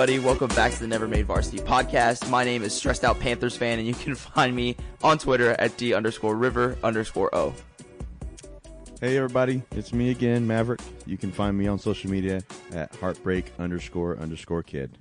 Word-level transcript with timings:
Everybody? 0.00 0.24
Welcome 0.24 0.48
back 0.56 0.72
to 0.72 0.80
the 0.80 0.86
Never 0.86 1.06
Made 1.06 1.26
Varsity 1.26 1.58
podcast. 1.58 2.30
My 2.30 2.42
name 2.42 2.62
is 2.62 2.72
Stressed 2.72 3.04
Out 3.04 3.20
Panthers 3.20 3.54
fan, 3.54 3.78
and 3.78 3.86
you 3.86 3.92
can 3.92 4.14
find 4.14 4.56
me 4.56 4.74
on 5.02 5.18
Twitter 5.18 5.50
at 5.58 5.76
D 5.76 5.92
underscore 5.92 6.36
river 6.36 6.78
underscore 6.82 7.28
O. 7.34 7.52
Hey 8.98 9.18
everybody, 9.18 9.62
it's 9.72 9.92
me 9.92 10.08
again, 10.10 10.46
Maverick. 10.46 10.80
You 11.04 11.18
can 11.18 11.30
find 11.30 11.58
me 11.58 11.66
on 11.66 11.78
social 11.78 12.10
media 12.10 12.40
at 12.72 12.94
heartbreak 12.96 13.52
underscore 13.58 14.16
underscore 14.16 14.62
kid. 14.62 14.96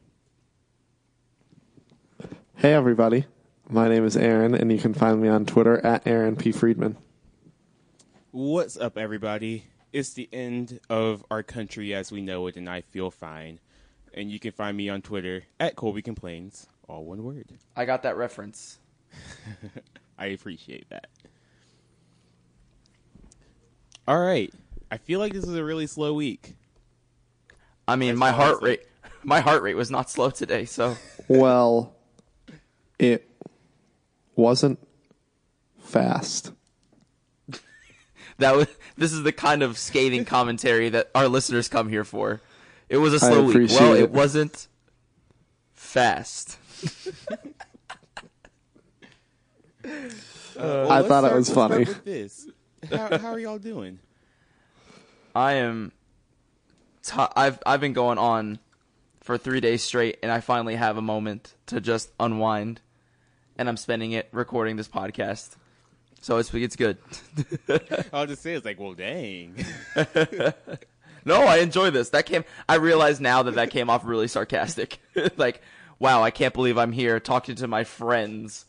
Hey 2.58 2.74
everybody, 2.74 3.24
my 3.70 3.88
name 3.88 4.04
is 4.04 4.18
Aaron, 4.18 4.54
and 4.54 4.70
you 4.70 4.80
can 4.80 4.94
find 4.94 5.22
me 5.22 5.30
on 5.30 5.46
Twitter 5.46 5.78
at 5.86 6.06
Aaron 6.06 6.36
P. 6.36 6.52
Friedman. 6.52 6.98
What's 8.32 8.76
up, 8.76 8.98
everybody? 8.98 9.64
It's 9.94 10.12
the 10.12 10.28
end 10.34 10.82
of 10.90 11.24
our 11.32 11.42
country 11.42 11.94
as 11.94 12.12
we 12.12 12.20
know 12.20 12.48
it, 12.48 12.58
and 12.58 12.70
I 12.70 12.82
feel 12.82 13.10
fine. 13.10 13.62
And 14.20 14.30
you 14.30 14.38
can 14.38 14.52
find 14.52 14.76
me 14.76 14.90
on 14.90 15.02
Twitter 15.02 15.44
at 15.62 15.78
Colby 15.78 16.02
Complains, 16.02 16.68
all 16.90 17.06
one 17.06 17.24
word. 17.24 17.54
I 17.74 17.86
got 17.86 18.04
that 18.04 18.18
reference. 18.18 18.78
I 20.20 20.26
appreciate 20.26 20.90
that. 20.90 21.08
All 24.06 24.20
right. 24.20 24.54
I 24.92 24.98
feel 24.98 25.20
like 25.22 25.32
this 25.32 25.46
is 25.46 25.56
a 25.56 25.64
really 25.64 25.88
slow 25.88 26.14
week. 26.14 26.56
I 27.88 27.96
mean, 27.96 28.10
That's 28.10 28.20
my 28.20 28.32
heart 28.32 28.56
awesome. 28.56 28.66
rate, 28.66 28.82
my 29.24 29.40
heart 29.40 29.64
rate 29.64 29.76
was 29.76 29.90
not 29.90 30.10
slow 30.10 30.30
today, 30.32 30.66
so 30.66 30.98
Well, 31.30 31.96
it 33.00 33.26
wasn't 34.36 34.86
fast. 35.82 36.52
that 38.38 38.54
was. 38.54 38.68
This 38.98 39.14
is 39.14 39.24
the 39.24 39.32
kind 39.32 39.64
of 39.64 39.78
scathing 39.78 40.26
commentary 40.26 40.90
that 40.90 41.10
our 41.16 41.30
listeners 41.30 41.70
come 41.70 41.88
here 41.88 42.04
for. 42.04 42.42
It 42.90 42.98
was 42.98 43.14
a 43.14 43.20
slow 43.20 43.44
week. 43.44 43.70
Well, 43.70 43.94
it. 43.94 44.02
it 44.02 44.12
wasn't 44.12 44.68
fast. 45.74 46.58
Uh, 49.86 49.92
well, 50.58 50.92
I 50.92 50.96
let's 50.98 51.08
thought 51.08 51.24
it 51.24 51.34
was 51.34 51.34
let's 51.34 51.50
start 51.50 51.72
funny. 51.72 51.86
with 51.86 52.04
this. 52.04 52.48
How, 52.92 53.18
how 53.18 53.28
are 53.30 53.40
y'all 53.40 53.60
doing? 53.60 54.00
I 55.34 55.54
am. 55.54 55.94
T- 57.04 57.14
I've 57.36 57.60
I've 57.66 57.80
been 57.80 57.94
going 57.94 58.18
on 58.18 58.60
for 59.22 59.38
three 59.38 59.62
days 59.62 59.84
straight, 59.84 60.18
and 60.22 60.32
I 60.32 60.42
finally 60.42 60.76
have 60.76 60.98
a 60.98 61.02
moment 61.02 61.54
to 61.68 61.80
just 61.80 62.12
unwind, 62.20 62.82
and 63.58 63.70
I'm 63.70 63.78
spending 63.78 64.12
it 64.12 64.28
recording 64.32 64.76
this 64.76 64.90
podcast. 64.90 65.56
So 66.22 66.38
it's 66.38 66.54
it's 66.54 66.76
good. 66.76 66.98
I'll 68.14 68.28
just 68.28 68.42
say 68.42 68.54
it's 68.54 68.66
like, 68.66 68.80
well, 68.80 68.94
dang. 68.94 69.56
no, 71.26 71.44
I 71.44 71.58
enjoy 71.58 71.90
this. 71.90 72.10
That 72.10 72.26
came. 72.26 72.44
I 72.68 72.76
realize 72.76 73.20
now 73.20 73.44
that 73.44 73.56
that 73.56 73.72
came 73.72 73.90
off 73.90 74.06
really 74.06 74.28
sarcastic. 74.28 75.00
like, 75.38 75.62
wow, 76.00 76.24
I 76.24 76.32
can't 76.32 76.54
believe 76.54 76.78
I'm 76.78 76.92
here 76.92 77.20
talking 77.20 77.56
to 77.56 77.68
my 77.68 77.84
friends. 77.84 78.66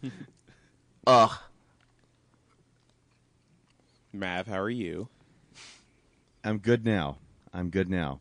Ugh. 1.06 1.32
Mav, 4.12 4.46
how 4.46 4.58
are 4.58 4.70
you? 4.70 5.08
I'm 6.44 6.58
good 6.58 6.84
now. 6.84 7.18
I'm 7.52 7.70
good 7.70 7.88
now. 7.88 8.20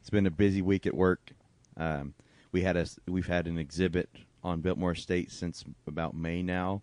It's 0.00 0.10
been 0.10 0.26
a 0.26 0.30
busy 0.30 0.62
week 0.62 0.86
at 0.86 0.94
work. 0.94 1.32
Um, 1.76 2.14
we 2.52 2.62
had 2.62 2.76
a 2.76 2.86
we've 3.06 3.26
had 3.26 3.46
an 3.46 3.58
exhibit 3.58 4.08
on 4.42 4.60
Biltmore 4.60 4.92
Estate 4.92 5.30
since 5.30 5.64
about 5.86 6.14
May 6.14 6.42
now, 6.42 6.82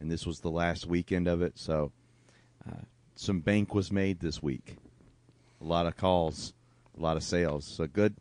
and 0.00 0.10
this 0.10 0.26
was 0.26 0.40
the 0.40 0.50
last 0.50 0.86
weekend 0.86 1.28
of 1.28 1.40
it. 1.40 1.58
So, 1.58 1.92
uh, 2.68 2.82
some 3.14 3.40
bank 3.40 3.74
was 3.74 3.92
made 3.92 4.20
this 4.20 4.42
week. 4.42 4.76
A 5.64 5.66
lot 5.66 5.86
of 5.86 5.96
calls, 5.96 6.52
a 6.96 7.00
lot 7.00 7.16
of 7.16 7.22
sales. 7.22 7.64
So 7.64 7.86
good 7.86 8.16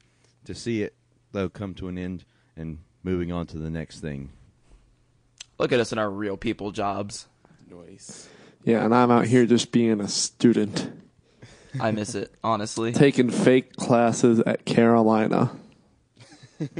to 0.45 0.55
see 0.55 0.81
it 0.81 0.95
though 1.33 1.49
come 1.49 1.73
to 1.73 1.89
an 1.89 1.97
end 1.97 2.23
and 2.55 2.79
moving 3.03 3.33
on 3.33 3.45
to 3.47 3.57
the 3.57 3.69
next 3.69 3.99
thing. 3.99 4.29
Look 5.59 5.73
at 5.73 5.79
us 5.79 5.91
in 5.91 5.97
our 5.97 6.09
real 6.09 6.37
people 6.37 6.71
jobs. 6.71 7.27
Noise. 7.69 8.29
Yeah, 8.63 8.85
and 8.85 8.95
I'm 8.95 9.11
out 9.11 9.25
here 9.25 9.45
just 9.45 9.71
being 9.71 9.99
a 9.99 10.07
student, 10.07 10.89
I 11.79 11.91
miss 11.91 12.15
it, 12.15 12.33
honestly. 12.43 12.91
taking 12.93 13.29
fake 13.29 13.75
classes 13.75 14.39
at 14.39 14.63
Carolina. 14.63 15.51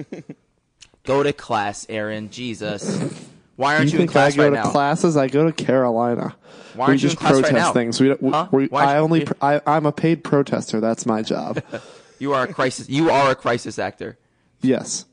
Go 1.03 1.23
to 1.23 1.33
class, 1.33 1.85
Aaron. 1.89 2.29
Jesus. 2.29 3.29
Why 3.55 3.75
aren't 3.77 3.93
you, 3.93 3.99
in 3.99 4.07
think 4.07 4.15
I 4.15 4.31
go 4.31 4.43
right 4.43 4.49
to 4.49 4.55
now? 4.63 4.71
classes? 4.71 5.15
I 5.17 5.27
go 5.27 5.45
to 5.45 5.51
Carolina. 5.53 6.35
Why 6.75 6.87
aren't 6.87 7.01
you 7.03 7.09
just 7.09 7.15
in 7.15 7.19
class 7.19 7.33
right 7.33 7.43
protest 7.43 7.53
now? 7.67 7.71
things. 7.73 8.01
We, 8.01 8.13
we, 8.19 8.31
Huh? 8.31 8.47
we 8.51 8.69
I 8.71 8.97
only 8.97 9.21
you? 9.21 9.27
I, 9.41 9.61
I'm 9.67 9.85
a 9.85 9.91
paid 9.91 10.23
protester. 10.23 10.79
That's 10.79 11.05
my 11.05 11.21
job. 11.21 11.61
You 12.19 12.31
are 12.33 12.43
a 12.43 12.53
crisis. 12.53 12.87
You 12.87 13.09
are 13.09 13.31
a 13.31 13.35
crisis 13.35 13.77
actor. 13.77 14.17
yes. 14.61 15.03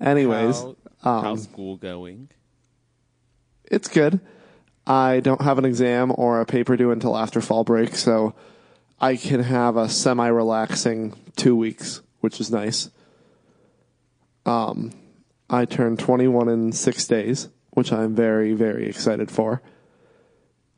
Anyways, 0.00 0.56
How, 1.02 1.18
um, 1.18 1.24
how's 1.24 1.42
school 1.44 1.76
going? 1.76 2.30
it's 3.70 3.88
good. 3.88 4.20
I 4.86 5.20
don't 5.20 5.42
have 5.42 5.58
an 5.58 5.64
exam 5.66 6.10
or 6.16 6.40
a 6.40 6.46
paper 6.46 6.76
due 6.76 6.90
until 6.90 7.16
after 7.18 7.40
fall 7.42 7.64
break, 7.64 7.94
so 7.96 8.34
I 8.98 9.16
can 9.16 9.40
have 9.40 9.76
a 9.76 9.88
semi-relaxing 9.90 11.14
two 11.36 11.54
weeks, 11.54 12.00
which 12.20 12.40
is 12.40 12.50
nice. 12.50 12.88
Um, 14.46 14.90
I 15.52 15.66
turn 15.66 15.98
21 15.98 16.48
in 16.48 16.72
six 16.72 17.06
days, 17.06 17.50
which 17.72 17.92
I'm 17.92 18.14
very, 18.14 18.54
very 18.54 18.88
excited 18.88 19.30
for. 19.30 19.60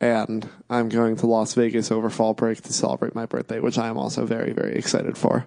And 0.01 0.49
I'm 0.69 0.89
going 0.89 1.15
to 1.17 1.27
Las 1.27 1.55
Vegas 1.55 1.93
over 1.93 2.11
fall 2.11 2.35
break 2.35 2.61
to 2.63 2.73
celebrate 2.73 3.15
my 3.15 3.25
birthday, 3.25 3.61
which 3.61 3.79
I 3.79 3.87
am 3.87 3.97
also 3.97 4.27
very, 4.27 4.53
very 4.53 4.75
excited 4.75 5.17
for. 5.17 5.47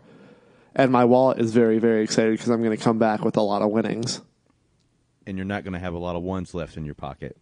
And 0.73 0.93
my 0.93 1.03
wallet 1.03 1.39
is 1.39 1.53
very, 1.53 1.77
very 1.77 2.03
excited 2.03 2.31
because 2.31 2.47
I'm 2.47 2.63
going 2.63 2.75
to 2.75 2.81
come 2.81 2.99
back 2.99 3.25
with 3.25 3.35
a 3.35 3.41
lot 3.41 3.61
of 3.61 3.69
winnings. 3.69 4.21
And 5.25 5.37
you're 5.37 5.45
not 5.45 5.65
going 5.65 5.73
to 5.73 5.79
have 5.79 5.93
a 5.93 5.99
lot 5.99 6.15
of 6.15 6.23
ones 6.23 6.53
left 6.53 6.77
in 6.77 6.85
your 6.85 6.95
pocket. 6.95 7.35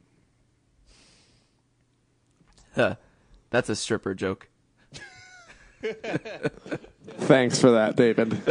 Huh. 2.74 2.96
That's 3.52 3.70
a 3.70 3.76
stripper 3.76 4.16
joke. 4.16 4.50
Thanks 7.20 7.60
for 7.60 7.72
that, 7.72 7.96
David. 7.96 8.42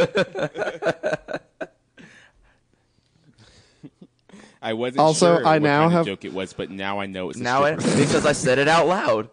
I 4.65 4.73
wasn't 4.73 4.99
Also, 4.99 5.37
sure 5.37 5.47
I 5.47 5.53
what 5.53 5.61
now 5.61 5.81
kind 5.83 5.91
have- 5.93 6.01
of 6.01 6.07
joke 6.07 6.25
it 6.25 6.33
was, 6.33 6.53
but 6.53 6.71
now 6.71 6.99
I 6.99 7.05
know 7.05 7.29
it's 7.29 7.39
a 7.39 7.43
Now 7.43 7.65
it 7.65 7.77
because 7.77 8.25
I 8.25 8.31
said 8.31 8.57
it 8.57 8.67
out 8.67 8.87
loud. 8.87 9.29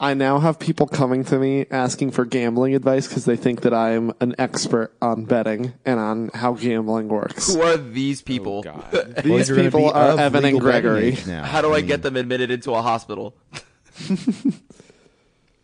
I 0.00 0.14
now 0.14 0.38
have 0.40 0.58
people 0.58 0.86
coming 0.86 1.24
to 1.24 1.38
me 1.38 1.66
asking 1.70 2.10
for 2.12 2.24
gambling 2.24 2.74
advice 2.74 3.06
because 3.08 3.24
they 3.24 3.36
think 3.36 3.62
that 3.62 3.72
I'm 3.74 4.12
an 4.20 4.34
expert 4.38 4.92
on 5.02 5.24
betting 5.24 5.72
and 5.84 5.98
on 6.00 6.30
how 6.34 6.52
gambling 6.54 7.08
works. 7.08 7.52
Who 7.54 7.62
are 7.62 7.76
these 7.76 8.20
people? 8.22 8.62
Oh, 8.66 8.72
God. 8.90 9.16
These 9.24 9.48
you're 9.48 9.58
people 9.58 9.90
are 9.90 10.18
Evan 10.18 10.44
and 10.44 10.60
Gregory. 10.60 11.16
now. 11.26 11.44
How 11.44 11.60
do 11.62 11.72
I 11.72 11.76
mean- 11.78 11.86
get 11.86 12.02
them 12.02 12.16
admitted 12.16 12.50
into 12.50 12.72
a 12.72 12.82
hospital? 12.82 13.34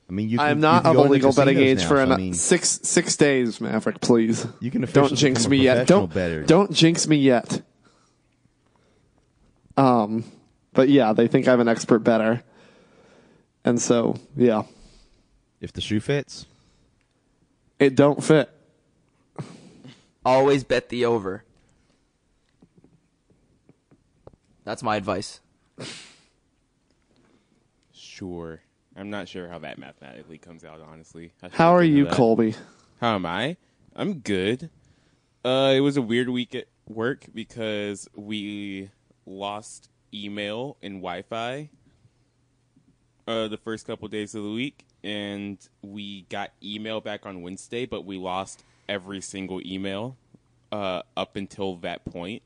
I 0.09 0.13
mean, 0.13 0.29
you 0.29 0.39
can, 0.39 0.47
I'm 0.47 0.59
you 0.59 0.63
not 0.63 0.83
can 0.83 0.97
of 0.97 1.07
a 1.07 1.09
legal 1.09 1.33
betting 1.33 1.59
age 1.59 1.79
now, 1.83 1.89
for 1.89 1.97
so, 1.97 2.03
an, 2.03 2.13
I 2.13 2.17
mean, 2.17 2.35
six 2.35 2.81
six 2.83 3.17
days, 3.17 3.61
Maverick. 3.61 4.01
Please 4.01 4.45
you 4.61 4.71
can 4.71 4.83
don't 4.83 5.15
jinx 5.15 5.47
me 5.47 5.59
yet. 5.59 5.87
Don't 5.87 6.13
better. 6.13 6.43
don't 6.43 6.73
jinx 6.73 7.07
me 7.07 7.17
yet. 7.17 7.63
Um, 9.77 10.25
but 10.73 10.89
yeah, 10.89 11.13
they 11.13 11.29
think 11.29 11.49
I'm 11.49 11.61
an 11.61 11.69
expert 11.69 12.01
bettor. 12.01 12.43
And 13.65 13.81
so, 13.81 14.17
yeah. 14.37 14.63
If 15.61 15.73
the 15.75 15.81
shoe 15.83 16.01
fits, 16.01 16.47
it 17.79 17.95
don't 17.95 18.25
fit. 18.25 18.51
Always 20.25 20.65
bet 20.65 20.89
the 20.89 21.05
over. 21.05 21.45
That's 24.65 24.83
my 24.83 24.97
advice. 24.97 25.41
Sure. 27.93 28.61
I'm 28.97 29.11
not 29.11 29.29
sure 29.29 29.49
how 29.49 29.59
that 29.61 29.79
mathematically 29.79 30.39
comes 30.39 30.65
out, 30.65 30.81
honestly. 30.81 31.33
How 31.53 31.75
are 31.75 31.83
you, 31.83 32.05
that. 32.05 32.15
Colby? 32.15 32.55
How 33.01 33.15
am 33.15 33.27
I? 33.27 33.57
I'm 33.95 34.21
good. 34.21 34.71
Uh, 35.45 35.73
it 35.75 35.81
was 35.81 35.97
a 35.97 36.03
weird 36.03 36.29
week 36.29 36.55
at 36.55 36.67
work 36.87 37.25
because 37.35 38.09
we 38.15 38.91
lost 39.31 39.89
email 40.13 40.77
and 40.83 40.97
Wi-Fi 40.97 41.71
uh, 43.27 43.49
the 43.49 43.57
first 43.57 43.87
couple 43.87 44.09
days 44.09 44.35
of 44.35 44.43
the 44.43 44.51
week, 44.51 44.85
and 45.05 45.59
we 45.83 46.23
got 46.23 46.51
email 46.63 47.01
back 47.01 47.27
on 47.27 47.43
Wednesday, 47.43 47.87
but 47.87 48.05
we 48.05 48.17
lost 48.17 48.65
every 48.89 49.21
single 49.21 49.61
email 49.65 50.17
uh, 50.73 51.03
up 51.17 51.37
until 51.37 51.77
that 51.77 52.05
point. 52.05 52.43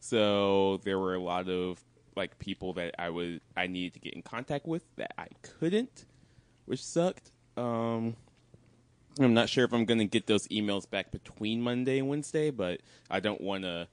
So 0.00 0.80
there 0.84 0.98
were 0.98 1.14
a 1.14 1.20
lot 1.20 1.48
of 1.48 1.80
like 2.14 2.38
people 2.38 2.74
that 2.74 2.94
I 2.98 3.08
was 3.08 3.40
I 3.56 3.68
needed 3.68 3.94
to 3.94 4.00
get 4.00 4.14
in 4.14 4.22
contact 4.22 4.66
with 4.66 4.82
that 4.96 5.14
I 5.16 5.28
couldn't, 5.40 6.04
which 6.66 6.84
sucked. 6.84 7.30
Um, 7.56 8.16
I'm 9.18 9.34
not 9.34 9.48
sure 9.48 9.64
if 9.64 9.72
I'm 9.72 9.86
to 9.86 10.04
get 10.04 10.26
those 10.26 10.48
emails 10.48 10.88
back 10.88 11.10
between 11.10 11.62
Monday 11.62 11.98
and 11.98 12.08
Wednesday, 12.08 12.50
but 12.50 12.80
I 13.10 13.20
don't 13.20 13.40
want 13.40 13.64
to 13.64 13.88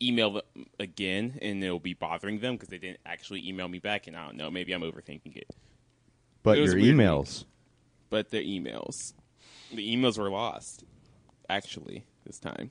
email 0.00 0.32
them 0.32 0.66
again 0.78 1.38
and 1.40 1.62
it'll 1.62 1.78
be 1.78 1.94
bothering 1.94 2.40
them 2.40 2.54
because 2.54 2.68
they 2.68 2.78
didn't 2.78 3.00
actually 3.06 3.46
email 3.48 3.68
me 3.68 3.78
back. 3.78 4.06
And 4.06 4.16
I 4.16 4.26
don't 4.26 4.36
know, 4.36 4.50
maybe 4.50 4.72
I'm 4.72 4.82
overthinking 4.82 5.36
it. 5.36 5.54
But 6.42 6.58
It 6.58 6.64
your 6.64 6.76
a 6.76 6.80
weird 6.80 6.96
emails. 6.96 7.44
But 8.10 8.30
the 8.30 8.38
emails, 8.38 9.14
the 9.72 9.96
emails 9.96 10.18
were 10.18 10.30
lost, 10.30 10.84
actually, 11.48 12.04
this 12.24 12.38
time. 12.38 12.70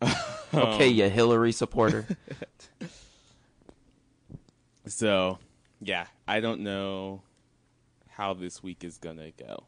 Okay, 0.52 0.88
you 0.88 1.08
Hillary 1.08 1.52
supporter. 1.52 2.06
So, 4.86 5.38
yeah, 5.80 6.06
I 6.26 6.40
don't 6.40 6.62
know 6.62 7.22
how 8.08 8.34
this 8.34 8.60
week 8.60 8.82
is 8.82 8.98
gonna 8.98 9.30
go, 9.30 9.64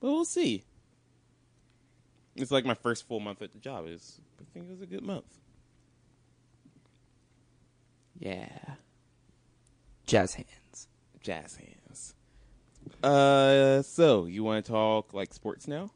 but 0.00 0.10
we'll 0.10 0.24
see. 0.24 0.64
It's 2.36 2.50
like 2.50 2.64
my 2.64 2.74
first 2.74 3.06
full 3.06 3.20
month 3.20 3.42
at 3.42 3.52
the 3.52 3.58
job. 3.58 3.86
Is 3.86 4.18
I 4.40 4.44
think 4.52 4.66
it 4.66 4.70
was 4.70 4.80
a 4.80 4.86
good 4.86 5.02
month. 5.02 5.26
Yeah. 8.20 8.48
Jazz 10.06 10.34
hands. 10.34 10.88
Jazz 11.20 11.56
hands. 11.56 12.14
Uh, 13.02 13.82
so 13.82 14.26
you 14.26 14.44
want 14.44 14.64
to 14.64 14.70
talk 14.70 15.12
like 15.12 15.32
sports 15.34 15.66
now? 15.66 15.90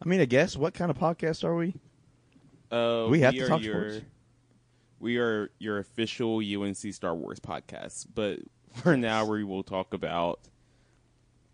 I 0.00 0.08
mean, 0.08 0.20
I 0.20 0.26
guess 0.26 0.56
what 0.56 0.74
kind 0.74 0.90
of 0.90 0.98
podcast 0.98 1.42
are 1.42 1.56
we? 1.56 1.74
Uh, 2.70 3.06
We 3.08 3.20
have 3.20 3.34
to 3.34 3.44
are 3.44 3.48
talk 3.48 3.62
your, 3.62 3.90
sports. 3.90 4.06
We 5.00 5.18
are 5.18 5.50
your 5.58 5.78
official 5.78 6.38
UNC 6.38 6.76
Star 6.76 7.14
Wars 7.14 7.40
podcast, 7.40 8.06
but 8.14 8.38
for 8.74 8.96
now 8.96 9.24
we 9.24 9.42
will 9.42 9.62
talk 9.62 9.94
about 9.94 10.40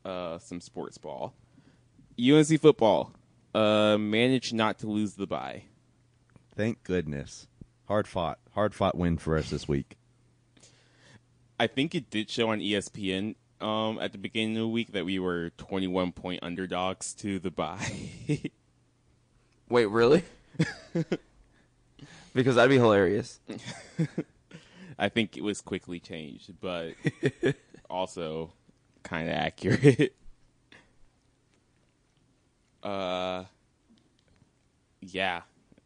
uh, 0.05 0.39
some 0.39 0.61
sports 0.61 0.99
ball. 0.99 1.35
UNC 2.21 2.61
football 2.61 3.13
uh, 3.55 3.97
managed 3.99 4.55
not 4.55 4.79
to 4.81 4.87
lose 4.87 5.15
the 5.15 5.27
bye. 5.27 5.65
Thank 6.55 6.83
goodness. 6.83 7.47
Hard 7.87 8.07
fought. 8.07 8.39
Hard 8.55 8.75
fought 8.75 8.97
win 8.97 9.17
for 9.19 9.37
us 9.37 9.51
this 9.51 9.67
week. 9.67 9.97
I 11.59 11.67
think 11.67 11.95
it 11.95 12.11
did 12.11 12.29
show 12.31 12.51
on 12.51 12.61
ESPN 12.61 13.37
um, 13.61 13.99
at 14.01 14.13
the 14.13 14.19
beginning 14.19 14.57
of 14.57 14.63
the 14.63 14.69
week 14.69 14.93
that 14.93 15.05
we 15.05 15.19
were 15.19 15.51
21 15.57 16.13
point 16.13 16.41
underdogs 16.43 17.15
to 17.15 17.39
the 17.39 17.51
bye. 17.51 17.93
Wait, 19.69 19.87
really? 19.87 20.25
because 22.35 22.57
that'd 22.57 22.69
be 22.71 22.77
hilarious. 22.77 23.41
I 24.99 25.09
think 25.09 25.37
it 25.39 25.43
was 25.45 25.61
quickly 25.63 25.99
changed, 26.01 26.53
but 26.61 26.93
also 27.89 28.53
kind 29.03 29.29
of 29.29 29.35
accurate. 29.35 30.15
uh, 32.83 33.45
yeah, 35.01 35.43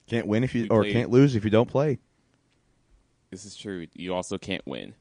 Can't 0.08 0.26
win 0.26 0.42
if 0.42 0.54
you 0.54 0.62
We 0.64 0.68
or 0.70 0.82
played- 0.82 0.92
can't 0.94 1.10
lose 1.10 1.36
if 1.36 1.44
you 1.44 1.50
don't 1.50 1.68
play. 1.70 1.98
This 3.30 3.44
is 3.44 3.56
true. 3.56 3.86
You 3.94 4.14
also 4.14 4.38
can't 4.38 4.66
win. 4.66 4.94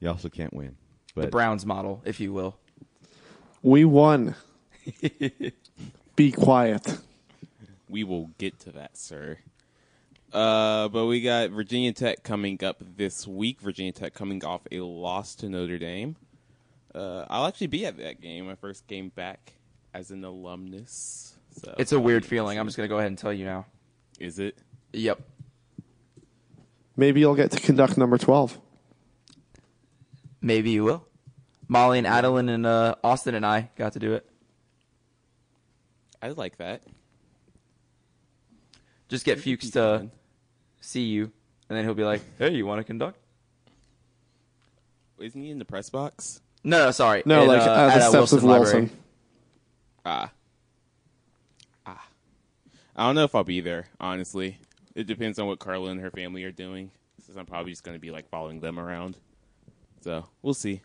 You 0.00 0.08
also 0.08 0.28
can't 0.28 0.52
win. 0.52 0.76
The 1.14 1.26
Browns 1.26 1.66
model, 1.66 2.02
if 2.04 2.20
you 2.20 2.32
will. 2.32 2.56
We 3.62 3.84
won. 3.84 4.34
Be 6.16 6.32
quiet. 6.32 6.98
We 7.88 8.04
will 8.04 8.30
get 8.38 8.58
to 8.60 8.72
that, 8.72 8.96
sir. 8.96 9.38
Uh, 10.32 10.88
but 10.88 11.06
we 11.06 11.20
got 11.20 11.50
Virginia 11.50 11.92
Tech 11.92 12.22
coming 12.22 12.62
up 12.64 12.82
this 12.96 13.26
week. 13.26 13.60
Virginia 13.60 13.92
Tech 13.92 14.14
coming 14.14 14.42
off 14.44 14.62
a 14.72 14.80
loss 14.80 15.34
to 15.36 15.48
Notre 15.48 15.78
Dame. 15.78 16.16
Uh, 16.94 17.26
I'll 17.28 17.46
actually 17.46 17.66
be 17.66 17.84
at 17.86 17.98
that 17.98 18.20
game. 18.20 18.46
My 18.46 18.54
first 18.54 18.86
game 18.86 19.10
back 19.14 19.52
as 19.92 20.10
an 20.10 20.24
alumnus. 20.24 21.36
So 21.62 21.74
It's 21.78 21.92
a 21.92 22.00
weird 22.00 22.24
feeling. 22.24 22.58
I'm 22.58 22.66
just 22.66 22.76
gonna 22.76 22.88
go 22.88 22.96
ahead 22.96 23.08
and 23.08 23.18
tell 23.18 23.32
you 23.32 23.44
now. 23.44 23.66
Is 24.18 24.38
it? 24.38 24.56
Yep. 24.92 25.20
Maybe 26.96 27.20
you'll 27.20 27.34
get 27.34 27.50
to 27.52 27.60
conduct 27.60 27.96
number 27.96 28.18
12. 28.18 28.58
Maybe 30.40 30.70
you 30.70 30.84
will. 30.84 31.06
Molly 31.68 31.98
and 31.98 32.06
Adeline 32.06 32.48
and 32.48 32.66
uh, 32.66 32.96
Austin 33.02 33.34
and 33.34 33.46
I 33.46 33.70
got 33.76 33.94
to 33.94 33.98
do 33.98 34.14
it. 34.14 34.28
I 36.20 36.28
like 36.28 36.58
that. 36.58 36.82
Just 39.08 39.24
get 39.24 39.40
Fuchs 39.40 39.70
to 39.72 40.08
see 40.80 41.04
you, 41.04 41.32
and 41.68 41.76
then 41.76 41.84
he'll 41.84 41.94
be 41.94 42.04
like, 42.04 42.22
"Hey, 42.38 42.54
you 42.54 42.64
want 42.64 42.80
to 42.80 42.84
conduct?" 42.84 43.18
Isn't 45.18 45.42
he 45.42 45.50
in 45.50 45.58
the 45.58 45.64
press 45.64 45.90
box? 45.90 46.40
No, 46.64 46.86
no, 46.86 46.90
sorry. 46.90 47.22
No, 47.26 47.42
In, 47.42 47.48
like 47.48 47.62
uh, 47.62 47.70
uh, 47.70 47.88
at, 47.88 47.98
the 47.98 48.04
uh, 48.04 48.08
steps 48.08 48.32
of 48.32 48.44
Library. 48.44 48.80
Wilson. 48.80 48.98
Ah. 50.04 50.32
Ah. 51.86 52.06
I 52.96 53.06
don't 53.06 53.14
know 53.14 53.24
if 53.24 53.34
I'll 53.34 53.44
be 53.44 53.60
there, 53.60 53.86
honestly. 54.00 54.58
It 54.94 55.06
depends 55.06 55.38
on 55.38 55.46
what 55.46 55.58
Carla 55.58 55.90
and 55.90 56.00
her 56.00 56.10
family 56.10 56.44
are 56.44 56.52
doing. 56.52 56.90
Since 57.24 57.38
I'm 57.38 57.46
probably 57.46 57.72
just 57.72 57.84
going 57.84 57.96
to 57.96 58.00
be 58.00 58.10
like 58.10 58.28
following 58.28 58.60
them 58.60 58.78
around. 58.78 59.16
So, 60.02 60.26
we'll 60.42 60.54
see. 60.54 60.80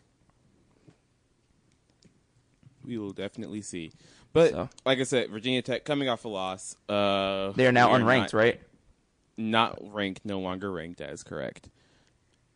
We 2.84 2.96
will 2.98 3.12
definitely 3.12 3.62
see. 3.62 3.92
But 4.32 4.50
So. 4.52 4.68
like 4.86 4.98
I 4.98 5.02
said, 5.02 5.30
Virginia 5.30 5.62
Tech 5.62 5.84
coming 5.84 6.08
off 6.08 6.24
a 6.24 6.28
loss. 6.28 6.76
Uh, 6.88 7.52
They 7.52 7.66
are 7.66 7.72
now 7.72 7.92
we 7.92 7.98
unranked, 8.00 8.20
not- 8.20 8.32
right? 8.34 8.60
Not 9.36 9.78
ranked, 9.92 10.24
no 10.24 10.40
longer 10.40 10.70
ranked. 10.72 10.98
That 10.98 11.10
is 11.10 11.22
correct. 11.22 11.68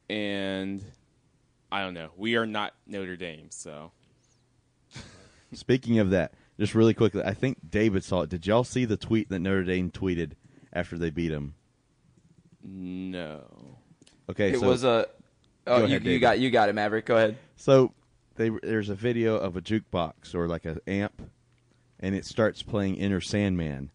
And 0.08 0.82
I 1.70 1.82
don't 1.82 1.94
know. 1.94 2.10
We 2.16 2.36
are 2.36 2.46
not 2.46 2.74
Notre 2.86 3.16
Dame, 3.16 3.50
so 3.50 3.92
speaking 5.52 5.98
of 5.98 6.10
that, 6.10 6.34
just 6.58 6.74
really 6.74 6.92
quickly, 6.94 7.22
I 7.24 7.34
think 7.34 7.70
David 7.70 8.04
saw 8.04 8.22
it. 8.22 8.30
Did 8.30 8.46
y'all 8.46 8.64
see 8.64 8.84
the 8.84 8.96
tweet 8.96 9.28
that 9.30 9.38
Notre 9.38 9.64
Dame 9.64 9.90
tweeted 9.90 10.32
after 10.72 10.96
they 10.98 11.10
beat 11.10 11.30
him? 11.30 11.54
no. 12.62 13.42
Okay, 14.30 14.52
It 14.52 14.60
so 14.60 14.68
was 14.68 14.84
a. 14.84 15.08
Oh, 15.66 15.78
you, 15.78 15.96
ahead, 15.96 16.04
you 16.04 16.18
got 16.18 16.38
you 16.38 16.50
got 16.50 16.68
it, 16.68 16.74
Maverick. 16.74 17.06
Go 17.06 17.16
ahead. 17.16 17.36
So 17.56 17.92
they, 18.36 18.50
there's 18.62 18.88
a 18.88 18.94
video 18.94 19.36
of 19.36 19.56
a 19.56 19.60
jukebox 19.60 20.34
or 20.34 20.48
like 20.48 20.64
an 20.64 20.80
amp, 20.86 21.22
and 22.00 22.14
it 22.14 22.24
starts 22.24 22.62
playing 22.62 22.98
Enter 22.98 23.20
Sandman, 23.20 23.90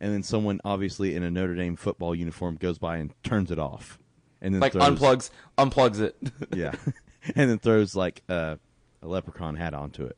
and 0.00 0.12
then 0.12 0.22
someone 0.22 0.60
obviously 0.64 1.14
in 1.14 1.22
a 1.22 1.30
Notre 1.30 1.54
Dame 1.54 1.76
football 1.76 2.14
uniform 2.14 2.56
goes 2.56 2.78
by 2.78 2.96
and 2.98 3.12
turns 3.22 3.50
it 3.50 3.58
off, 3.58 3.98
and 4.40 4.54
then 4.54 4.60
Like 4.60 4.72
throws, 4.72 4.84
unplugs, 4.98 5.30
unplugs 5.56 6.00
it. 6.00 6.16
yeah, 6.54 6.74
and 7.34 7.50
then 7.50 7.58
throws 7.58 7.94
like 7.96 8.22
uh, 8.28 8.56
a 9.02 9.06
leprechaun 9.08 9.54
hat 9.56 9.72
onto 9.74 10.04
it. 10.04 10.16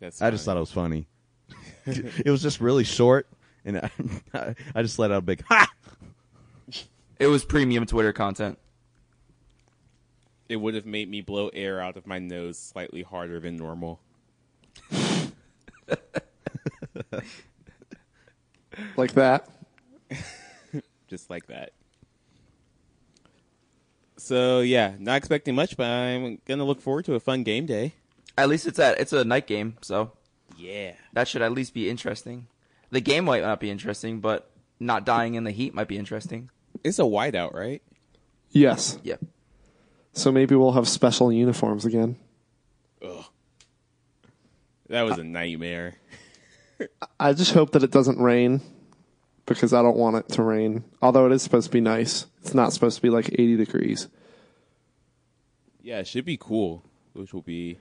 That's 0.00 0.22
I 0.22 0.30
just 0.30 0.44
thought 0.44 0.56
it 0.56 0.60
was 0.60 0.72
funny. 0.72 1.06
it 1.86 2.30
was 2.30 2.42
just 2.42 2.60
really 2.60 2.84
short, 2.84 3.28
and 3.64 3.90
I, 4.34 4.54
I 4.74 4.82
just 4.82 4.98
let 4.98 5.10
out 5.10 5.18
a 5.18 5.22
big 5.22 5.42
ha. 5.48 5.68
it 7.18 7.26
was 7.28 7.44
premium 7.44 7.86
Twitter 7.86 8.12
content. 8.12 8.58
it 10.48 10.56
would 10.56 10.74
have 10.74 10.86
made 10.86 11.08
me 11.08 11.20
blow 11.20 11.48
air 11.48 11.80
out 11.80 11.96
of 11.96 12.06
my 12.06 12.18
nose 12.18 12.58
slightly 12.58 13.02
harder 13.02 13.40
than 13.40 13.56
normal. 13.56 14.00
Like 18.96 19.12
that. 19.12 19.48
Just 21.08 21.28
like 21.28 21.46
that. 21.48 21.72
So 24.16 24.60
yeah, 24.60 24.94
not 24.98 25.16
expecting 25.16 25.54
much, 25.54 25.76
but 25.76 25.86
I'm 25.86 26.38
gonna 26.46 26.64
look 26.64 26.80
forward 26.80 27.04
to 27.06 27.14
a 27.14 27.20
fun 27.20 27.42
game 27.42 27.66
day. 27.66 27.92
At 28.38 28.48
least 28.48 28.66
it's 28.66 28.78
at 28.78 28.98
it's 28.98 29.12
a 29.12 29.24
night 29.24 29.46
game, 29.46 29.76
so 29.82 30.12
Yeah. 30.56 30.94
that 31.12 31.28
should 31.28 31.42
at 31.42 31.52
least 31.52 31.74
be 31.74 31.90
interesting. 31.90 32.46
The 32.92 33.00
game 33.00 33.24
might 33.24 33.42
not 33.42 33.58
be 33.58 33.70
interesting, 33.70 34.20
but 34.20 34.50
not 34.78 35.06
dying 35.06 35.34
in 35.34 35.44
the 35.44 35.50
heat 35.50 35.74
might 35.74 35.88
be 35.88 35.96
interesting. 35.96 36.50
It's 36.84 36.98
a 36.98 37.02
whiteout, 37.02 37.54
right? 37.54 37.82
Yes. 38.50 38.98
Yeah. 39.02 39.16
So 40.12 40.30
maybe 40.30 40.54
we'll 40.54 40.72
have 40.72 40.86
special 40.86 41.32
uniforms 41.32 41.86
again. 41.86 42.16
Ugh. 43.02 43.24
That 44.90 45.02
was 45.02 45.16
a 45.16 45.24
nightmare. 45.24 45.94
I 47.18 47.32
just 47.32 47.54
hope 47.54 47.72
that 47.72 47.82
it 47.82 47.90
doesn't 47.90 48.18
rain 48.18 48.60
because 49.46 49.72
I 49.72 49.80
don't 49.80 49.96
want 49.96 50.16
it 50.16 50.28
to 50.34 50.42
rain. 50.42 50.84
Although 51.00 51.24
it 51.24 51.32
is 51.32 51.42
supposed 51.42 51.68
to 51.68 51.72
be 51.72 51.80
nice. 51.80 52.26
It's 52.42 52.52
not 52.52 52.74
supposed 52.74 52.96
to 52.96 53.02
be 53.02 53.08
like 53.08 53.30
80 53.32 53.56
degrees. 53.56 54.08
Yeah, 55.80 56.00
it 56.00 56.06
should 56.06 56.26
be 56.26 56.36
cool, 56.36 56.84
which 57.14 57.32
will 57.32 57.40
be 57.40 57.78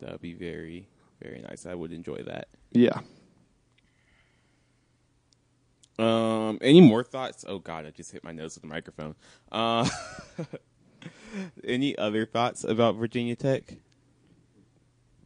that 0.00 0.12
would 0.12 0.22
be 0.22 0.32
very 0.32 0.88
very 1.20 1.40
nice. 1.42 1.66
I 1.66 1.74
would 1.74 1.92
enjoy 1.92 2.22
that. 2.22 2.48
Yeah. 2.72 3.00
Um, 5.98 6.58
any 6.60 6.80
more 6.80 7.04
thoughts? 7.04 7.44
Oh 7.46 7.58
God, 7.58 7.86
I 7.86 7.90
just 7.90 8.12
hit 8.12 8.24
my 8.24 8.32
nose 8.32 8.54
with 8.54 8.62
the 8.62 8.68
microphone. 8.68 9.14
Uh, 9.50 9.88
any 11.64 11.96
other 11.96 12.26
thoughts 12.26 12.64
about 12.64 12.96
Virginia 12.96 13.36
Tech? 13.36 13.74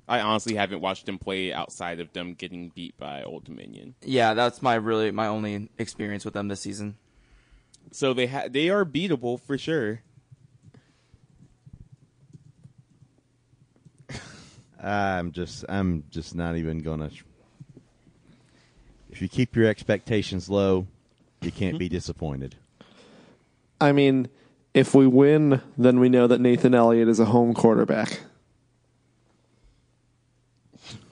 I 0.08 0.20
honestly 0.20 0.54
haven't 0.54 0.80
watched 0.80 1.06
them 1.06 1.18
play 1.18 1.52
outside 1.52 1.98
of 1.98 2.12
them 2.12 2.34
getting 2.34 2.70
beat 2.74 2.96
by 2.96 3.22
Old 3.22 3.44
Dominion. 3.44 3.94
Yeah, 4.02 4.34
that's 4.34 4.62
my 4.62 4.74
really 4.76 5.10
my 5.10 5.26
only 5.26 5.68
experience 5.78 6.24
with 6.24 6.34
them 6.34 6.48
this 6.48 6.60
season. 6.60 6.96
So 7.92 8.14
they 8.14 8.26
ha- 8.26 8.48
they 8.48 8.68
are 8.68 8.84
beatable 8.84 9.40
for 9.40 9.58
sure. 9.58 10.02
I'm 14.80 15.32
just 15.32 15.64
I'm 15.68 16.04
just 16.10 16.34
not 16.34 16.56
even 16.56 16.78
gonna. 16.78 17.10
If 19.16 19.22
you 19.22 19.30
keep 19.30 19.56
your 19.56 19.64
expectations 19.64 20.50
low, 20.50 20.86
you 21.40 21.50
can't 21.50 21.78
be 21.78 21.88
disappointed. 21.88 22.54
I 23.80 23.92
mean, 23.92 24.28
if 24.74 24.94
we 24.94 25.06
win, 25.06 25.62
then 25.78 26.00
we 26.00 26.10
know 26.10 26.26
that 26.26 26.38
Nathan 26.38 26.74
Elliott 26.74 27.08
is 27.08 27.18
a 27.18 27.24
home 27.24 27.54
quarterback. 27.54 28.20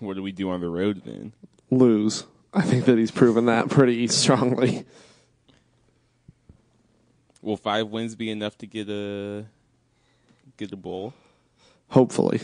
What 0.01 0.17
do 0.17 0.23
we 0.23 0.33
do 0.33 0.51
on 0.51 0.61
the 0.61 0.69
road 0.69 1.01
then? 1.07 1.33
Lose. 1.71 2.27
I 2.53 2.61
think 2.61 2.85
that 2.85 2.99
he's 2.99 3.11
proven 3.11 3.47
that 3.47 3.71
pretty 3.71 4.07
strongly. 4.09 4.85
Will 7.41 7.57
five 7.57 7.89
wins 7.89 8.15
be 8.15 8.31
enough 8.31 8.59
to 8.59 8.67
get 8.67 8.91
a 8.91 9.47
get 10.59 10.73
a 10.73 10.77
bowl? 10.77 11.15
Hopefully. 11.89 12.43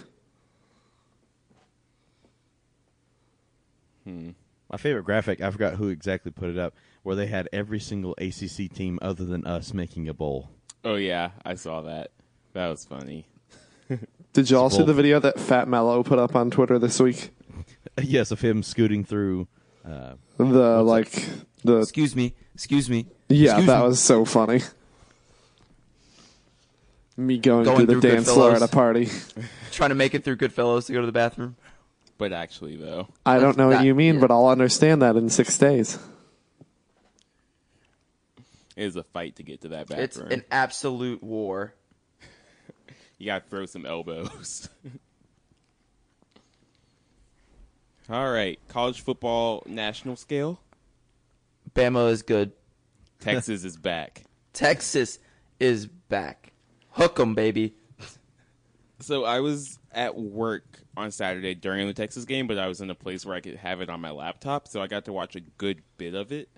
Hmm. 4.05 4.31
My 4.71 4.77
favorite 4.77 5.05
graphic, 5.05 5.41
I 5.41 5.51
forgot 5.51 5.75
who 5.75 5.89
exactly 5.89 6.31
put 6.31 6.49
it 6.49 6.59
up, 6.59 6.75
where 7.03 7.17
they 7.17 7.27
had 7.27 7.49
every 7.53 7.81
single 7.81 8.15
ACC 8.19 8.73
team 8.73 8.99
other 9.03 9.25
than 9.25 9.45
us 9.47 9.75
making 9.75 10.09
a 10.09 10.15
bowl. 10.15 10.51
Oh 10.85 10.95
yeah, 10.95 11.31
I 11.45 11.55
saw 11.55 11.83
that. 11.83 12.13
That 12.53 12.69
was 12.69 12.85
funny. 12.85 13.27
Did 14.33 14.49
y'all 14.49 14.71
see 14.71 14.85
the 14.85 14.95
video 14.95 15.19
that 15.19 15.41
Fat 15.41 15.67
Mello 15.67 16.03
put 16.05 16.19
up 16.21 16.37
on 16.37 16.51
Twitter 16.53 16.79
this 16.79 17.01
week? 17.01 17.31
yes, 18.03 18.31
of 18.31 18.41
him 18.41 18.63
scooting 18.63 19.05
through. 19.05 19.49
Uh, 19.85 20.15
The 20.37 20.83
like 20.83 21.11
the 21.65 21.79
Excuse 21.79 22.15
me, 22.15 22.35
excuse 22.55 22.89
me. 22.89 23.07
yeah, 23.29 23.53
excuse 23.53 23.67
that 23.67 23.81
me. 23.83 23.89
was 23.89 24.01
so 24.01 24.25
funny. 24.25 24.61
Me 27.17 27.39
going, 27.39 27.65
Going 27.65 27.77
through 27.79 27.87
the 27.87 27.93
through 28.01 28.11
dance 28.13 28.33
floor 28.33 28.53
at 28.53 28.63
a 28.63 28.69
party. 28.69 29.09
trying 29.73 29.91
to 29.91 29.95
make 29.95 30.15
it 30.15 30.25
through 30.25 30.37
Goodfellas 30.37 30.87
to 30.87 30.93
go 30.93 31.01
to 31.01 31.07
the 31.07 31.13
bathroom. 31.13 31.57
But 32.21 32.35
actually, 32.35 32.77
though, 32.77 33.09
I 33.25 33.39
don't 33.39 33.57
know 33.57 33.69
what 33.69 33.83
you 33.83 33.95
mean, 33.95 34.17
yeah. 34.17 34.21
but 34.21 34.31
I'll 34.31 34.49
understand 34.49 35.01
that 35.01 35.17
in 35.17 35.31
six 35.31 35.57
days. 35.57 35.99
it 38.77 38.85
is 38.85 38.95
a 38.95 39.03
fight 39.03 39.37
to 39.37 39.43
get 39.43 39.63
to 39.63 39.69
that 39.69 39.91
It's 39.91 40.19
bathroom. 40.19 40.31
an 40.31 40.45
absolute 40.51 41.23
war. 41.23 41.73
You 43.19 43.27
gotta 43.27 43.45
throw 43.49 43.67
some 43.67 43.87
elbows. 43.87 44.69
All 48.11 48.31
right, 48.31 48.59
college 48.69 49.03
football 49.03 49.63
national 49.67 50.17
scale. 50.17 50.61
Bama 51.75 52.11
is 52.11 52.23
good. 52.23 52.53
Texas 53.21 53.65
is 53.65 53.77
back. 53.77 54.25
Texas 54.53 55.19
is 55.59 55.87
back. 55.87 56.53
Hook 56.93 57.19
'em, 57.21 57.35
baby. 57.35 57.75
So 59.01 59.25
I 59.25 59.41
was 59.41 59.79
at 59.93 60.17
work 60.17 60.79
on 60.97 61.11
Saturday 61.11 61.55
during 61.55 61.87
the 61.87 61.95
Texas 61.95 62.25
game, 62.25 62.47
but 62.47 62.59
I 62.59 62.69
was 62.69 62.81
in 62.81 62.91
a 62.91 62.95
place 62.95 63.25
where 63.25 63.35
I 63.35 63.41
could 63.41 63.57
have 63.57 63.81
it 63.81 63.89
on 63.89 64.01
my 64.01 64.11
laptop, 64.11 64.69
so 64.69 64.83
I 64.83 64.87
got 64.87 65.07
to 65.07 65.13
watch 65.13 65.37
a 65.37 65.41
good 65.41 65.83
bit 65.97 66.15
of 66.15 66.33
it. 66.33 66.49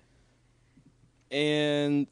And 1.31 2.07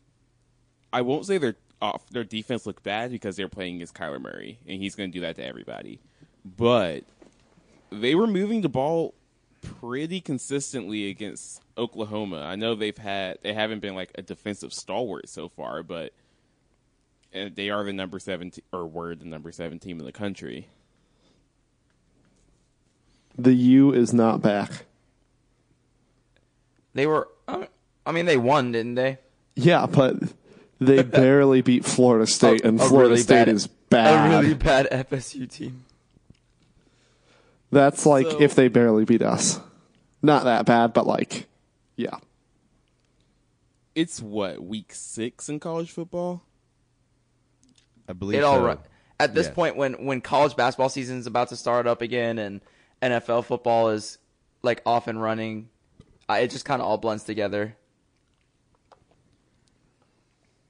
I 0.93 1.01
won't 1.01 1.25
say 1.25 1.37
their 1.37 1.55
off 1.81 2.07
their 2.09 2.23
defense 2.23 2.65
looked 2.65 2.83
bad 2.83 3.11
because 3.11 3.35
they're 3.35 3.49
playing 3.49 3.75
against 3.75 3.93
Kyler 3.93 4.21
Murray, 4.21 4.59
and 4.67 4.81
he's 4.81 4.95
going 4.95 5.11
to 5.11 5.13
do 5.13 5.21
that 5.21 5.35
to 5.35 5.45
everybody. 5.45 5.99
But 6.45 7.03
they 7.91 8.15
were 8.15 8.27
moving 8.27 8.61
the 8.61 8.69
ball 8.69 9.13
pretty 9.61 10.21
consistently 10.21 11.09
against 11.09 11.61
Oklahoma. 11.77 12.41
I 12.41 12.55
know 12.55 12.73
they've 12.73 12.97
had 12.97 13.39
they 13.41 13.53
haven't 13.53 13.79
been 13.79 13.95
like 13.95 14.11
a 14.15 14.21
defensive 14.21 14.73
stalwart 14.73 15.29
so 15.29 15.49
far, 15.49 15.83
but 15.83 16.13
and 17.33 17.55
they 17.55 17.69
are 17.69 17.83
the 17.83 17.93
number 17.93 18.19
seven 18.19 18.51
te- 18.51 18.63
or 18.73 18.85
were 18.87 19.15
the 19.15 19.25
number 19.25 19.51
seven 19.51 19.79
team 19.79 19.99
in 19.99 20.05
the 20.05 20.11
country. 20.11 20.67
The 23.37 23.53
U 23.53 23.93
is 23.93 24.13
not 24.13 24.41
back. 24.41 24.85
They 26.93 27.07
were. 27.07 27.29
uh, 27.47 27.65
I 28.05 28.11
mean, 28.11 28.25
they 28.25 28.37
won, 28.37 28.71
didn't 28.73 28.95
they? 28.95 29.19
Yeah, 29.55 29.85
but 29.85 30.17
they 30.79 31.01
barely 31.03 31.61
beat 31.61 31.85
Florida 31.85 32.27
State, 32.27 32.61
A- 32.61 32.67
and 32.67 32.79
Florida 32.79 33.09
really 33.11 33.21
State 33.21 33.35
bad- 33.45 33.49
is 33.49 33.67
bad. 33.67 34.33
A 34.33 34.39
really 34.41 34.53
bad 34.55 34.87
FSU 34.91 35.49
team. 35.49 35.85
That's 37.71 38.05
like 38.05 38.27
So- 38.29 38.41
if 38.41 38.55
they 38.55 38.67
barely 38.67 39.05
beat 39.05 39.21
us. 39.21 39.59
Not 40.21 40.43
that 40.43 40.65
bad, 40.65 40.93
but 40.93 41.07
like, 41.07 41.47
yeah. 41.95 42.17
It's 43.95 44.21
what 44.21 44.61
week 44.63 44.93
six 44.93 45.49
in 45.49 45.59
college 45.59 45.89
football. 45.91 46.43
I 48.07 48.13
believe 48.13 48.39
It 48.39 48.43
all 48.43 48.55
so. 48.57 48.63
right. 48.65 48.79
At 49.19 49.35
this 49.35 49.47
Yeah. 49.47 49.53
point, 49.53 49.75
when 49.77 50.05
when 50.05 50.21
college 50.21 50.55
basketball 50.55 50.89
season 50.89 51.17
is 51.19 51.27
about 51.27 51.49
to 51.49 51.55
start 51.55 51.85
up 51.87 52.01
again 52.01 52.39
and 52.39 52.61
NFL 53.01 53.43
football 53.45 53.89
is 53.89 54.17
like 54.63 54.81
off 54.85 55.07
and 55.07 55.21
running, 55.21 55.69
uh, 56.29 56.33
it 56.41 56.49
just 56.49 56.65
kind 56.65 56.81
of 56.81 56.87
all 56.87 56.97
blends 56.97 57.23
together. 57.23 57.75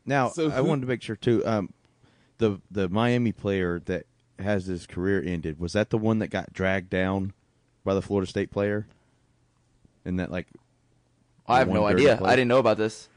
Now, 0.06 0.30
So 0.30 0.50
I 0.52 0.62
wanted 0.62 0.82
to 0.82 0.88
make 0.88 1.02
sure 1.02 1.16
too. 1.16 1.46
Um, 1.46 1.74
the 2.40 2.60
the 2.72 2.90
Miami 2.90 3.32
player 3.32 3.80
that 3.86 4.06
has 4.40 4.66
his 4.66 4.88
career 4.88 5.22
ended 5.24 5.60
was 5.60 5.74
that 5.74 5.90
the 5.92 5.98
one 5.98 6.20
that 6.20 6.28
got 6.30 6.52
dragged 6.54 6.90
down 6.90 7.34
by 7.84 7.94
the 7.94 8.02
Florida 8.02 8.28
State 8.30 8.52
player? 8.52 8.88
And 10.04 10.20
that 10.20 10.32
like, 10.32 10.48
I 11.48 11.60
have 11.60 11.70
no 11.70 11.86
idea. 11.86 12.18
play? 12.18 12.32
I 12.32 12.36
didn't 12.36 12.48
know 12.48 12.58
about 12.58 12.78
this. 12.78 13.08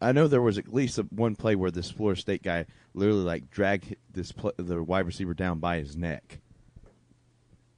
I 0.00 0.12
know 0.12 0.28
there 0.28 0.42
was 0.42 0.58
at 0.58 0.72
least 0.72 0.98
a, 0.98 1.02
one 1.02 1.34
play 1.34 1.56
where 1.56 1.70
this 1.70 1.90
Florida 1.90 2.20
State 2.20 2.42
guy 2.42 2.66
literally 2.94 3.24
like 3.24 3.50
dragged 3.50 3.96
this 4.12 4.32
the 4.56 4.82
wide 4.82 5.06
receiver 5.06 5.34
down 5.34 5.58
by 5.58 5.78
his 5.78 5.96
neck, 5.96 6.38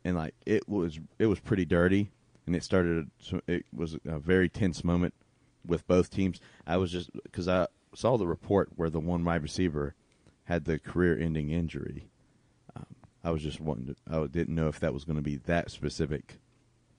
and 0.04 0.16
like 0.16 0.34
it 0.44 0.68
was 0.68 0.98
it 1.18 1.26
was 1.26 1.40
pretty 1.40 1.64
dirty, 1.64 2.10
and 2.46 2.54
it 2.54 2.62
started 2.62 3.10
it 3.46 3.64
was 3.74 3.96
a 4.04 4.18
very 4.18 4.48
tense 4.48 4.84
moment 4.84 5.14
with 5.66 5.86
both 5.86 6.10
teams. 6.10 6.40
I 6.66 6.76
was 6.76 6.92
just 6.92 7.10
because 7.22 7.48
I 7.48 7.66
saw 7.94 8.16
the 8.16 8.26
report 8.26 8.70
where 8.76 8.90
the 8.90 9.00
one 9.00 9.24
wide 9.24 9.42
receiver 9.42 9.94
had 10.44 10.64
the 10.64 10.78
career-ending 10.78 11.50
injury. 11.50 12.08
Um, 12.76 12.86
I 13.22 13.30
was 13.30 13.42
just 13.42 13.60
wanting 13.60 13.86
to, 13.86 13.96
I 14.10 14.26
didn't 14.26 14.54
know 14.54 14.68
if 14.68 14.80
that 14.80 14.92
was 14.92 15.04
going 15.04 15.16
to 15.16 15.22
be 15.22 15.36
that 15.36 15.70
specific 15.70 16.38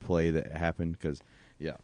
play 0.00 0.30
that 0.30 0.52
happened 0.52 0.98
because 0.98 1.20
yeah, 1.58 1.76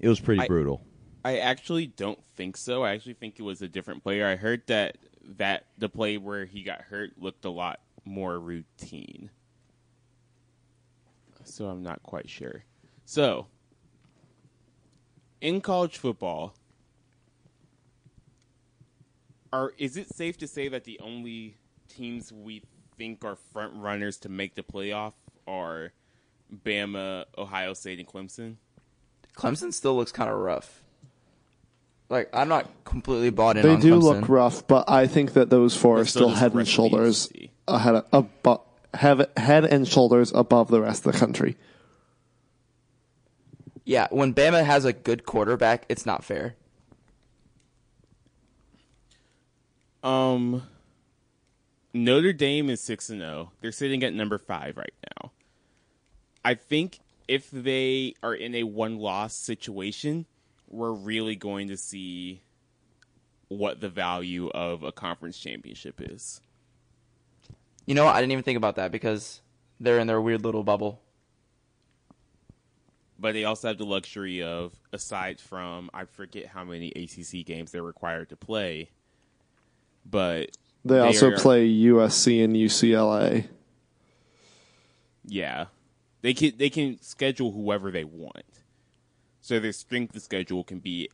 it 0.00 0.08
was 0.08 0.20
pretty 0.20 0.42
I- 0.42 0.46
brutal. 0.46 0.82
I 1.26 1.38
actually 1.38 1.88
don't 1.88 2.24
think 2.36 2.56
so. 2.56 2.84
I 2.84 2.92
actually 2.92 3.14
think 3.14 3.40
it 3.40 3.42
was 3.42 3.60
a 3.60 3.66
different 3.66 4.04
player. 4.04 4.24
I 4.28 4.36
heard 4.36 4.62
that 4.68 4.96
that 5.38 5.66
the 5.76 5.88
play 5.88 6.18
where 6.18 6.44
he 6.44 6.62
got 6.62 6.82
hurt 6.82 7.14
looked 7.18 7.44
a 7.44 7.50
lot 7.50 7.80
more 8.04 8.38
routine. 8.38 9.30
So 11.42 11.66
I'm 11.66 11.82
not 11.82 12.00
quite 12.04 12.30
sure. 12.30 12.62
So 13.06 13.48
in 15.40 15.60
college 15.60 15.98
football, 15.98 16.54
are 19.52 19.72
is 19.78 19.96
it 19.96 20.08
safe 20.14 20.38
to 20.38 20.46
say 20.46 20.68
that 20.68 20.84
the 20.84 21.00
only 21.00 21.56
teams 21.88 22.32
we 22.32 22.62
think 22.96 23.24
are 23.24 23.34
front 23.34 23.74
runners 23.74 24.16
to 24.18 24.28
make 24.28 24.54
the 24.54 24.62
playoff 24.62 25.14
are 25.48 25.90
Bama, 26.54 27.24
Ohio 27.36 27.74
State, 27.74 27.98
and 27.98 28.06
Clemson? 28.06 28.58
Clemson 29.36 29.72
still 29.72 29.96
looks 29.96 30.12
kind 30.12 30.30
of 30.30 30.38
rough. 30.38 30.84
Like 32.08 32.30
I'm 32.32 32.48
not 32.48 32.68
completely 32.84 33.30
bought 33.30 33.56
in. 33.56 33.62
They 33.62 33.74
on 33.74 33.80
do 33.80 33.98
Clemson. 33.98 34.02
look 34.02 34.28
rough, 34.28 34.66
but 34.66 34.88
I 34.88 35.06
think 35.06 35.32
that 35.32 35.50
those 35.50 35.76
four 35.76 35.96
But 35.96 36.02
are 36.02 36.04
so 36.04 36.10
still 36.10 36.28
does 36.30 36.38
head 36.38 36.52
and 36.52 36.58
rest 36.58 36.68
of 36.70 36.74
the 36.74 36.88
shoulders 36.90 37.32
ahead 37.66 37.94
of, 37.96 38.10
abo- 38.42 38.62
have, 38.94 39.28
head 39.36 39.64
and 39.64 39.88
shoulders 39.88 40.32
above 40.32 40.68
the 40.68 40.80
rest 40.80 41.04
of 41.04 41.12
the 41.12 41.18
country. 41.18 41.56
Yeah, 43.84 44.08
when 44.10 44.34
Bama 44.34 44.64
has 44.64 44.84
a 44.84 44.92
good 44.92 45.24
quarterback, 45.24 45.84
it's 45.88 46.06
not 46.06 46.24
fair. 46.24 46.56
Um, 50.02 50.62
Notre 51.92 52.32
Dame 52.32 52.70
is 52.70 52.80
six 52.80 53.08
and 53.10 53.20
zero. 53.20 53.52
They're 53.60 53.72
sitting 53.72 54.02
at 54.04 54.12
number 54.12 54.38
five 54.38 54.76
right 54.76 54.94
now. 55.20 55.32
I 56.44 56.54
think 56.54 57.00
if 57.26 57.50
they 57.50 58.14
are 58.22 58.34
in 58.34 58.54
a 58.54 58.62
one 58.62 58.98
loss 58.98 59.34
situation, 59.34 60.26
we're 60.68 60.92
really 60.92 61.36
going 61.36 61.68
to 61.68 61.76
see 61.76 62.42
what 63.48 63.80
the 63.80 63.88
value 63.88 64.48
of 64.48 64.82
a 64.82 64.92
conference 64.92 65.38
championship 65.38 66.00
is. 66.00 66.40
You 67.86 67.94
know. 67.94 68.06
I 68.06 68.20
didn't 68.20 68.32
even 68.32 68.44
think 68.44 68.56
about 68.56 68.76
that 68.76 68.90
because 68.90 69.40
they're 69.78 69.98
in 69.98 70.06
their 70.06 70.20
weird 70.20 70.42
little 70.44 70.64
bubble. 70.64 71.00
But 73.18 73.32
they 73.32 73.44
also 73.44 73.68
have 73.68 73.78
the 73.78 73.86
luxury 73.86 74.42
of, 74.42 74.74
aside 74.92 75.40
from, 75.40 75.88
I 75.94 76.04
forget 76.04 76.46
how 76.46 76.64
many 76.64 76.90
ACC 76.90 77.46
games 77.46 77.70
they're 77.70 77.82
required 77.82 78.28
to 78.28 78.36
play, 78.36 78.90
but 80.04 80.50
They 80.84 80.98
also 80.98 81.30
are- 81.30 81.36
play 81.38 81.66
USC 81.66 82.44
and 82.44 82.54
UCLA. 82.54 83.46
Yeah, 85.24 85.66
they 86.20 86.34
can 86.34 86.52
they 86.56 86.70
can 86.70 87.00
schedule 87.02 87.52
whoever 87.52 87.90
they 87.90 88.04
want, 88.04 88.44
so 89.46 89.60
their 89.60 89.70
strength 89.70 90.16
of 90.16 90.22
schedule 90.22 90.64
can 90.64 90.80
be 90.80 91.08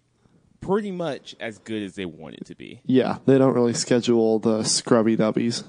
pretty 0.62 0.91
much 0.91 1.37
as 1.39 1.59
good 1.59 1.83
as 1.83 1.97
they 1.97 2.07
want 2.07 2.35
it 2.37 2.47
to 2.47 2.55
be. 2.55 2.81
Yeah, 2.87 3.19
they 3.27 3.37
don't 3.37 3.53
really 3.53 3.75
schedule 3.75 4.39
the 4.39 4.62
scrubby 4.62 5.19
dubbies. 5.19 5.65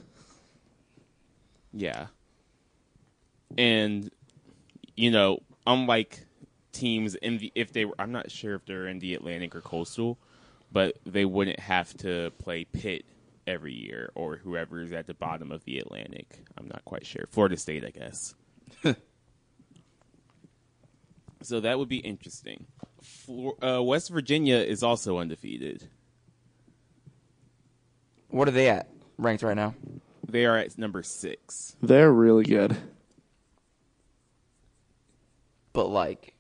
Yeah, 1.74 2.08
and 3.58 4.10
you 4.96 5.12
know, 5.12 5.40
unlike 5.68 6.26
teams 6.72 7.16
in 7.16 7.40
the 7.40 7.52
if 7.54 7.74
they 7.74 7.84
were, 7.84 7.96
I'm 8.00 8.14
not 8.14 8.32
sure 8.32 8.56
if 8.56 8.66
they're 8.66 8.88
in 8.88 9.00
the 9.00 9.14
Atlantic 9.14 9.56
or 9.58 9.62
Coastal, 9.62 10.18
but 10.72 10.98
they 11.06 11.26
wouldn't 11.26 11.60
have 11.60 11.98
to 11.98 12.32
play 12.38 12.64
Pitt 12.64 13.04
every 13.46 13.74
year 13.74 14.10
or 14.16 14.38
whoever 14.38 14.80
is 14.80 14.94
at 14.94 15.08
the 15.08 15.14
bottom 15.14 15.52
of 15.52 15.66
the 15.66 15.80
Atlantic. 15.80 16.46
I'm 16.58 16.70
not 16.70 16.86
quite 16.86 17.06
sure. 17.06 17.26
Florida 17.30 17.58
State, 17.58 17.84
I 17.84 17.90
guess. 17.90 18.36
so 21.46 21.60
that 21.60 21.78
would 21.80 21.90
be 21.90 21.98
interesting. 21.98 22.66
Flor- 23.02 23.64
uh, 23.64 23.82
West 23.82 24.10
Virginia 24.10 24.58
is 24.58 24.84
also 24.84 25.18
undefeated. 25.18 25.90
What 28.30 28.48
are 28.48 28.52
they 28.52 28.70
at 28.70 28.90
ranked 29.18 29.44
right 29.44 29.56
now? 29.56 29.76
They 30.28 30.46
are 30.46 30.58
at 30.58 30.78
number 30.78 31.04
six. 31.04 31.76
They're 31.82 32.12
really 32.12 32.44
good. 32.44 32.76
But 35.74 35.88
like, 35.88 36.34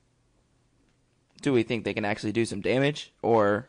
do 1.41 1.53
we 1.53 1.63
think 1.63 1.83
they 1.83 1.93
can 1.93 2.05
actually 2.05 2.31
do 2.31 2.45
some 2.45 2.61
damage 2.61 3.13
or? 3.21 3.67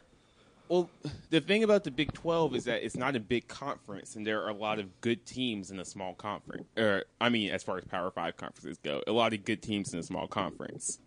Well, 0.68 0.88
the 1.30 1.40
thing 1.40 1.62
about 1.62 1.84
the 1.84 1.90
Big 1.90 2.12
12 2.12 2.56
is 2.56 2.64
that 2.64 2.84
it's 2.84 2.96
not 2.96 3.16
a 3.16 3.20
big 3.20 3.48
conference, 3.48 4.16
and 4.16 4.26
there 4.26 4.42
are 4.42 4.48
a 4.48 4.54
lot 4.54 4.78
of 4.78 5.00
good 5.00 5.26
teams 5.26 5.70
in 5.70 5.78
a 5.78 5.84
small 5.84 6.14
conference. 6.14 6.64
Or, 6.76 7.04
I 7.20 7.28
mean, 7.28 7.50
as 7.50 7.62
far 7.62 7.76
as 7.76 7.84
Power 7.84 8.10
5 8.10 8.36
conferences 8.36 8.78
go, 8.82 9.02
a 9.06 9.12
lot 9.12 9.34
of 9.34 9.44
good 9.44 9.62
teams 9.62 9.92
in 9.92 10.00
a 10.00 10.02
small 10.02 10.26
conference. 10.26 10.98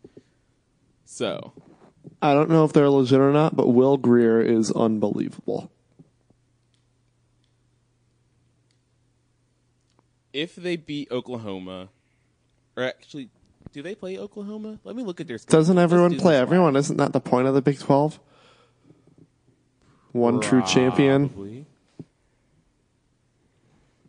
So, 1.06 1.54
I 2.22 2.34
don't 2.34 2.50
know 2.50 2.66
if 2.66 2.74
they're 2.74 2.90
legit 2.90 3.20
or 3.20 3.32
not, 3.32 3.56
but 3.56 3.68
Will 3.68 3.98
Grier 3.98 4.42
is 4.42 4.72
unbelievable. 4.72 5.72
if 10.38 10.56
they 10.56 10.76
beat 10.76 11.10
Oklahoma, 11.12 11.90
or 12.76 12.84
actually, 12.84 13.30
do 13.74 13.82
they 13.82 13.96
play 13.96 14.20
Oklahoma? 14.20 14.80
Let 14.84 14.96
me 14.96 15.02
look 15.02 15.20
at 15.20 15.28
their 15.28 15.40
schedule. 15.40 15.60
Doesn't 15.60 15.80
everyone 15.80 16.12
do 16.12 16.20
play 16.20 16.38
everyone? 16.38 16.76
Isn't 16.76 16.98
that 16.98 17.12
the 17.12 17.20
point 17.20 17.48
of 17.48 17.56
the 17.56 17.62
Big 17.62 17.80
12? 17.80 18.20
One 20.12 20.40
true 20.42 20.64
champion. 20.64 21.66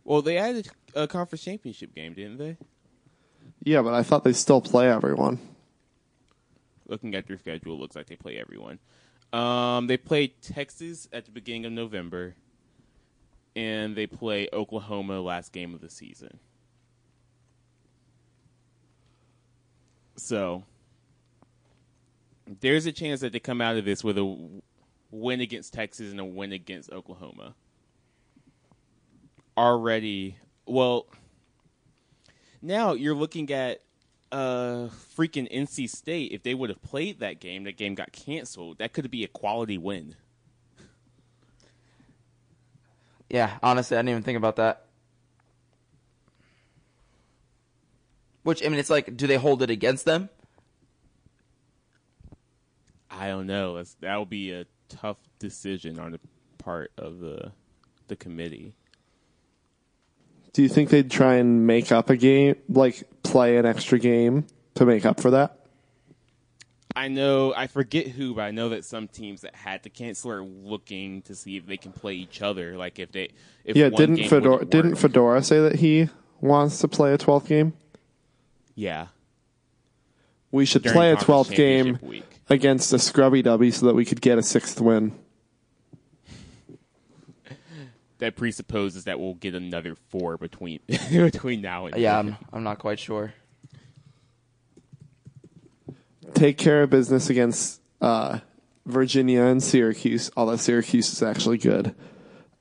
Well, 0.05 0.23
they 0.23 0.39
added 0.39 0.69
a 0.95 1.07
conference 1.07 1.45
championship 1.45 1.95
game, 1.95 2.15
didn't 2.15 2.39
they? 2.39 2.57
Yeah, 3.63 3.83
but 3.83 3.93
I 3.93 4.03
thought 4.03 4.25
they 4.25 4.33
still 4.33 4.61
play 4.61 4.89
everyone. 4.91 5.39
looking 6.87 7.15
at 7.15 7.27
their 7.27 7.39
schedule, 7.39 7.75
it 7.75 7.81
looks 7.81 7.97
like 7.97 8.07
they 8.07 8.17
play 8.17 8.39
everyone. 8.39 8.79
Um, 9.33 9.87
they 9.89 9.99
play 9.99 10.29
Texas 10.29 11.07
at 11.13 11.27
the 11.27 11.31
beginning 11.31 11.67
of 11.67 11.73
November, 11.73 12.35
and 13.55 13.95
they 13.95 14.07
play 14.07 14.49
Oklahoma 14.53 15.21
last 15.21 15.53
game 15.53 15.75
of 15.75 15.83
the 15.83 15.91
season. 15.91 16.39
So 20.17 20.65
there's 22.61 22.87
a 22.87 22.93
chance 22.93 23.21
that 23.21 23.33
they 23.33 23.39
come 23.41 23.61
out 23.61 23.77
of 23.77 23.85
this 23.85 24.03
with 24.03 24.17
a 24.17 24.63
win 25.11 25.41
against 25.41 25.73
Texas 25.73 26.11
and 26.11 26.21
a 26.21 26.25
win 26.25 26.53
against 26.53 26.91
Oklahoma. 26.93 27.55
Already, 29.57 30.37
well, 30.67 31.07
now 32.63 32.93
you're 32.93 33.15
looking 33.15 33.51
at 33.51 33.81
uh 34.31 34.89
freaking 35.17 35.51
NC 35.53 35.89
State, 35.89 36.33
if 36.33 36.43
they 36.43 36.55
would 36.55 36.71
have 36.71 36.83
played 36.83 37.21
that 37.21 37.41
game, 37.41 37.65
that 37.65 37.77
game 37.77 37.95
got 37.95 38.13
canceled. 38.13 38.79
That 38.79 38.93
could 38.93 39.11
be 39.11 39.25
a 39.25 39.29
quality 39.29 39.79
win. 39.79 40.15
Yeah, 43.31 43.59
honestly, 43.63 43.97
I 43.97 44.01
didn't 44.01 44.11
even 44.11 44.23
think 44.23 44.39
about 44.39 44.57
that. 44.57 44.87
Which 48.43 48.65
I 48.65 48.69
mean, 48.69 48.79
it's 48.79 48.91
like, 48.91 49.17
do 49.17 49.27
they 49.27 49.37
hold 49.37 49.63
it 49.63 49.71
against 49.71 50.05
them? 50.05 50.31
I 53.11 53.29
don't 53.29 53.47
know. 53.47 53.83
That 54.01 54.17
would 54.17 54.31
be 54.31 54.53
a 54.53 54.65
tough 54.89 55.19
decision 55.39 55.99
on 55.99 56.13
the 56.13 56.21
part 56.59 56.93
of 56.99 57.21
the 57.21 57.53
the 58.09 58.17
committee. 58.17 58.75
Do 60.53 60.63
you 60.63 60.69
think 60.69 60.91
they'd 60.91 61.11
try 61.11 61.35
and 61.35 61.67
make 61.67 61.93
up 61.93 62.11
a 62.11 62.17
game, 62.17 62.57
like 62.69 63.05
play 63.23 63.59
an 63.59 63.67
extra 63.67 63.99
game 63.99 64.47
to 64.75 64.85
make 64.87 65.07
up 65.07 65.21
for 65.21 65.31
that? 65.31 65.55
I 66.97 67.07
know 67.07 67.55
I 67.55 67.69
forget 67.69 68.09
who, 68.09 68.35
but 68.35 68.43
I 68.43 68.51
know 68.51 68.71
that 68.71 68.85
some 68.85 69.07
teams 69.07 69.43
that 69.43 69.55
had 69.55 69.85
to 69.85 69.91
cancel 69.91 70.33
are 70.33 70.43
looking 70.43 71.23
to 71.23 71.35
see 71.37 71.57
if 71.57 71.67
they 71.67 71.77
can 71.77 71.93
play 71.93 72.15
each 72.15 72.43
other. 72.43 72.77
Like 72.77 72.99
if 72.99 73.13
they, 73.13 73.29
if 73.65 73.77
Yeah, 73.77 73.89
didn't 73.91 74.27
Fedora 74.29 74.65
didn't. 74.65 74.97
Fedora 74.97 75.43
say 75.45 75.61
that 75.61 75.77
he 75.77 76.09
wants 76.41 76.81
to 76.81 76.89
play 76.89 77.13
a 77.13 77.19
12th 77.19 77.47
game? 77.47 77.75
yeah 78.75 79.09
We 80.51 80.65
should 80.65 80.83
during 80.83 80.95
play 80.97 81.13
a 81.13 81.17
12th 81.17 81.55
game 81.55 81.99
week. 82.03 82.25
against 82.49 82.93
a 82.93 82.99
scrubby 82.99 83.43
dubby 83.43 83.73
so 83.73 83.87
that 83.87 83.95
we 83.95 84.05
could 84.05 84.21
get 84.21 84.39
a 84.39 84.43
sixth 84.43 84.81
win. 84.81 85.13
That 88.19 88.35
presupposes 88.35 89.05
that 89.05 89.21
we'll 89.21 89.35
get 89.35 89.55
another 89.55 89.95
four 90.09 90.37
between 90.39 90.81
between 91.13 91.61
now 91.61 91.87
and 91.87 91.97
Yeah, 91.97 92.21
then. 92.23 92.37
I'm, 92.53 92.57
I'm 92.59 92.63
not 92.65 92.79
quite 92.81 92.99
sure. 92.99 93.33
Take 96.35 96.59
care 96.59 96.83
of 96.83 96.91
business 96.91 97.31
against 97.31 97.81
uh, 98.01 98.41
Virginia 98.87 99.43
and 99.43 99.63
Syracuse, 99.63 100.31
although 100.37 100.57
Syracuse 100.57 101.13
is 101.13 101.23
actually 101.23 101.59
good. 101.59 101.95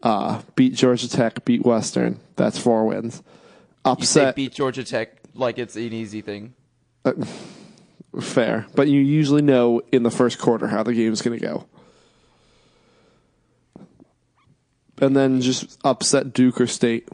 Uh, 0.04 0.42
beat 0.56 0.74
Georgia 0.76 1.10
Tech, 1.10 1.44
beat 1.44 1.66
Western. 1.66 2.20
That's 2.36 2.60
four 2.60 2.86
wins. 2.86 3.24
You 3.86 4.06
say 4.06 4.22
Upset, 4.22 4.36
beat 4.36 4.54
Georgia 4.54 4.84
Tech 4.84 5.18
like 5.34 5.58
it's 5.58 5.76
an 5.76 5.92
easy 5.92 6.22
thing. 6.22 6.54
Fair. 8.22 8.68
But 8.76 8.88
you 8.88 9.02
usually 9.02 9.42
know 9.42 9.82
in 9.92 10.04
the 10.04 10.12
first 10.12 10.40
quarter 10.40 10.68
how 10.68 10.84
the 10.84 10.94
game's 10.94 11.22
going 11.22 11.40
to 11.40 11.46
go. 11.46 11.66
And 15.00 15.16
then 15.16 15.42
just 15.42 15.80
upset 15.84 16.34
Duke 16.34 16.60
or 16.60 16.68
State. 16.68 17.08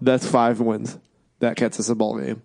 That's 0.00 0.26
five 0.26 0.60
wins. 0.60 0.98
That 1.40 1.56
gets 1.56 1.78
us 1.78 1.88
a 1.88 1.94
ball 1.94 2.18
game. 2.18 2.42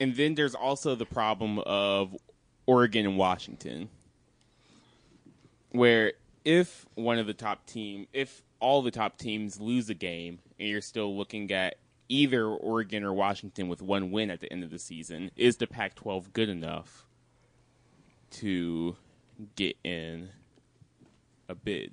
And 0.00 0.14
then 0.14 0.34
there's 0.34 0.54
also 0.54 0.94
the 0.94 1.04
problem 1.04 1.58
of 1.58 2.16
Oregon 2.66 3.04
and 3.04 3.18
Washington, 3.18 3.88
where 5.70 6.12
if 6.44 6.86
one 6.94 7.18
of 7.18 7.26
the 7.26 7.34
top 7.34 7.66
team, 7.66 8.06
if 8.12 8.42
all 8.60 8.80
the 8.82 8.90
top 8.90 9.18
teams 9.18 9.60
lose 9.60 9.90
a 9.90 9.94
game, 9.94 10.38
and 10.58 10.68
you're 10.68 10.80
still 10.80 11.16
looking 11.16 11.50
at 11.50 11.76
either 12.08 12.46
Oregon 12.46 13.04
or 13.04 13.12
Washington 13.12 13.68
with 13.68 13.82
one 13.82 14.10
win 14.10 14.30
at 14.30 14.40
the 14.40 14.52
end 14.52 14.64
of 14.64 14.70
the 14.70 14.78
season, 14.78 15.30
is 15.36 15.56
the 15.56 15.66
Pac-12 15.66 16.32
good 16.32 16.48
enough 16.48 17.06
to 18.30 18.96
get 19.56 19.76
in 19.84 20.30
a 21.48 21.54
bid? 21.54 21.92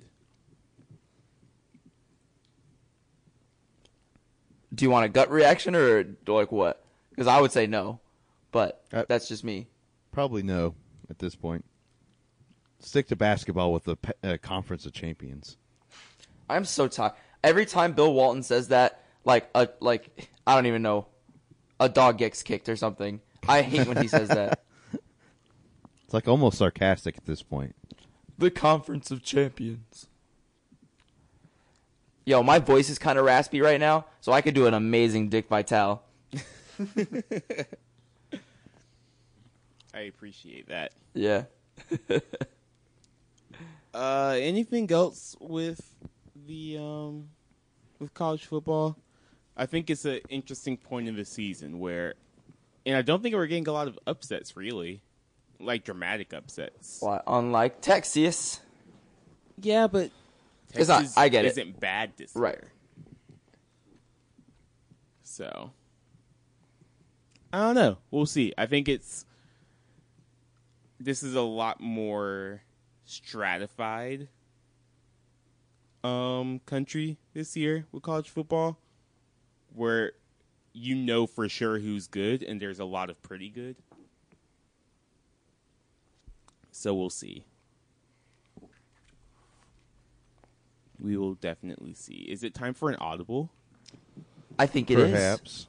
Do 4.74 4.84
you 4.84 4.90
want 4.90 5.06
a 5.06 5.08
gut 5.08 5.30
reaction 5.30 5.74
or 5.74 6.04
like 6.26 6.52
what? 6.52 6.84
Because 7.10 7.26
I 7.26 7.40
would 7.40 7.52
say 7.52 7.66
no, 7.66 8.00
but 8.52 8.84
Uh, 8.92 9.04
that's 9.08 9.28
just 9.28 9.44
me. 9.44 9.68
Probably 10.12 10.42
no 10.42 10.74
at 11.08 11.18
this 11.18 11.34
point. 11.34 11.64
Stick 12.78 13.06
to 13.08 13.16
basketball 13.16 13.72
with 13.72 13.84
the 13.84 13.96
uh, 14.22 14.36
Conference 14.42 14.84
of 14.84 14.92
Champions. 14.92 15.56
I'm 16.48 16.64
so 16.64 16.88
tired. 16.88 17.12
Every 17.42 17.64
time 17.64 17.92
Bill 17.92 18.12
Walton 18.12 18.42
says 18.42 18.68
that, 18.68 19.02
like 19.26 19.50
a 19.54 19.68
like 19.80 20.30
I 20.46 20.54
don't 20.54 20.64
even 20.64 20.80
know, 20.80 21.08
a 21.78 21.90
dog 21.90 22.16
gets 22.16 22.42
kicked 22.42 22.70
or 22.70 22.76
something. 22.76 23.20
I 23.46 23.60
hate 23.60 23.86
when 23.86 23.98
he 23.98 24.08
says 24.08 24.28
that. 24.30 24.62
It's 26.04 26.14
like 26.14 26.28
almost 26.28 26.58
sarcastic 26.58 27.16
at 27.18 27.26
this 27.26 27.42
point. 27.42 27.74
The 28.38 28.48
Conference 28.48 29.10
of 29.10 29.24
Champions. 29.24 30.06
Yo, 32.24 32.44
my 32.44 32.60
voice 32.60 32.88
is 32.88 32.96
kind 32.96 33.18
of 33.18 33.24
raspy 33.24 33.60
right 33.60 33.80
now, 33.80 34.06
so 34.20 34.30
I 34.30 34.40
could 34.40 34.54
do 34.54 34.66
an 34.66 34.74
amazing 34.74 35.30
Dick 35.30 35.48
Vitale. 35.48 36.04
I 39.92 40.02
appreciate 40.02 40.68
that. 40.68 40.92
Yeah. 41.12 41.46
Uh, 43.94 44.36
anything 44.38 44.92
else 44.92 45.34
with 45.40 45.80
the 46.46 46.76
um 46.76 47.30
with 47.98 48.12
college 48.12 48.44
football? 48.44 48.94
I 49.56 49.66
think 49.66 49.88
it's 49.90 50.04
an 50.04 50.20
interesting 50.28 50.76
point 50.76 51.08
in 51.08 51.16
the 51.16 51.24
season 51.24 51.78
where, 51.78 52.14
and 52.84 52.96
I 52.96 53.02
don't 53.02 53.22
think 53.22 53.34
we're 53.34 53.46
getting 53.46 53.66
a 53.68 53.72
lot 53.72 53.88
of 53.88 53.98
upsets 54.06 54.56
really, 54.56 55.02
like 55.58 55.84
dramatic 55.84 56.32
upsets. 56.34 56.98
Why, 57.00 57.20
unlike 57.26 57.80
Texas. 57.80 58.60
Yeah, 59.60 59.86
but 59.86 60.10
It's 60.74 60.88
not- 60.88 60.98
Texas 61.00 61.16
I 61.16 61.28
get 61.30 61.44
it. 61.46 61.48
Isn't 61.52 61.80
bad 61.80 62.12
this 62.16 62.32
Right. 62.36 62.54
year. 62.54 62.72
So 65.22 65.72
I 67.52 67.58
don't 67.60 67.74
know. 67.74 67.98
We'll 68.10 68.26
see. 68.26 68.52
I 68.58 68.66
think 68.66 68.88
it's 68.88 69.24
this 70.98 71.22
is 71.22 71.34
a 71.34 71.42
lot 71.42 71.80
more 71.80 72.62
stratified 73.04 74.28
um 76.02 76.60
country 76.66 77.18
this 77.34 77.56
year 77.56 77.86
with 77.92 78.02
college 78.02 78.28
football 78.30 78.78
where 79.76 80.12
you 80.72 80.94
know 80.94 81.26
for 81.26 81.48
sure 81.48 81.78
who's 81.78 82.06
good 82.06 82.42
and 82.42 82.60
there's 82.60 82.80
a 82.80 82.84
lot 82.84 83.10
of 83.10 83.22
pretty 83.22 83.48
good. 83.48 83.76
So 86.72 86.92
we'll 86.94 87.10
see. 87.10 87.44
We 90.98 91.16
will 91.16 91.34
definitely 91.34 91.94
see. 91.94 92.26
Is 92.28 92.42
it 92.42 92.54
time 92.54 92.74
for 92.74 92.90
an 92.90 92.96
audible? 92.96 93.50
I 94.58 94.66
think 94.66 94.90
it 94.90 94.98
is. 94.98 95.10
Perhaps. 95.10 95.66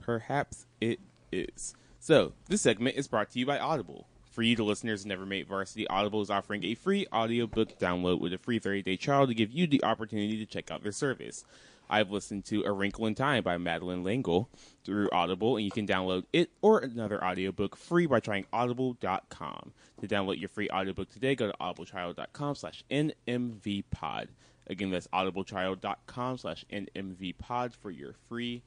Perhaps 0.00 0.66
it 0.80 1.00
is. 1.32 1.74
So, 1.98 2.32
this 2.48 2.62
segment 2.62 2.96
is 2.96 3.06
brought 3.08 3.30
to 3.30 3.38
you 3.38 3.46
by 3.46 3.58
Audible. 3.58 4.06
For 4.30 4.42
you, 4.42 4.56
the 4.56 4.62
listeners 4.62 5.04
never 5.04 5.26
made 5.26 5.46
varsity, 5.46 5.86
Audible 5.88 6.22
is 6.22 6.30
offering 6.30 6.64
a 6.64 6.74
free 6.74 7.06
audiobook 7.12 7.78
download 7.78 8.20
with 8.20 8.32
a 8.32 8.38
free 8.38 8.58
30-day 8.58 8.96
trial 8.96 9.26
to 9.26 9.34
give 9.34 9.52
you 9.52 9.66
the 9.66 9.84
opportunity 9.84 10.38
to 10.38 10.46
check 10.46 10.70
out 10.70 10.82
their 10.82 10.92
service. 10.92 11.44
I've 11.90 12.10
listened 12.10 12.44
to 12.46 12.62
A 12.62 12.72
Wrinkle 12.72 13.06
in 13.06 13.16
Time 13.16 13.42
by 13.42 13.58
Madeleine 13.58 14.04
L'Engle 14.04 14.48
through 14.84 15.10
Audible, 15.12 15.56
and 15.56 15.64
you 15.64 15.72
can 15.72 15.86
download 15.86 16.24
it 16.32 16.50
or 16.62 16.78
another 16.78 17.22
audiobook 17.22 17.76
free 17.76 18.06
by 18.06 18.20
trying 18.20 18.46
audible.com. 18.52 19.72
To 20.00 20.08
download 20.08 20.38
your 20.38 20.48
free 20.48 20.70
audiobook 20.70 21.10
today, 21.10 21.34
go 21.34 21.50
to 21.50 21.56
audibletrial.com 21.60 22.54
slash 22.54 22.84
nmvpod. 22.90 24.28
Again, 24.68 24.90
that's 24.90 25.08
audibletrial.com 25.08 26.38
slash 26.38 26.64
nmvpod 26.72 27.74
for 27.74 27.90
your 27.90 28.14
free 28.28 28.62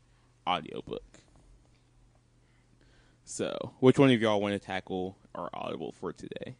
audiobook. 0.46 1.04
So, 3.24 3.72
which 3.80 3.98
one 3.98 4.12
of 4.12 4.22
y'all 4.22 4.42
want 4.42 4.54
to 4.54 4.60
tackle 4.60 5.18
our 5.34 5.50
audible 5.54 5.94
for 5.94 6.12
today? 6.12 6.56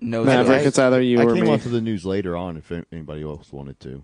No, 0.00 0.24
Maverick, 0.24 0.58
today. 0.58 0.68
it's 0.68 0.78
either 0.78 1.00
you 1.00 1.20
or 1.20 1.24
me. 1.24 1.26
I 1.26 1.32
or 1.32 1.34
came 1.34 1.44
me. 1.44 1.50
off 1.52 1.64
the 1.64 1.80
news 1.80 2.04
later 2.04 2.36
on 2.36 2.56
if 2.56 2.70
anybody 2.92 3.22
else 3.22 3.52
wanted 3.52 3.80
to. 3.80 4.02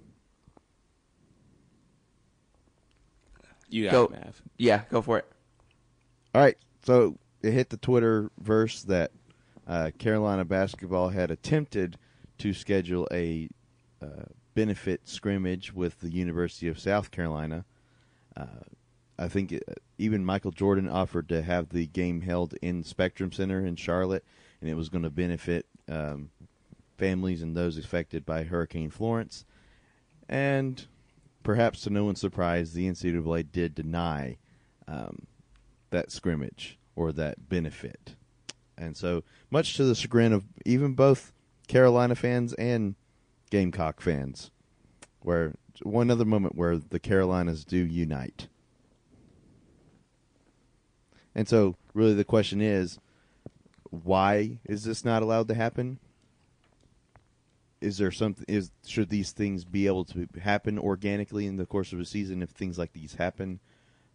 You 3.69 3.85
got 3.85 3.93
Go. 3.93 4.05
it, 4.05 4.11
Mav. 4.13 4.43
Yeah, 4.57 4.83
go 4.91 5.03
for 5.03 5.19
it. 5.19 5.27
All 6.35 6.41
right, 6.41 6.57
so 6.85 7.19
it 7.43 7.53
hit 7.53 7.71
the 7.71 7.77
Twitter 7.77 8.31
verse 8.41 8.83
that 8.83 9.13
uh, 9.67 9.91
Carolina 9.99 10.45
basketball 10.45 11.09
had 11.09 11.31
attempted 11.31 11.97
to 12.39 12.53
schedule 12.53 13.09
a 13.13 13.49
uh, 14.03 14.25
benefit 14.55 15.09
scrimmage 15.09 15.73
with 15.73 16.01
the 16.01 16.11
University 16.11 16.69
of 16.69 16.79
South 16.79 17.11
Carolina. 17.11 17.65
Uh, 18.37 18.47
I 19.19 19.29
think 19.29 19.53
it, 19.53 19.63
even 19.99 20.25
Michael 20.25 20.51
Jordan 20.51 20.89
offered 20.89 21.29
to 21.29 21.43
have 21.43 21.69
the 21.69 21.87
game 21.87 22.21
held 22.21 22.55
in 22.63 22.83
Spectrum 22.83 23.31
Center 23.33 23.65
in 23.65 23.77
Charlotte, 23.77 24.25
and 24.61 24.69
it 24.69 24.75
was 24.75 24.89
going 24.89 25.05
to 25.05 25.11
benefit 25.11 25.67
um, 25.89 26.31
families 26.99 27.43
and 27.43 27.57
those 27.57 27.79
affected 27.79 28.25
by 28.25 28.45
Hurricane 28.45 28.91
Florence. 28.91 29.45
And 30.29 30.87
perhaps 31.43 31.83
to 31.83 31.91
no 31.91 32.05
one's 32.05 32.21
surprise, 32.21 32.73
the 32.73 32.89
NCAA 32.89 33.51
did 33.51 33.75
deny 33.75 34.39
um, 34.89 35.27
that 35.91 36.11
scrimmage 36.11 36.79
or 36.97 37.13
that 37.13 37.49
benefit. 37.49 38.17
And 38.77 38.97
so, 38.97 39.23
much 39.51 39.77
to 39.77 39.85
the 39.85 39.95
chagrin 39.95 40.33
of 40.33 40.45
even 40.65 40.95
both 40.95 41.33
Carolina 41.69 42.15
fans 42.15 42.53
and 42.55 42.97
Gamecock 43.51 44.01
fans, 44.01 44.51
where 45.21 45.55
one 45.83 46.11
other 46.11 46.25
moment 46.25 46.57
where 46.57 46.77
the 46.77 46.99
Carolinas 46.99 47.65
do 47.65 47.77
unite. 47.77 48.49
And 51.35 51.49
so, 51.49 51.77
really, 51.95 52.15
the 52.15 52.25
question 52.25 52.61
is 52.61 52.99
why 54.03 54.59
is 54.65 54.85
this 54.85 55.05
not 55.05 55.23
allowed 55.23 55.49
to 55.49 55.55
happen? 55.55 55.99
Is 57.81 57.99
there 57.99 58.11
something? 58.11 58.45
Is 58.49 58.71
should 58.87 59.11
these 59.11 59.33
things 59.33 59.65
be 59.65 59.87
able 59.87 60.05
to 60.07 60.27
happen 60.43 60.79
organically 60.79 61.47
in 61.47 61.57
the 61.57 61.67
course 61.67 61.93
of 61.93 62.01
a 62.01 62.05
season 62.05 62.43
if 62.43 62.51
things 62.51 62.79
like 62.79 62.93
these 62.95 63.15
happen? 63.15 63.61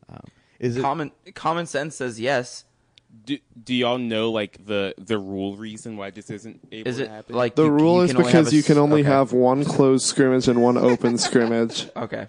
Um, 0.10 0.22
is 0.60 0.76
it 0.78 0.82
Common 0.82 1.12
common 1.36 1.66
sense 1.68 1.96
says 1.96 2.20
yes. 2.20 2.66
Do, 3.26 3.38
do 3.64 3.74
y'all 3.74 3.98
know 3.98 4.32
like 4.32 4.66
the 4.66 4.94
the 4.98 5.18
rule 5.20 5.56
reason 5.56 5.98
why 5.98 6.10
this 6.12 6.30
isn't 6.30 6.68
able 6.72 6.88
Is 6.90 6.98
to 6.98 7.04
it 7.04 7.10
happen? 7.10 7.36
like 7.36 7.56
The 7.56 7.64
you- 7.66 7.70
rule 7.72 7.98
you 7.98 8.02
is 8.04 8.12
can 8.12 8.18
only 8.22 8.32
have 8.32 8.42
because 8.46 8.54
a 8.54 8.56
you 8.56 8.64
can 8.64 8.78
only 8.78 9.02
okay. 9.02 9.10
have 9.10 9.34
one 9.34 9.66
closed 9.66 10.06
scrimmage 10.06 10.48
and 10.48 10.62
one 10.62 10.78
open 10.78 11.18
scrimmage. 11.20 11.88
Okay, 11.96 12.28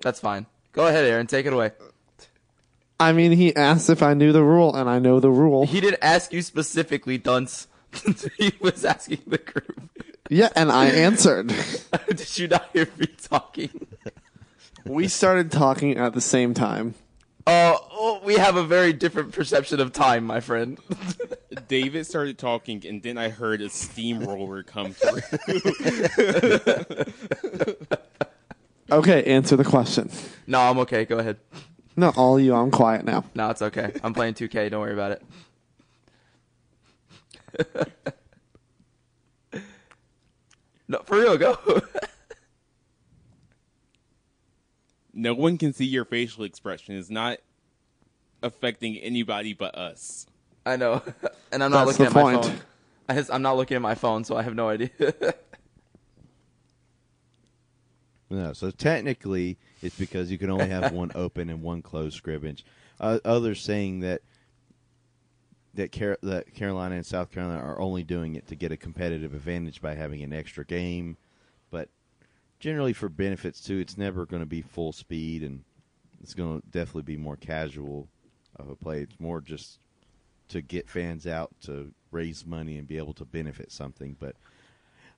that's 0.00 0.20
fine. 0.20 0.46
Go 0.72 0.86
ahead, 0.86 1.04
Aaron. 1.04 1.26
Take 1.26 1.44
it 1.46 1.52
away. 1.52 1.72
I 3.02 3.12
mean, 3.12 3.32
he 3.32 3.54
asked 3.56 3.90
if 3.90 4.00
I 4.00 4.14
knew 4.14 4.32
the 4.32 4.44
rule, 4.44 4.76
and 4.76 4.88
I 4.88 5.00
know 5.00 5.18
the 5.18 5.30
rule. 5.30 5.66
He 5.66 5.80
didn't 5.80 6.02
ask 6.02 6.32
you 6.32 6.40
specifically, 6.40 7.18
Dunce. 7.18 7.66
he 8.38 8.52
was 8.60 8.84
asking 8.84 9.22
the 9.26 9.38
group. 9.38 9.90
Yeah, 10.30 10.50
and 10.54 10.70
I 10.70 10.86
answered. 10.86 11.48
Did 12.06 12.38
you 12.38 12.46
not 12.46 12.70
hear 12.72 12.88
me 12.96 13.06
talking? 13.20 13.88
we 14.86 15.08
started 15.08 15.50
talking 15.50 15.98
at 15.98 16.12
the 16.14 16.20
same 16.20 16.54
time. 16.54 16.94
Uh, 17.44 17.76
oh, 17.90 18.20
we 18.24 18.34
have 18.34 18.54
a 18.54 18.62
very 18.62 18.92
different 18.92 19.32
perception 19.32 19.80
of 19.80 19.92
time, 19.92 20.24
my 20.24 20.38
friend. 20.38 20.78
David 21.68 22.06
started 22.06 22.38
talking, 22.38 22.86
and 22.86 23.02
then 23.02 23.18
I 23.18 23.30
heard 23.30 23.60
a 23.60 23.68
steamroller 23.68 24.62
come 24.62 24.92
through. 24.92 25.22
Okay, 28.92 29.24
answer 29.24 29.56
the 29.56 29.64
question. 29.64 30.10
no, 30.46 30.60
I'm 30.60 30.78
okay. 30.80 31.06
Go 31.06 31.18
ahead. 31.18 31.38
No, 31.96 32.10
all 32.16 32.40
you, 32.40 32.54
I'm 32.54 32.70
quiet 32.70 33.04
now. 33.04 33.24
No, 33.34 33.50
it's 33.50 33.60
okay. 33.62 33.92
I'm 34.02 34.14
playing 34.14 34.34
2K. 34.34 34.70
Don't 34.70 34.80
worry 34.80 34.94
about 34.94 35.12
it. 35.12 35.22
no, 40.88 40.98
for 41.04 41.18
real, 41.18 41.36
go. 41.36 41.58
no 45.12 45.34
one 45.34 45.58
can 45.58 45.74
see 45.74 45.84
your 45.84 46.06
facial 46.06 46.44
expression. 46.44 46.96
It's 46.96 47.10
not 47.10 47.38
affecting 48.42 48.96
anybody 48.96 49.52
but 49.52 49.74
us. 49.74 50.26
I 50.64 50.76
know, 50.76 51.02
and 51.52 51.62
I'm 51.62 51.70
not 51.70 51.86
That's 51.86 51.98
looking 51.98 52.14
the 52.14 52.20
at 52.20 52.24
my 52.24 52.42
phone. 52.42 52.60
I 53.08 53.14
just, 53.14 53.30
I'm 53.30 53.42
not 53.42 53.56
looking 53.56 53.74
at 53.74 53.82
my 53.82 53.94
phone, 53.96 54.24
so 54.24 54.36
I 54.36 54.42
have 54.42 54.54
no 54.54 54.68
idea. 54.68 54.90
No, 58.30 58.54
so 58.54 58.70
technically 58.70 59.58
it's 59.82 59.98
because 59.98 60.30
you 60.30 60.38
can 60.38 60.50
only 60.50 60.68
have 60.68 60.92
one 60.92 61.10
open 61.14 61.50
and 61.50 61.62
one 61.62 61.82
closed 61.82 62.16
scrimmage. 62.16 62.64
Uh, 63.00 63.18
others 63.24 63.60
saying 63.60 64.00
that 64.00 64.22
that, 65.74 65.90
Car- 65.90 66.18
that 66.22 66.54
Carolina 66.54 66.96
and 66.96 67.06
South 67.06 67.30
Carolina 67.30 67.60
are 67.60 67.80
only 67.80 68.04
doing 68.04 68.36
it 68.36 68.46
to 68.48 68.54
get 68.54 68.72
a 68.72 68.76
competitive 68.76 69.34
advantage 69.34 69.80
by 69.80 69.94
having 69.94 70.22
an 70.22 70.32
extra 70.32 70.64
game, 70.64 71.16
but 71.70 71.88
generally 72.60 72.92
for 72.92 73.08
benefits 73.08 73.60
too, 73.60 73.78
it's 73.78 73.98
never 73.98 74.26
going 74.26 74.42
to 74.42 74.46
be 74.46 74.62
full 74.62 74.92
speed 74.92 75.42
and 75.42 75.64
it's 76.22 76.34
going 76.34 76.60
to 76.60 76.68
definitely 76.68 77.02
be 77.02 77.16
more 77.16 77.36
casual 77.36 78.08
of 78.56 78.68
a 78.68 78.76
play. 78.76 79.00
It's 79.00 79.18
more 79.18 79.40
just 79.40 79.78
to 80.48 80.60
get 80.60 80.88
fans 80.88 81.26
out 81.26 81.50
to 81.62 81.92
raise 82.10 82.46
money 82.46 82.76
and 82.76 82.86
be 82.86 82.98
able 82.98 83.14
to 83.14 83.24
benefit 83.24 83.72
something, 83.72 84.16
but. 84.18 84.36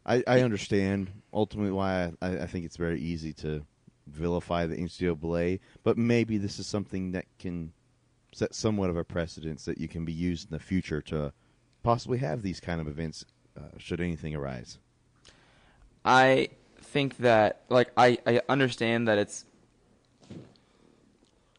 I, 0.06 0.22
I 0.26 0.40
understand 0.42 1.10
ultimately 1.32 1.72
why 1.72 2.12
I, 2.20 2.40
I 2.40 2.46
think 2.46 2.66
it's 2.66 2.76
very 2.76 3.00
easy 3.00 3.32
to 3.32 3.64
vilify 4.06 4.66
the 4.66 4.76
NCAA, 4.76 5.60
but 5.82 5.98
maybe 5.98 6.38
this 6.38 6.58
is 6.58 6.66
something 6.66 7.12
that 7.12 7.26
can 7.38 7.72
set 8.32 8.54
somewhat 8.54 8.90
of 8.90 8.96
a 8.96 9.04
precedence 9.04 9.64
that 9.64 9.78
you 9.78 9.88
can 9.88 10.04
be 10.04 10.12
used 10.12 10.50
in 10.50 10.56
the 10.56 10.62
future 10.62 11.00
to 11.00 11.32
possibly 11.82 12.18
have 12.18 12.42
these 12.42 12.60
kind 12.60 12.80
of 12.80 12.88
events 12.88 13.24
uh, 13.56 13.62
should 13.78 14.00
anything 14.00 14.34
arise. 14.34 14.78
I 16.04 16.48
think 16.78 17.18
that 17.18 17.62
like 17.68 17.90
I, 17.96 18.18
I 18.26 18.40
understand 18.48 19.08
that 19.08 19.18
it's 19.18 19.44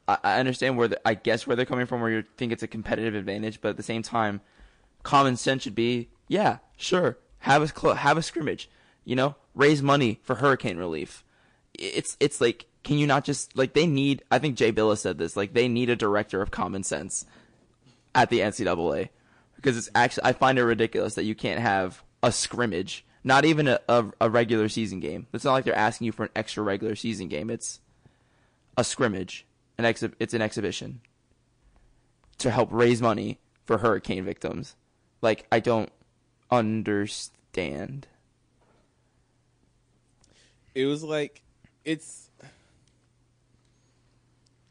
I, 0.08 0.18
I 0.24 0.40
understand 0.40 0.78
where 0.78 0.90
the, 0.90 1.08
I 1.08 1.14
guess 1.16 1.48
where 1.48 1.56
they're 1.56 1.66
coming 1.66 1.86
from 1.86 2.02
where 2.02 2.12
you 2.12 2.24
think 2.38 2.52
it's 2.52 2.64
a 2.64 2.68
competitive 2.68 3.16
advantage, 3.16 3.62
but 3.62 3.70
at 3.70 3.78
the 3.78 3.84
same 3.84 4.02
time, 4.02 4.42
common 5.04 5.36
sense 5.38 5.64
should 5.64 5.76
be 5.76 6.10
yeah, 6.28 6.58
sure, 6.76 7.18
have 7.40 7.62
a 7.62 7.96
have 7.96 8.18
a 8.18 8.22
scrimmage, 8.22 8.70
you 9.04 9.16
know, 9.16 9.36
raise 9.54 9.82
money 9.82 10.20
for 10.24 10.36
hurricane 10.36 10.78
relief. 10.78 11.24
It's 11.80 12.18
it's 12.20 12.42
like 12.42 12.68
can 12.86 13.00
you 13.00 13.08
not 13.08 13.26
just 13.26 13.58
like 13.58 13.74
they 13.74 13.88
need? 13.88 14.24
I 14.32 14.40
think 14.40 14.56
Jay 14.56 14.72
Bilas 14.72 15.00
said 15.00 15.18
this. 15.18 15.36
Like 15.36 15.54
they 15.54 15.68
need 15.68 15.90
a 15.90 15.96
director 15.96 16.42
of 16.42 16.52
common 16.52 16.84
sense 16.84 17.26
at 18.14 18.30
the 18.30 18.40
NCAA 18.40 19.10
because 19.56 19.76
it's 19.76 19.90
actually 19.96 20.26
I 20.26 20.34
find 20.34 20.60
it 20.60 20.64
ridiculous 20.64 21.16
that 21.16 21.26
you 21.26 21.36
can't 21.36 21.60
have 21.60 22.04
a 22.22 22.32
scrimmage, 22.32 23.04
not 23.24 23.44
even 23.44 23.68
a, 23.68 23.80
a, 23.90 24.06
a 24.22 24.30
regular 24.30 24.70
season 24.70 25.00
game. 25.00 25.26
It's 25.34 25.44
not 25.44 25.54
like 25.54 25.66
they're 25.66 25.76
asking 25.76 26.06
you 26.06 26.12
for 26.12 26.24
an 26.26 26.30
extra 26.36 26.64
regular 26.64 26.96
season 26.96 27.28
game. 27.28 27.50
It's 27.50 27.80
a 28.78 28.84
scrimmage, 28.84 29.48
an 29.80 29.86
exhi- 29.86 30.14
It's 30.20 30.36
an 30.36 30.44
exhibition 30.44 31.02
to 32.38 32.52
help 32.52 32.70
raise 32.72 33.02
money 33.02 33.40
for 33.66 33.80
hurricane 33.80 34.24
victims. 34.24 34.76
Like 35.24 35.48
I 35.52 35.60
don't 35.60 35.92
understand. 36.52 38.08
It 40.76 40.86
was 40.86 41.04
like 41.04 41.42
it's 41.86 42.30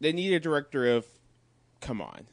they 0.01 0.13
need 0.13 0.35
a 0.35 0.41
director 0.41 0.87
of 0.97 1.07
come 1.81 2.01
on. 2.03 2.27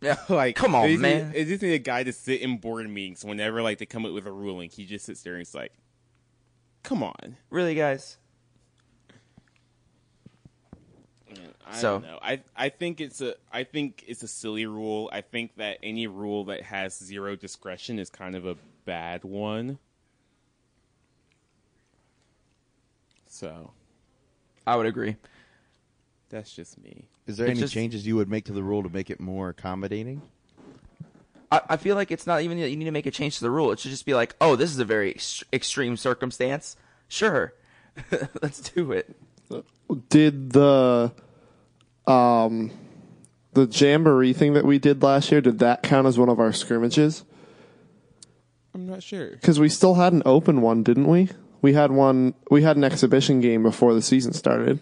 Yeah, 0.00 0.16
like 0.30 0.56
come 0.56 0.74
on, 0.74 0.88
just 0.88 1.00
man. 1.02 1.26
Need, 1.26 1.34
they 1.34 1.44
just 1.44 1.62
need 1.62 1.74
a 1.74 1.78
guy 1.78 2.02
to 2.04 2.12
sit 2.12 2.40
in 2.40 2.56
board 2.58 2.88
meetings 2.88 3.24
whenever 3.24 3.60
like 3.62 3.78
they 3.78 3.86
come 3.86 4.06
up 4.06 4.12
with 4.12 4.26
a 4.26 4.32
ruling. 4.32 4.70
He 4.70 4.86
just 4.86 5.04
sits 5.04 5.22
there 5.22 5.34
and 5.34 5.40
he's 5.40 5.54
like, 5.54 5.72
"Come 6.82 7.02
on." 7.02 7.36
really, 7.50 7.74
guys. 7.74 8.16
I 11.66 11.76
So- 11.76 12.00
don't 12.00 12.02
know. 12.02 12.18
I 12.22 12.42
I 12.56 12.68
think 12.70 13.00
it's 13.00 13.20
a 13.20 13.34
I 13.52 13.64
think 13.64 14.04
it's 14.08 14.22
a 14.22 14.28
silly 14.28 14.66
rule. 14.66 15.08
I 15.12 15.20
think 15.20 15.56
that 15.56 15.78
any 15.82 16.06
rule 16.06 16.44
that 16.46 16.62
has 16.62 16.96
zero 16.98 17.36
discretion 17.36 17.98
is 17.98 18.08
kind 18.10 18.34
of 18.34 18.46
a 18.46 18.56
bad 18.86 19.22
one. 19.24 19.78
So 23.28 23.72
I 24.70 24.76
would 24.76 24.86
agree. 24.86 25.16
that's 26.28 26.52
just 26.52 26.80
me. 26.82 27.08
Is 27.26 27.36
there 27.36 27.46
It's 27.46 27.50
any 27.52 27.60
just- 27.60 27.74
changes 27.74 28.06
you 28.06 28.16
would 28.16 28.28
make 28.28 28.44
to 28.44 28.52
the 28.52 28.62
rule 28.62 28.82
to 28.82 28.88
make 28.88 29.10
it 29.10 29.20
more 29.20 29.48
accommodating? 29.48 30.22
I, 31.52 31.60
I 31.70 31.76
feel 31.76 31.96
like 31.96 32.10
it's 32.12 32.26
not 32.26 32.42
even 32.42 32.60
that 32.60 32.70
you 32.70 32.76
need 32.76 32.84
to 32.84 32.92
make 32.92 33.06
a 33.06 33.10
change 33.10 33.38
to 33.38 33.40
the 33.44 33.50
rule. 33.50 33.72
It 33.72 33.80
should 33.80 33.90
just 33.90 34.06
be 34.06 34.14
like, 34.14 34.36
oh, 34.40 34.54
this 34.54 34.70
is 34.70 34.78
a 34.78 34.84
very 34.84 35.10
ex- 35.10 35.42
extreme 35.52 35.96
circumstance. 35.96 36.76
Sure, 37.08 37.52
let's 38.42 38.60
do 38.60 38.92
it. 38.92 39.16
Did 40.08 40.50
the 40.52 41.10
um 42.06 42.70
the 43.54 43.66
jamboree 43.66 44.32
thing 44.32 44.52
that 44.54 44.64
we 44.64 44.78
did 44.78 45.02
last 45.02 45.32
year 45.32 45.40
did 45.40 45.58
that 45.58 45.82
count 45.82 46.06
as 46.06 46.16
one 46.16 46.28
of 46.28 46.38
our 46.38 46.52
scrimmages? 46.52 47.24
I'm 48.72 48.86
not 48.86 49.02
sure. 49.02 49.30
Because 49.30 49.58
we 49.58 49.68
still 49.68 49.94
had 49.94 50.12
an 50.12 50.22
open 50.24 50.60
one, 50.60 50.84
didn't 50.84 51.08
we? 51.08 51.30
We 51.62 51.74
had 51.74 51.90
one. 51.92 52.34
We 52.50 52.62
had 52.62 52.76
an 52.76 52.84
exhibition 52.84 53.40
game 53.40 53.62
before 53.62 53.94
the 53.94 54.02
season 54.02 54.32
started, 54.32 54.80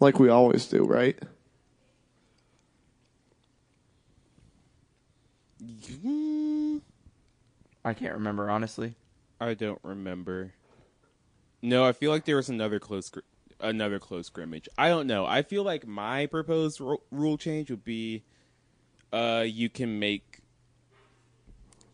like 0.00 0.18
we 0.18 0.28
always 0.28 0.66
do, 0.66 0.84
right? 0.84 1.18
I 7.84 7.94
can't 7.94 8.14
remember 8.14 8.50
honestly. 8.50 8.96
I 9.40 9.54
don't 9.54 9.78
remember. 9.82 10.52
No, 11.62 11.84
I 11.84 11.92
feel 11.92 12.10
like 12.10 12.24
there 12.24 12.36
was 12.36 12.48
another 12.48 12.78
close 12.80 13.06
scr- 13.06 13.20
another 13.60 13.98
close 13.98 14.26
scrimmage. 14.26 14.68
I 14.76 14.88
don't 14.88 15.06
know. 15.06 15.24
I 15.26 15.42
feel 15.42 15.62
like 15.62 15.86
my 15.86 16.26
proposed 16.26 16.80
ru- 16.80 17.02
rule 17.10 17.38
change 17.38 17.70
would 17.70 17.84
be 17.84 18.24
uh 19.12 19.44
you 19.46 19.68
can 19.68 19.98
make 20.00 20.35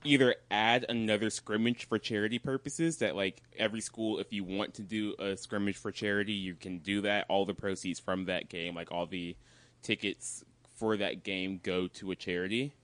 either 0.04 0.34
add 0.50 0.84
another 0.88 1.30
scrimmage 1.30 1.86
for 1.88 1.98
charity 1.98 2.38
purposes 2.38 2.98
that 2.98 3.16
like 3.16 3.42
every 3.56 3.80
school 3.80 4.18
if 4.18 4.32
you 4.32 4.44
want 4.44 4.74
to 4.74 4.82
do 4.82 5.14
a 5.18 5.36
scrimmage 5.36 5.76
for 5.76 5.90
charity 5.90 6.32
you 6.32 6.54
can 6.54 6.78
do 6.78 7.00
that. 7.02 7.26
All 7.28 7.44
the 7.44 7.54
proceeds 7.54 8.00
from 8.00 8.24
that 8.26 8.48
game 8.48 8.74
like 8.74 8.90
all 8.90 9.06
the 9.06 9.36
tickets 9.82 10.44
for 10.76 10.96
that 10.96 11.22
game 11.22 11.60
go 11.62 11.86
to 11.88 12.10
a 12.10 12.16
charity. 12.16 12.74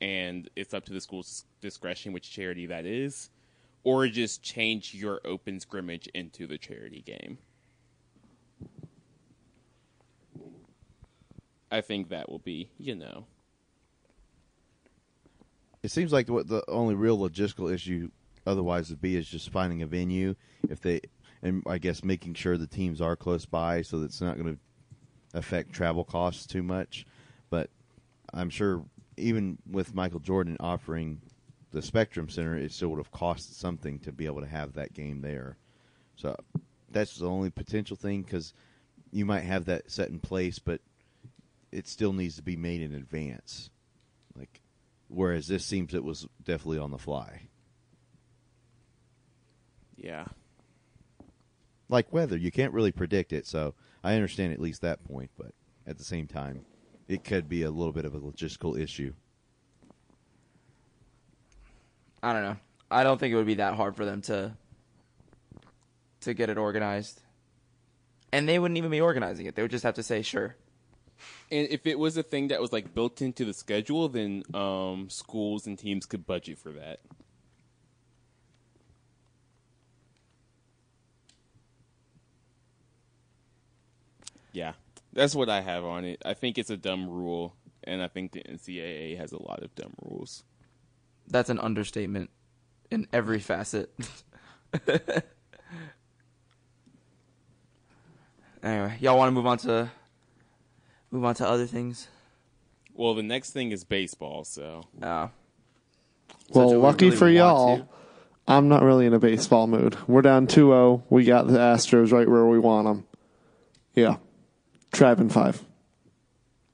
And 0.00 0.48
it's 0.56 0.72
up 0.72 0.86
to 0.86 0.92
the 0.92 1.00
school's 1.00 1.44
discretion 1.60 2.12
which 2.12 2.30
charity 2.30 2.66
that 2.66 2.86
is 2.86 3.30
or 3.84 4.06
just 4.08 4.42
change 4.42 4.94
your 4.94 5.20
open 5.24 5.60
scrimmage 5.60 6.06
into 6.14 6.46
the 6.46 6.58
charity 6.58 7.02
game. 7.02 7.38
I 11.70 11.80
think 11.82 12.08
that 12.08 12.28
will 12.30 12.38
be 12.38 12.70
you 12.78 12.94
know 12.94 13.26
It 15.82 15.90
seems 15.90 16.12
like 16.12 16.28
what 16.28 16.48
the 16.48 16.62
only 16.68 16.94
real 16.94 17.18
logistical 17.18 17.72
issue 17.72 18.10
otherwise 18.46 18.90
would 18.90 19.00
be 19.00 19.16
is 19.16 19.28
just 19.28 19.50
finding 19.50 19.82
a 19.82 19.86
venue 19.86 20.34
if 20.68 20.80
they 20.80 21.00
and 21.42 21.62
I 21.66 21.78
guess 21.78 22.04
making 22.04 22.34
sure 22.34 22.58
the 22.58 22.66
teams 22.66 23.00
are 23.00 23.16
close 23.16 23.46
by 23.46 23.82
so 23.82 23.98
that 23.98 24.06
it's 24.06 24.20
not 24.20 24.36
going 24.36 24.56
to 24.56 25.38
affect 25.38 25.72
travel 25.72 26.04
costs 26.04 26.46
too 26.46 26.62
much. 26.62 27.06
But 27.48 27.70
I'm 28.34 28.50
sure 28.50 28.84
even 29.16 29.58
with 29.70 29.94
Michael 29.94 30.20
Jordan 30.20 30.56
offering 30.60 31.20
the 31.72 31.82
Spectrum 31.82 32.28
Center, 32.28 32.56
it 32.56 32.72
still 32.72 32.88
would 32.88 32.98
have 32.98 33.12
cost 33.12 33.58
something 33.58 33.98
to 34.00 34.12
be 34.12 34.26
able 34.26 34.40
to 34.40 34.46
have 34.46 34.74
that 34.74 34.92
game 34.92 35.22
there. 35.22 35.56
So 36.16 36.36
that's 36.90 37.16
the 37.16 37.28
only 37.28 37.50
potential 37.50 37.96
thing 37.96 38.22
because 38.22 38.52
you 39.12 39.24
might 39.24 39.44
have 39.44 39.64
that 39.66 39.90
set 39.90 40.08
in 40.08 40.18
place, 40.18 40.58
but 40.58 40.80
it 41.72 41.88
still 41.88 42.12
needs 42.12 42.36
to 42.36 42.42
be 42.42 42.56
made 42.56 42.82
in 42.82 42.94
advance. 42.94 43.70
Whereas 45.12 45.48
this 45.48 45.64
seems 45.64 45.92
it 45.92 46.04
was 46.04 46.28
definitely 46.42 46.78
on 46.78 46.92
the 46.92 46.98
fly. 46.98 47.48
yeah 49.96 50.26
Like 51.88 52.12
weather, 52.12 52.36
you 52.36 52.52
can't 52.52 52.72
really 52.72 52.92
predict 52.92 53.32
it, 53.32 53.44
so 53.46 53.74
I 54.04 54.14
understand 54.14 54.52
at 54.52 54.60
least 54.60 54.82
that 54.82 55.02
point, 55.04 55.30
but 55.36 55.52
at 55.84 55.98
the 55.98 56.04
same 56.04 56.28
time, 56.28 56.64
it 57.08 57.24
could 57.24 57.48
be 57.48 57.64
a 57.64 57.70
little 57.70 57.92
bit 57.92 58.04
of 58.04 58.14
a 58.14 58.20
logistical 58.20 58.80
issue. 58.80 59.12
I 62.22 62.32
don't 62.32 62.42
know. 62.42 62.56
I 62.90 63.02
don't 63.02 63.18
think 63.18 63.32
it 63.32 63.36
would 63.36 63.46
be 63.46 63.54
that 63.54 63.74
hard 63.74 63.96
for 63.96 64.04
them 64.04 64.22
to 64.22 64.56
to 66.20 66.34
get 66.34 66.50
it 66.50 66.58
organized. 66.58 67.20
And 68.32 68.48
they 68.48 68.58
wouldn't 68.58 68.78
even 68.78 68.90
be 68.90 69.00
organizing 69.00 69.46
it. 69.46 69.56
They 69.56 69.62
would 69.62 69.70
just 69.70 69.84
have 69.84 69.94
to 69.94 70.02
say 70.02 70.22
sure. 70.22 70.56
And 71.50 71.66
if 71.68 71.86
it 71.86 71.98
was 71.98 72.16
a 72.16 72.22
thing 72.22 72.48
that 72.48 72.60
was 72.60 72.72
like 72.72 72.94
built 72.94 73.20
into 73.20 73.44
the 73.44 73.52
schedule, 73.52 74.08
then 74.08 74.44
um, 74.54 75.10
schools 75.10 75.66
and 75.66 75.76
teams 75.78 76.06
could 76.06 76.24
budget 76.24 76.58
for 76.58 76.70
that. 76.72 77.00
Yeah, 84.52 84.72
that's 85.12 85.34
what 85.34 85.48
I 85.48 85.60
have 85.60 85.84
on 85.84 86.04
it. 86.04 86.22
I 86.24 86.34
think 86.34 86.58
it's 86.58 86.70
a 86.70 86.76
dumb 86.76 87.08
rule, 87.08 87.54
and 87.84 88.02
I 88.02 88.08
think 88.08 88.32
the 88.32 88.42
NCAA 88.42 89.16
has 89.16 89.32
a 89.32 89.42
lot 89.42 89.62
of 89.62 89.74
dumb 89.74 89.94
rules. 90.02 90.44
That's 91.28 91.50
an 91.50 91.58
understatement 91.60 92.30
in 92.90 93.06
every 93.12 93.38
facet. 93.38 93.92
anyway, 98.62 98.96
y'all 99.00 99.16
want 99.18 99.28
to 99.28 99.32
move 99.32 99.46
on 99.46 99.58
to 99.58 99.90
move 101.10 101.24
on 101.24 101.34
to 101.36 101.48
other 101.48 101.66
things? 101.66 102.08
Well, 102.94 103.14
the 103.14 103.22
next 103.22 103.50
thing 103.52 103.70
is 103.72 103.84
baseball, 103.84 104.44
so 104.44 104.84
Uh, 105.00 105.28
Well, 106.52 106.78
lucky 106.78 107.06
really 107.06 107.16
for 107.16 107.28
y'all, 107.28 107.78
to? 107.78 107.88
I'm 108.48 108.68
not 108.68 108.82
really 108.82 109.06
in 109.06 109.14
a 109.14 109.18
baseball 109.18 109.66
mood. 109.66 109.96
We're 110.08 110.22
down 110.22 110.46
2-0. 110.46 111.02
We 111.08 111.24
got 111.24 111.46
the 111.46 111.58
Astros 111.58 112.12
right 112.12 112.28
where 112.28 112.46
we 112.46 112.58
want 112.58 112.86
them. 112.86 113.06
Yeah. 113.94 114.16
Tribe 114.92 115.20
in 115.20 115.28
five. 115.28 115.62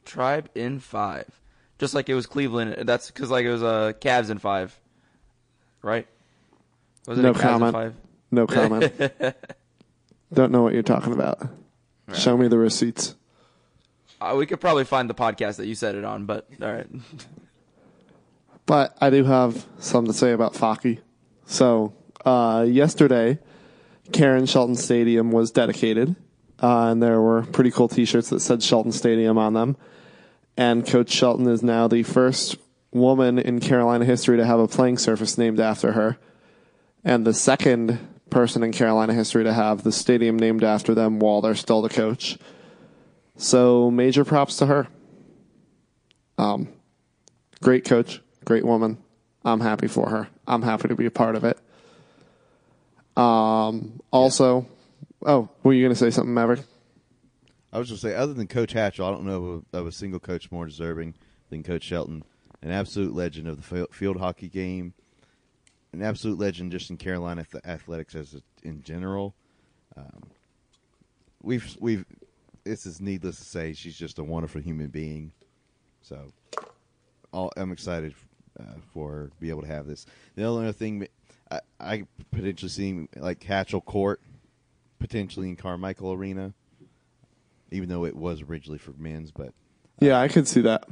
Tribe 0.05 0.49
in 0.55 0.79
five, 0.81 1.27
just 1.79 1.93
like 1.93 2.09
it 2.09 2.15
was 2.15 2.27
Cleveland. 2.27 2.87
That's 2.87 3.11
because 3.11 3.29
like 3.31 3.45
it 3.45 3.51
was 3.51 3.63
uh, 3.63 3.93
Cavs 4.01 4.31
in 4.31 4.39
five, 4.39 4.79
right? 5.83 6.07
Was 7.09 7.19
it 7.19 7.23
No 7.23 7.31
a 7.31 7.33
in 7.33 7.39
comment. 7.39 7.73
five? 7.73 7.95
No 8.31 8.47
comment. 8.47 8.93
Don't 10.33 10.53
know 10.53 10.63
what 10.63 10.75
you're 10.75 10.83
talking 10.85 11.13
about. 11.13 11.43
Show 12.15 12.37
me 12.37 12.47
the 12.47 12.57
receipts. 12.57 13.16
Uh, 14.21 14.35
we 14.37 14.47
could 14.47 14.61
probably 14.61 14.85
find 14.85 15.11
the 15.11 15.15
podcast 15.15 15.57
that 15.57 15.67
you 15.67 15.75
said 15.75 15.95
it 15.95 16.05
on, 16.05 16.27
but 16.27 16.49
all 16.61 16.73
right. 16.73 16.89
But 18.67 18.97
I 19.01 19.11
do 19.11 19.23
have 19.23 19.65
something 19.79 20.13
to 20.13 20.19
say 20.19 20.33
about 20.33 20.55
Focky. 20.55 20.99
So, 21.47 21.95
uh, 22.25 22.67
yesterday, 22.69 23.39
Karen 24.13 24.47
Shelton 24.47 24.75
Stadium 24.75 25.31
was 25.31 25.53
dedicated, 25.53 26.17
uh, 26.61 26.89
and 26.89 27.01
there 27.01 27.21
were 27.21 27.43
pretty 27.43 27.71
cool 27.71 27.87
T-shirts 27.89 28.31
that 28.31 28.41
said 28.41 28.65
Shelton 28.65 28.91
Stadium 28.91 29.39
on 29.39 29.55
them. 29.55 29.77
And 30.57 30.85
Coach 30.85 31.11
Shelton 31.11 31.47
is 31.47 31.63
now 31.63 31.87
the 31.87 32.03
first 32.03 32.57
woman 32.91 33.39
in 33.39 33.61
Carolina 33.61 34.05
history 34.05 34.37
to 34.37 34.45
have 34.45 34.59
a 34.59 34.67
playing 34.67 34.99
surface 34.99 35.39
named 35.39 35.61
after 35.61 35.93
her, 35.93 36.19
and 37.05 37.25
the 37.25 37.35
second 37.35 38.01
person 38.31 38.65
in 38.65 38.73
Carolina 38.73 39.15
history 39.15 39.45
to 39.45 39.53
have 39.53 39.85
the 39.85 39.93
stadium 39.93 40.37
named 40.37 40.65
after 40.65 40.93
them 40.93 41.21
while 41.21 41.41
they're 41.41 41.55
still 41.55 41.83
the 41.83 41.89
coach. 41.89 42.37
So, 43.37 43.91
major 43.91 44.25
props 44.25 44.57
to 44.59 44.67
her. 44.67 44.89
Um, 46.39 46.69
great 47.63 47.85
coach, 47.85 48.21
great 48.45 48.65
woman. 48.65 48.99
I'm 49.45 49.61
happy 49.61 49.87
for 49.87 50.09
her. 50.09 50.29
I'm 50.47 50.63
happy 50.63 50.89
to 50.89 50.97
be 50.97 51.07
a 51.07 51.11
part 51.11 51.37
of 51.37 51.45
it. 51.45 51.59
Um, 53.17 54.01
also, 54.11 54.67
oh, 55.25 55.49
were 55.63 55.73
you 55.73 55.83
going 55.83 55.95
to 55.95 55.99
say 55.99 56.11
something, 56.11 56.35
Maverick? 56.35 56.61
I 57.73 57.79
was 57.79 57.89
going 57.89 57.97
to 57.97 58.01
say, 58.01 58.15
other 58.15 58.35
than 58.35 58.47
Coach 58.47 58.75
Hatchell, 58.75 59.07
I 59.07 59.11
don't 59.11 59.25
know 59.25 59.45
of, 59.45 59.65
of 59.73 59.87
a 59.87 59.93
single 59.93 60.21
coach 60.21 60.51
more 60.51 60.67
deserving 60.67 61.15
than 61.51 61.63
Coach 61.63 61.83
Shelton. 61.83 62.23
An 62.63 62.71
absolute 62.71 63.15
legend 63.15 63.49
of 63.49 63.57
the 63.57 63.63
field, 63.63 63.95
field 63.95 64.17
hockey 64.17 64.49
game, 64.49 64.95
an 65.93 66.03
absolute 66.03 66.39
legend 66.39 66.73
just 66.73 66.91
in 66.91 66.97
Carolina 66.97 67.43
ath- 67.43 67.67
athletics 67.67 68.15
as 68.15 68.35
a, 68.35 68.43
in 68.67 68.83
general. 68.83 69.35
Um, 69.97 70.23
we've 71.43 71.77
we've 71.79 72.05
this 72.67 72.85
is 72.85 73.01
needless 73.01 73.37
to 73.39 73.45
say, 73.45 73.73
she's 73.73 73.97
just 73.97 74.19
a 74.19 74.25
wonderful 74.25 74.61
human 74.61 74.89
being. 74.89 75.33
So, 76.03 76.33
all, 77.33 77.53
I'm 77.57 77.71
excited 77.73 78.15
uh, 78.59 78.65
for 78.93 79.11
her 79.13 79.27
to 79.29 79.37
be 79.41 79.51
able 79.51 79.63
to 79.63 79.69
have 79.69 79.87
this. 79.87 80.05
The 80.35 80.45
only 80.45 80.65
other 80.65 80.73
thing 80.73 81.07
I, 81.51 81.61
I 81.79 82.03
potentially 82.33 82.69
see 82.69 83.09
like 83.17 83.41
Hatchell 83.41 83.85
Court 83.85 84.21
potentially 84.99 85.49
in 85.49 85.57
Carmichael 85.57 86.13
Arena, 86.13 86.55
even 87.71 87.89
though 87.89 88.05
it 88.05 88.17
was 88.17 88.43
originally 88.43 88.79
for 88.79 88.93
men's, 88.99 89.31
but 89.31 89.53
Yeah, 90.01 90.19
I 90.21 90.29
could 90.29 90.49
see 90.49 90.63
that. 90.63 90.89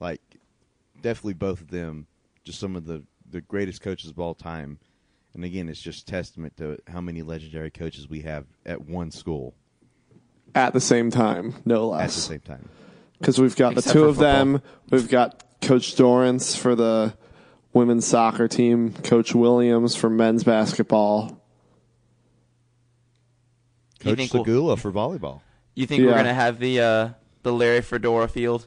like 0.00 0.20
definitely 1.00 1.34
both 1.34 1.60
of 1.60 1.70
them, 1.70 2.06
just 2.44 2.60
some 2.60 2.76
of 2.76 2.84
the 2.84 3.02
the 3.30 3.40
greatest 3.40 3.80
coaches 3.80 4.10
of 4.10 4.18
all 4.18 4.34
time. 4.34 4.78
And 5.32 5.44
again, 5.44 5.68
it's 5.68 5.80
just 5.80 6.06
testament 6.06 6.56
to 6.58 6.78
how 6.86 7.00
many 7.00 7.22
legendary 7.22 7.70
coaches 7.70 8.08
we 8.08 8.20
have 8.20 8.44
at 8.64 8.82
one 8.86 9.10
school 9.10 9.54
At 10.54 10.72
the 10.72 10.80
same 10.80 11.10
time, 11.10 11.54
no 11.64 11.88
less. 11.88 12.02
at 12.10 12.14
the 12.14 12.20
same 12.20 12.40
time. 12.40 12.68
Because 13.18 13.40
we've 13.40 13.56
got 13.56 13.72
Except 13.72 13.86
the 13.88 13.92
two 13.92 14.02
for 14.04 14.08
of 14.08 14.16
them. 14.18 14.62
We've 14.90 15.08
got 15.08 15.42
Coach 15.60 15.96
Dorrance 15.96 16.54
for 16.54 16.74
the 16.74 17.14
women's 17.72 18.06
soccer 18.06 18.46
team, 18.48 18.92
Coach 18.92 19.34
Williams 19.34 19.96
for 19.96 20.08
men's 20.10 20.44
basketball. 20.44 21.40
You 24.02 24.10
Coach 24.10 24.16
think 24.18 24.34
we'll- 24.34 24.44
Sagula 24.44 24.78
for 24.78 24.92
volleyball. 24.92 25.40
You 25.74 25.86
think 25.86 26.02
we're 26.02 26.10
Yeah. 26.10 26.16
gonna 26.18 26.34
have 26.34 26.60
the 26.60 26.80
uh, 26.80 27.08
the 27.42 27.52
Larry 27.52 27.80
Fedora 27.80 28.28
field? 28.28 28.66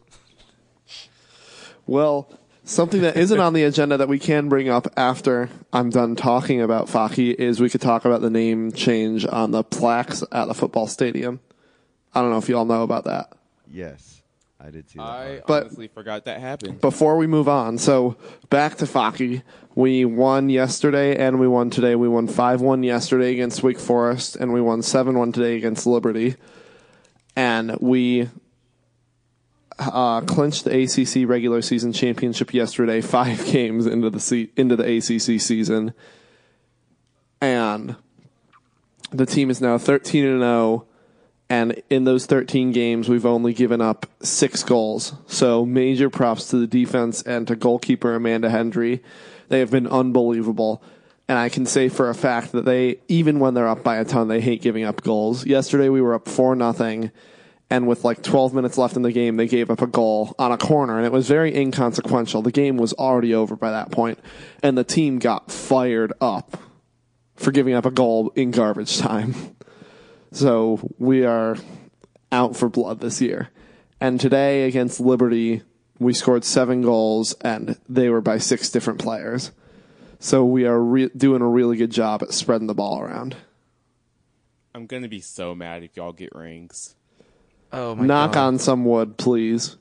Well, 1.85 2.29
something 2.65 3.01
that 3.01 3.15
isn't 3.15 3.39
on 3.39 3.53
the 3.53 3.63
agenda 3.63 3.95
that 3.97 4.09
we 4.09 4.19
can 4.19 4.49
bring 4.49 4.67
up 4.67 4.87
after 4.97 5.49
I'm 5.71 5.89
done 5.89 6.15
talking 6.17 6.61
about 6.61 6.87
Faki 6.87 7.33
is 7.33 7.61
we 7.61 7.69
could 7.69 7.79
talk 7.81 8.03
about 8.03 8.19
the 8.21 8.29
name 8.29 8.73
change 8.73 9.25
on 9.25 9.51
the 9.51 9.63
plaques 9.63 10.21
at 10.33 10.47
the 10.47 10.53
football 10.53 10.87
stadium. 10.87 11.39
I 12.17 12.21
don't 12.21 12.31
know 12.31 12.37
if 12.37 12.49
you 12.49 12.57
all 12.57 12.65
know 12.65 12.81
about 12.81 13.03
that. 13.03 13.33
Yes, 13.71 14.23
I 14.59 14.71
did 14.71 14.89
see 14.89 14.97
that. 14.97 15.03
I. 15.05 15.41
But- 15.45 15.65
honestly 15.65 15.87
forgot 15.87 16.25
that 16.25 16.39
happened. 16.39 16.81
Before 16.81 17.15
we 17.15 17.27
move 17.27 17.47
on, 17.47 17.77
so 17.77 18.17
back 18.49 18.77
to 18.77 18.85
Faki. 18.85 19.43
We 19.75 20.03
won 20.05 20.49
yesterday 20.49 21.15
and 21.15 21.39
we 21.39 21.47
won 21.47 21.69
today. 21.69 21.93
We 21.93 22.07
won 22.07 22.27
5 22.27 22.61
1 22.61 22.81
yesterday 22.81 23.31
against 23.33 23.61
Wake 23.61 23.77
Forest 23.77 24.35
and 24.35 24.51
we 24.51 24.59
won 24.59 24.81
7 24.81 25.15
1 25.15 25.31
today 25.31 25.55
against 25.55 25.85
Liberty. 25.85 26.35
And 27.35 27.77
we 27.79 28.29
uh, 29.77 30.21
clinched 30.21 30.65
the 30.65 30.71
ACC 30.81 31.29
regular 31.29 31.61
season 31.61 31.93
championship 31.93 32.55
yesterday, 32.55 33.01
five 33.01 33.45
games 33.51 33.85
into 33.85 34.09
the 34.09 34.19
se- 34.19 34.49
into 34.55 34.75
the 34.75 34.97
ACC 34.97 35.39
season, 35.39 35.93
and 37.39 37.95
the 39.11 39.27
team 39.27 39.51
is 39.51 39.61
now 39.61 39.77
thirteen 39.77 40.25
and 40.25 40.41
zero. 40.41 40.87
And 41.49 41.81
in 41.89 42.03
those 42.03 42.25
13 42.25 42.71
games, 42.71 43.07
we've 43.07 43.25
only 43.25 43.53
given 43.53 43.79
up 43.79 44.05
six 44.21 44.63
goals. 44.63 45.13
So 45.27 45.65
major 45.65 46.09
props 46.09 46.49
to 46.49 46.57
the 46.57 46.67
defense 46.67 47.21
and 47.21 47.47
to 47.47 47.55
goalkeeper 47.55 48.15
Amanda 48.15 48.49
Hendry. 48.49 49.01
They 49.47 49.59
have 49.59 49.71
been 49.71 49.87
unbelievable. 49.87 50.83
And 51.29 51.37
I 51.37 51.49
can 51.49 51.65
say 51.65 51.89
for 51.89 52.09
a 52.09 52.15
fact 52.15 52.51
that 52.53 52.65
they, 52.65 52.99
even 53.07 53.39
when 53.39 53.53
they're 53.53 53.67
up 53.67 53.83
by 53.83 53.97
a 53.97 54.05
ton, 54.05 54.27
they 54.27 54.41
hate 54.41 54.61
giving 54.61 54.83
up 54.83 55.03
goals. 55.03 55.45
Yesterday 55.45 55.89
we 55.89 56.01
were 56.01 56.13
up 56.13 56.27
four 56.27 56.55
nothing, 56.55 57.11
and 57.69 57.85
with 57.85 58.05
like 58.05 58.23
12 58.23 58.53
minutes 58.53 58.77
left 58.77 58.95
in 58.95 59.01
the 59.01 59.11
game, 59.11 59.35
they 59.35 59.47
gave 59.47 59.69
up 59.69 59.81
a 59.81 59.87
goal 59.87 60.33
on 60.39 60.53
a 60.53 60.57
corner, 60.57 60.95
and 60.95 61.05
it 61.05 61.11
was 61.11 61.27
very 61.27 61.53
inconsequential. 61.53 62.41
The 62.41 62.51
game 62.51 62.77
was 62.77 62.93
already 62.93 63.33
over 63.33 63.57
by 63.57 63.71
that 63.71 63.91
point, 63.91 64.19
and 64.63 64.77
the 64.77 64.85
team 64.85 65.19
got 65.19 65.51
fired 65.51 66.13
up 66.21 66.57
for 67.35 67.51
giving 67.51 67.73
up 67.73 67.85
a 67.85 67.91
goal 67.91 68.31
in 68.35 68.51
garbage 68.51 68.97
time. 68.97 69.35
So 70.31 70.79
we 70.97 71.25
are 71.25 71.57
out 72.31 72.55
for 72.55 72.69
blood 72.69 72.99
this 72.99 73.21
year. 73.21 73.49
And 73.99 74.19
today 74.19 74.67
against 74.67 74.99
Liberty, 74.99 75.63
we 75.99 76.13
scored 76.13 76.43
seven 76.45 76.81
goals, 76.81 77.33
and 77.41 77.77
they 77.89 78.09
were 78.09 78.21
by 78.21 78.37
six 78.37 78.69
different 78.69 78.99
players. 78.99 79.51
So 80.19 80.45
we 80.45 80.65
are 80.65 80.79
re- 80.79 81.09
doing 81.15 81.41
a 81.41 81.47
really 81.47 81.77
good 81.77 81.91
job 81.91 82.21
at 82.23 82.33
spreading 82.33 82.67
the 82.67 82.73
ball 82.75 82.99
around. 82.99 83.35
I'm 84.75 84.85
gonna 84.85 85.07
be 85.07 85.21
so 85.21 85.55
mad 85.55 85.83
if 85.83 85.97
y'all 85.97 86.11
get 86.11 86.35
rings. 86.35 86.95
Oh 87.73 87.95
my 87.95 88.05
Knock 88.05 88.33
god! 88.33 88.45
on 88.45 88.59
some 88.59 88.85
wood, 88.85 89.17
please, 89.17 89.75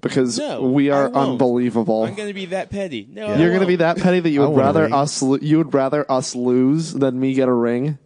because 0.00 0.38
No, 0.38 0.62
we 0.62 0.90
are 0.90 1.10
unbelievable. 1.12 2.04
I'm 2.04 2.14
gonna 2.14 2.34
be 2.34 2.46
that 2.46 2.70
petty. 2.70 3.06
No, 3.10 3.26
I 3.26 3.38
You're 3.38 3.50
going 3.50 3.60
to 3.60 3.66
be 3.66 3.76
that 3.76 3.96
petty 3.98 4.20
that 4.20 4.30
you 4.30 4.40
would 4.40 4.56
rather 4.56 4.92
us 4.92 5.22
lo- 5.22 5.38
you 5.40 5.58
would 5.58 5.72
rather 5.72 6.10
us 6.10 6.34
lose 6.34 6.92
than 6.92 7.18
me 7.18 7.34
get 7.34 7.48
a 7.48 7.52
ring. 7.52 7.98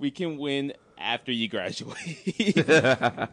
We 0.00 0.10
can 0.10 0.38
win 0.38 0.72
after 0.98 1.32
you 1.32 1.48
graduate. 1.48 1.96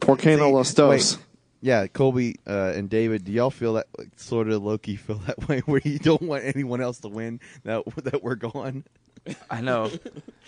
Porcano 0.00 0.52
Los 0.52 0.74
Dos. 0.74 1.16
Wait, 1.16 1.24
yeah, 1.60 1.86
Colby 1.86 2.36
uh, 2.46 2.72
and 2.74 2.90
David, 2.90 3.24
do 3.24 3.32
y'all 3.32 3.50
feel 3.50 3.74
that 3.74 3.86
like, 3.96 4.08
sort 4.16 4.48
of 4.48 4.62
Loki 4.62 4.96
feel 4.96 5.16
that 5.26 5.48
way, 5.48 5.60
where 5.66 5.80
you 5.84 5.98
don't 5.98 6.22
want 6.22 6.44
anyone 6.44 6.80
else 6.80 6.98
to 7.00 7.08
win 7.08 7.40
that 7.64 7.82
that 8.04 8.22
we're 8.22 8.34
gone? 8.34 8.84
I 9.48 9.60
know, 9.60 9.88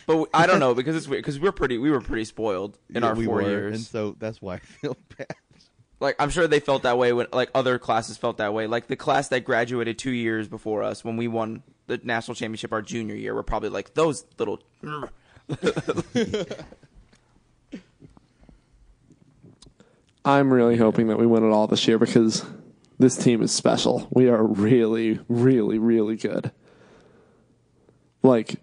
but 0.06 0.16
we- 0.16 0.26
I 0.34 0.46
don't 0.46 0.58
know 0.58 0.74
because 0.74 0.96
it's 0.96 1.06
weird 1.06 1.22
because 1.22 1.38
we're 1.38 1.52
pretty 1.52 1.78
we 1.78 1.90
were 1.92 2.00
pretty 2.00 2.24
spoiled 2.24 2.76
in 2.92 3.02
Yeah, 3.02 3.10
our 3.10 3.14
we 3.14 3.26
four 3.26 3.36
were, 3.36 3.42
years. 3.42 3.74
and 3.76 3.84
so 3.84 4.16
that's 4.18 4.42
why 4.42 4.54
I 4.54 4.58
feel 4.58 4.96
bad. 5.16 5.28
like 6.00 6.16
I'm 6.18 6.30
sure 6.30 6.48
they 6.48 6.58
felt 6.58 6.82
that 6.82 6.98
way 6.98 7.12
when 7.12 7.28
like 7.32 7.50
other 7.54 7.78
classes 7.78 8.16
felt 8.16 8.38
that 8.38 8.52
way. 8.52 8.66
Like 8.66 8.88
the 8.88 8.96
class 8.96 9.28
that 9.28 9.44
graduated 9.44 9.96
two 9.98 10.10
years 10.10 10.48
before 10.48 10.82
us 10.82 11.04
when 11.04 11.16
we 11.16 11.28
won 11.28 11.62
the 11.86 12.00
national 12.02 12.34
championship 12.34 12.72
our 12.72 12.82
junior 12.82 13.14
year 13.14 13.32
were 13.36 13.44
probably 13.44 13.68
like 13.68 13.94
those 13.94 14.24
little. 14.38 14.60
I'm 20.24 20.52
really 20.52 20.76
hoping 20.76 21.08
that 21.08 21.18
we 21.18 21.26
win 21.26 21.44
it 21.44 21.50
all 21.50 21.66
this 21.66 21.86
year 21.86 21.98
because 21.98 22.46
this 22.98 23.16
team 23.16 23.42
is 23.42 23.52
special. 23.52 24.08
We 24.10 24.28
are 24.28 24.42
really, 24.42 25.20
really, 25.28 25.78
really 25.78 26.16
good. 26.16 26.50
Like, 28.22 28.56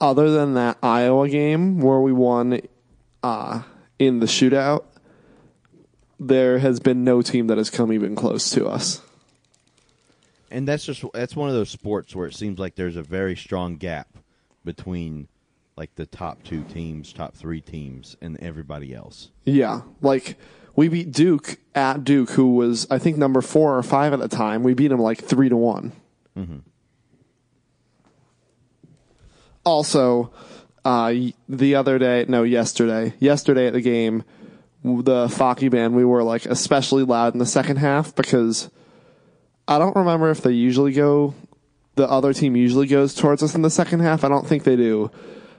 other 0.00 0.30
than 0.30 0.54
that 0.54 0.78
Iowa 0.82 1.28
game 1.28 1.80
where 1.80 1.98
we 2.00 2.12
won 2.12 2.60
uh, 3.22 3.62
in 3.98 4.20
the 4.20 4.26
shootout, 4.26 4.84
there 6.20 6.58
has 6.58 6.78
been 6.78 7.02
no 7.02 7.22
team 7.22 7.48
that 7.48 7.58
has 7.58 7.70
come 7.70 7.92
even 7.92 8.14
close 8.14 8.50
to 8.50 8.66
us. 8.68 9.00
And 10.50 10.68
that's 10.68 10.84
just 10.84 11.02
that's 11.14 11.34
one 11.34 11.48
of 11.48 11.54
those 11.54 11.70
sports 11.70 12.14
where 12.14 12.26
it 12.26 12.34
seems 12.34 12.58
like 12.58 12.74
there's 12.74 12.96
a 12.96 13.02
very 13.02 13.34
strong 13.34 13.76
gap 13.76 14.08
between 14.64 15.28
like 15.76 15.94
the 15.94 16.06
top 16.06 16.42
two 16.42 16.62
teams, 16.64 17.12
top 17.12 17.34
three 17.34 17.60
teams, 17.60 18.16
and 18.20 18.38
everybody 18.40 18.94
else. 18.94 19.30
Yeah, 19.44 19.82
like 20.00 20.36
we 20.76 20.88
beat 20.88 21.12
Duke 21.12 21.58
at 21.74 22.04
Duke, 22.04 22.30
who 22.30 22.54
was 22.54 22.86
I 22.90 22.98
think 22.98 23.16
number 23.16 23.40
four 23.40 23.76
or 23.76 23.82
five 23.82 24.12
at 24.12 24.20
the 24.20 24.28
time. 24.28 24.62
We 24.62 24.74
beat 24.74 24.92
him 24.92 25.00
like 25.00 25.18
three 25.22 25.48
to 25.48 25.56
one. 25.56 25.92
Also, 29.64 30.32
uh, 30.84 31.14
the 31.48 31.74
other 31.76 31.98
day, 31.98 32.24
no, 32.28 32.42
yesterday, 32.42 33.14
yesterday 33.20 33.68
at 33.68 33.72
the 33.72 33.80
game, 33.80 34.24
the 34.82 35.28
Focky 35.28 35.70
band, 35.70 35.94
we 35.94 36.04
were 36.04 36.24
like 36.24 36.46
especially 36.46 37.04
loud 37.04 37.34
in 37.34 37.38
the 37.38 37.46
second 37.46 37.76
half 37.76 38.14
because 38.14 38.68
I 39.68 39.78
don't 39.78 39.94
remember 39.94 40.30
if 40.30 40.42
they 40.42 40.52
usually 40.52 40.92
go. 40.92 41.34
The 41.94 42.08
other 42.08 42.32
team 42.32 42.56
usually 42.56 42.86
goes 42.86 43.14
towards 43.14 43.42
us 43.42 43.54
in 43.54 43.62
the 43.62 43.70
second 43.70 44.00
half. 44.00 44.24
I 44.24 44.28
don't 44.28 44.46
think 44.46 44.64
they 44.64 44.76
do, 44.76 45.10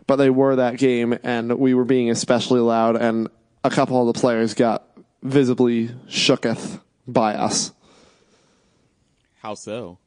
but 0.08 0.18
they 0.18 0.30
were 0.30 0.56
that 0.56 0.78
game, 0.78 1.18
and 1.24 1.58
we 1.58 1.74
were 1.74 1.86
being 1.86 2.10
especially 2.10 2.60
loud, 2.60 2.95
and 2.95 3.30
a 3.64 3.70
couple 3.70 4.08
of 4.08 4.14
the 4.14 4.20
players 4.20 4.54
got 4.54 4.88
visibly 5.22 5.89
shooketh 6.08 6.82
by 7.08 7.36
us. 7.36 7.72
How 9.39 9.56
so? 9.56 9.97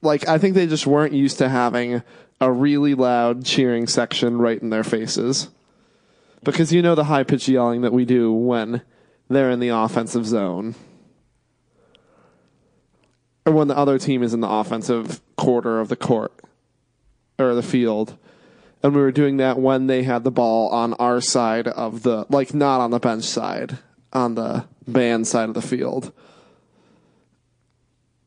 Like 0.00 0.28
I 0.28 0.38
think 0.38 0.54
they 0.54 0.66
just 0.66 0.86
weren't 0.86 1.14
used 1.14 1.38
to 1.38 1.48
having 1.48 2.02
a 2.40 2.50
really 2.50 2.94
loud 2.94 3.44
cheering 3.44 3.86
section 3.86 4.38
right 4.38 4.60
in 4.60 4.70
their 4.70 4.84
faces. 4.84 5.48
Because 6.42 6.72
you 6.72 6.82
know 6.82 6.96
the 6.96 7.04
high 7.04 7.22
pitched 7.22 7.48
yelling 7.48 7.82
that 7.82 7.92
we 7.92 8.04
do 8.04 8.32
when 8.32 8.82
they're 9.28 9.50
in 9.50 9.60
the 9.60 9.68
offensive 9.68 10.26
zone. 10.26 10.74
Or 13.46 13.52
when 13.52 13.68
the 13.68 13.76
other 13.76 13.98
team 13.98 14.22
is 14.22 14.34
in 14.34 14.40
the 14.40 14.48
offensive 14.48 15.20
quarter 15.36 15.78
of 15.78 15.88
the 15.88 15.96
court 15.96 16.32
or 17.38 17.54
the 17.54 17.62
field. 17.62 18.18
And 18.82 18.94
we 18.94 19.00
were 19.00 19.12
doing 19.12 19.36
that 19.36 19.58
when 19.58 19.86
they 19.86 20.02
had 20.02 20.24
the 20.24 20.30
ball 20.30 20.68
on 20.70 20.94
our 20.94 21.20
side 21.20 21.68
of 21.68 22.02
the 22.02 22.26
like 22.28 22.52
not 22.52 22.80
on 22.80 22.90
the 22.90 22.98
bench 22.98 23.24
side, 23.24 23.78
on 24.12 24.34
the 24.34 24.66
band 24.86 25.26
side 25.26 25.48
of 25.48 25.54
the 25.54 25.62
field. 25.62 26.12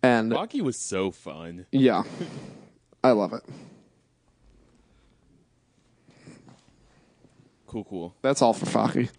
And 0.02 0.32
Hockey 0.32 0.62
was 0.62 0.80
so 0.80 1.12
fun. 1.12 1.66
yeah. 1.72 2.04
I 3.04 3.12
love 3.12 3.34
it. 3.34 3.44
Cool, 7.68 7.84
cool. 7.84 8.16
That's 8.22 8.42
all 8.42 8.54
for 8.54 8.66
Faki. 8.66 9.10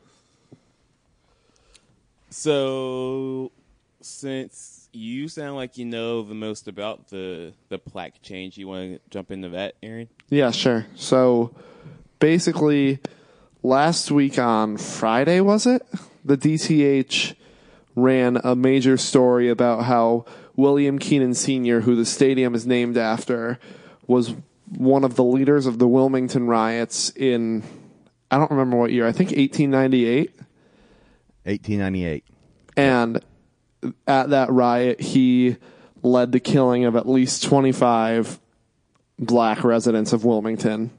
So, 2.31 3.53
since 4.01 4.89
you 4.93 5.29
sound 5.29 5.57
like 5.57 5.77
you 5.77 5.85
know 5.85 6.23
the 6.23 6.35
most 6.35 6.69
about 6.69 7.09
the 7.09 7.53
the 7.69 7.79
plaque 7.79 8.23
change, 8.23 8.57
you 8.57 8.69
want 8.69 8.95
to 8.95 9.01
jump 9.11 9.31
into 9.31 9.51
that, 9.51 9.75
Aaron? 9.83 10.09
Yeah, 10.29 10.51
sure. 10.51 10.87
So 10.97 11.55
basically, 12.19 12.99
last 13.63 14.11
week 14.11 14.39
on 14.39 14.77
Friday, 14.77 15.41
was 15.41 15.67
it? 15.67 15.83
The 16.25 16.37
DTH 16.37 17.35
ran 17.95 18.39
a 18.43 18.57
major 18.57 18.97
story 18.97 19.49
about 19.49 19.85
how 19.85 20.25
William 20.57 20.99
Kenan 20.99 21.35
Sr., 21.35 21.83
who 21.83 21.95
the 21.95 22.05
stadium 22.05 22.55
is 22.55 22.67
named 22.67 22.97
after, 22.97 23.59
was 24.07 24.35
one 24.77 25.05
of 25.05 25.15
the 25.15 25.25
leaders 25.25 25.67
of 25.67 25.79
the 25.79 25.87
Wilmington 25.87 26.47
riots 26.49 27.11
in, 27.11 27.63
I 28.31 28.39
don't 28.39 28.51
remember 28.51 28.77
what 28.77 28.91
year, 28.91 29.07
I 29.07 29.13
think 29.13 29.31
1898. 29.31 30.35
1898. 31.45 32.25
And 32.77 33.25
at 34.09 34.31
that 34.31 34.51
riot, 34.51 35.01
he 35.01 35.57
led 36.03 36.33
the 36.33 36.41
killing 36.41 36.85
of 36.85 36.97
at 36.97 37.09
least 37.09 37.45
25 37.45 38.41
black 39.19 39.65
residents 39.65 40.13
of 40.13 40.25
Wilmington. 40.25 40.91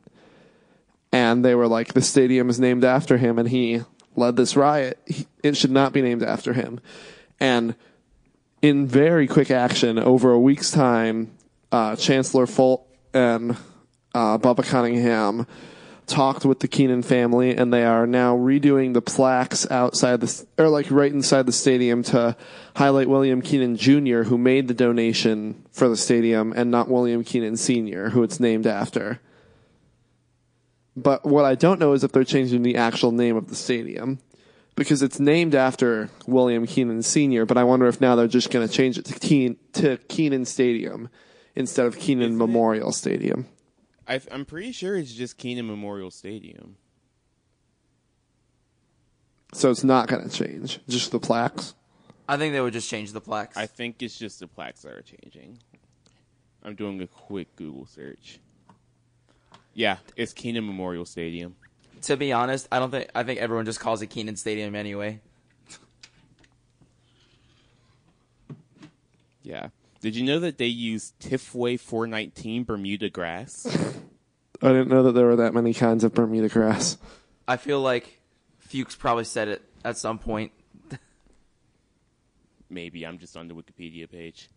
And 1.12 1.44
they 1.44 1.56
were 1.56 1.68
like, 1.68 1.94
the 1.94 2.02
stadium 2.02 2.50
is 2.50 2.60
named 2.60 2.84
after 2.84 3.18
him, 3.18 3.40
and 3.40 3.48
he 3.50 3.82
led 4.16 4.36
this 4.36 4.56
riot. 4.56 5.00
He- 5.06 5.28
It 5.44 5.56
should 5.56 5.72
not 5.72 5.94
be 5.94 6.02
named 6.02 6.24
after 6.24 6.54
him. 6.54 6.80
And 7.40 7.76
in 8.62 8.88
very 8.88 9.28
quick 9.28 9.52
action, 9.52 9.98
over 10.00 10.32
a 10.32 10.40
week's 10.40 10.72
time, 10.72 11.32
uh, 11.72 11.96
Chancellor 11.96 12.46
Folt 12.46 12.82
and 13.14 13.52
uh, 14.14 14.38
Bubba 14.40 14.66
Cunningham 14.66 15.46
talked 16.08 16.46
with 16.46 16.60
the 16.60 16.68
Kenan 16.68 17.04
family, 17.04 17.56
and 17.56 17.72
they 17.72 17.84
are 17.84 18.08
now 18.08 18.36
redoing 18.36 18.94
the 18.94 19.02
plaques 19.02 19.70
outside 19.70 20.22
the 20.22 20.46
or 20.58 20.70
like 20.70 20.90
right 20.90 21.12
inside 21.12 21.46
the 21.46 21.52
stadium 21.52 22.02
to 22.04 22.36
highlight 22.76 23.10
William 23.10 23.42
Kenan 23.42 23.76
Jr., 23.76 24.24
who 24.24 24.38
made 24.38 24.68
the 24.68 24.74
donation 24.74 25.66
for 25.72 25.88
the 25.90 25.98
stadium, 25.98 26.54
and 26.56 26.72
not 26.72 26.90
William 26.90 27.24
Kenan 27.24 27.58
Sr., 27.58 28.10
who 28.10 28.24
it's 28.24 28.40
named 28.40 28.66
after. 28.66 29.20
But 30.96 31.26
what 31.26 31.46
I 31.46 31.54
don't 31.54 31.80
know 31.80 31.94
is 31.94 32.04
if 32.04 32.12
they're 32.12 32.24
changing 32.24 32.64
the 32.64 32.78
actual 32.78 33.12
name 33.12 33.36
of 33.36 33.50
the 33.50 33.56
stadium. 33.56 34.20
Because 34.76 35.02
it's 35.02 35.20
named 35.20 35.56
after 35.56 36.12
William 36.28 36.68
Kenan 36.68 37.02
Sr., 37.02 37.46
but 37.48 37.58
I 37.58 37.64
wonder 37.64 37.88
if 37.88 38.00
now 38.00 38.16
they're 38.16 38.28
just 38.28 38.52
going 38.52 38.68
to 38.68 38.72
change 38.72 39.00
it 39.00 39.06
to, 39.06 39.20
Keen, 39.20 39.58
to 39.74 39.98
Kenan 40.08 40.46
Stadium 40.46 41.10
instead 41.56 41.88
of 41.88 41.98
Kenan? 41.98 42.38
Memorial 42.38 42.92
Stadium. 42.92 43.48
I, 44.08 44.22
I'm 44.32 44.46
pretty 44.46 44.72
sure 44.72 44.96
it's 44.96 45.14
just 45.14 45.38
Kenan 45.38 45.68
Memorial 45.68 46.12
Stadium. 46.12 46.78
So 49.54 49.72
it's 49.72 49.84
not 49.84 50.08
going 50.08 50.28
to 50.28 50.36
change, 50.36 50.80
just 50.88 51.12
the 51.12 51.20
plaques. 51.20 51.74
I 52.28 52.38
think 52.38 52.54
they 52.54 52.62
would 52.62 52.74
just 52.74 52.90
change 52.90 53.14
the 53.14 53.22
plaques. 53.22 53.58
I 53.58 53.66
think 53.66 54.02
it's 54.02 54.18
just 54.18 54.40
the 54.40 54.48
plaques 54.48 54.82
that 54.82 54.94
are 54.94 55.02
changing. 55.02 55.60
I'm 56.64 56.76
doing 56.76 57.02
a 57.02 57.08
quick 57.08 57.56
Google 57.56 57.86
search. 57.86 58.40
Yeah, 59.74 59.98
it's 60.16 60.34
Kenan 60.34 60.66
Memorial 60.66 61.06
Stadium. 61.06 61.56
to 62.02 62.18
be 62.18 62.34
honest, 62.34 62.68
I 62.72 62.80
don't 62.80 62.92
think 62.92 63.10
I 63.16 63.24
think 63.24 63.40
everyone 63.40 63.66
just 63.66 63.80
calls 63.80 64.02
it 64.02 64.08
Kenan 64.08 64.36
Stadium 64.36 64.76
anyway. 64.76 65.22
Yeah. 69.44 69.70
Did 70.02 70.16
you 70.16 70.24
know 70.24 70.40
that 70.40 70.58
they 70.58 70.68
use 70.68 71.14
Tifway 71.20 71.80
419 71.80 72.64
Bermuda 72.64 73.10
grass? 73.10 73.66
I 74.62 74.68
didn't 74.70 74.90
know 74.90 75.04
that 75.04 75.12
there 75.14 75.26
were 75.26 75.36
that 75.38 75.54
many 75.54 75.74
kinds 75.74 76.04
of 76.04 76.14
Bermuda 76.14 76.50
grass. 76.50 76.98
I 77.48 77.58
feel 77.58 77.82
like 77.82 78.20
Fuchs 78.60 78.96
probably 78.96 79.24
said 79.24 79.48
it 79.48 79.62
at 79.84 79.98
some 79.98 80.20
point. 80.20 80.52
Maybe 82.70 83.06
I'm 83.06 83.18
just 83.18 83.38
on 83.38 83.48
the 83.48 83.54
Wikipedia 83.54 84.10
page. 84.10 84.50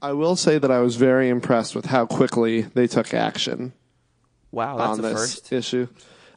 I 0.00 0.12
will 0.12 0.36
say 0.36 0.58
that 0.58 0.70
I 0.70 0.80
was 0.80 0.96
very 0.96 1.28
impressed 1.28 1.74
with 1.74 1.86
how 1.86 2.06
quickly 2.06 2.62
they 2.62 2.86
took 2.86 3.12
action 3.14 3.72
Wow, 4.50 4.76
that's 4.76 4.98
on 4.98 4.98
a 5.00 5.02
this 5.02 5.12
first. 5.12 5.52
issue. 5.52 5.88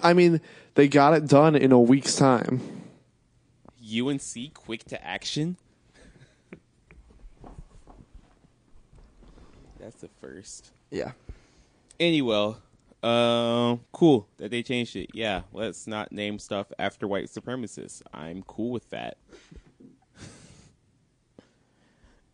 I 0.02 0.14
mean, 0.14 0.42
they 0.76 0.88
got 0.88 1.14
it 1.14 1.28
done 1.28 1.56
in 1.56 1.72
a 1.72 1.80
week's 1.80 2.16
time. 2.16 2.62
UNC 3.82 4.54
quick 4.54 4.84
to 4.86 5.06
action? 5.06 5.58
That's 9.88 10.02
the 10.02 10.10
first. 10.20 10.72
Yeah. 10.92 11.14
Anyway, 11.98 12.56
um, 13.04 13.80
cool 13.94 14.28
that 14.36 14.52
they 14.52 14.62
changed 14.62 14.98
it. 14.98 15.12
Yeah, 15.14 15.44
let's 15.54 15.88
not 15.88 16.12
name 16.12 16.40
stuff 16.40 16.68
after 16.78 17.08
white 17.08 17.28
supremacists. 17.28 18.02
I'm 18.14 18.44
cool 18.44 18.72
with 18.72 18.90
that. 18.90 19.16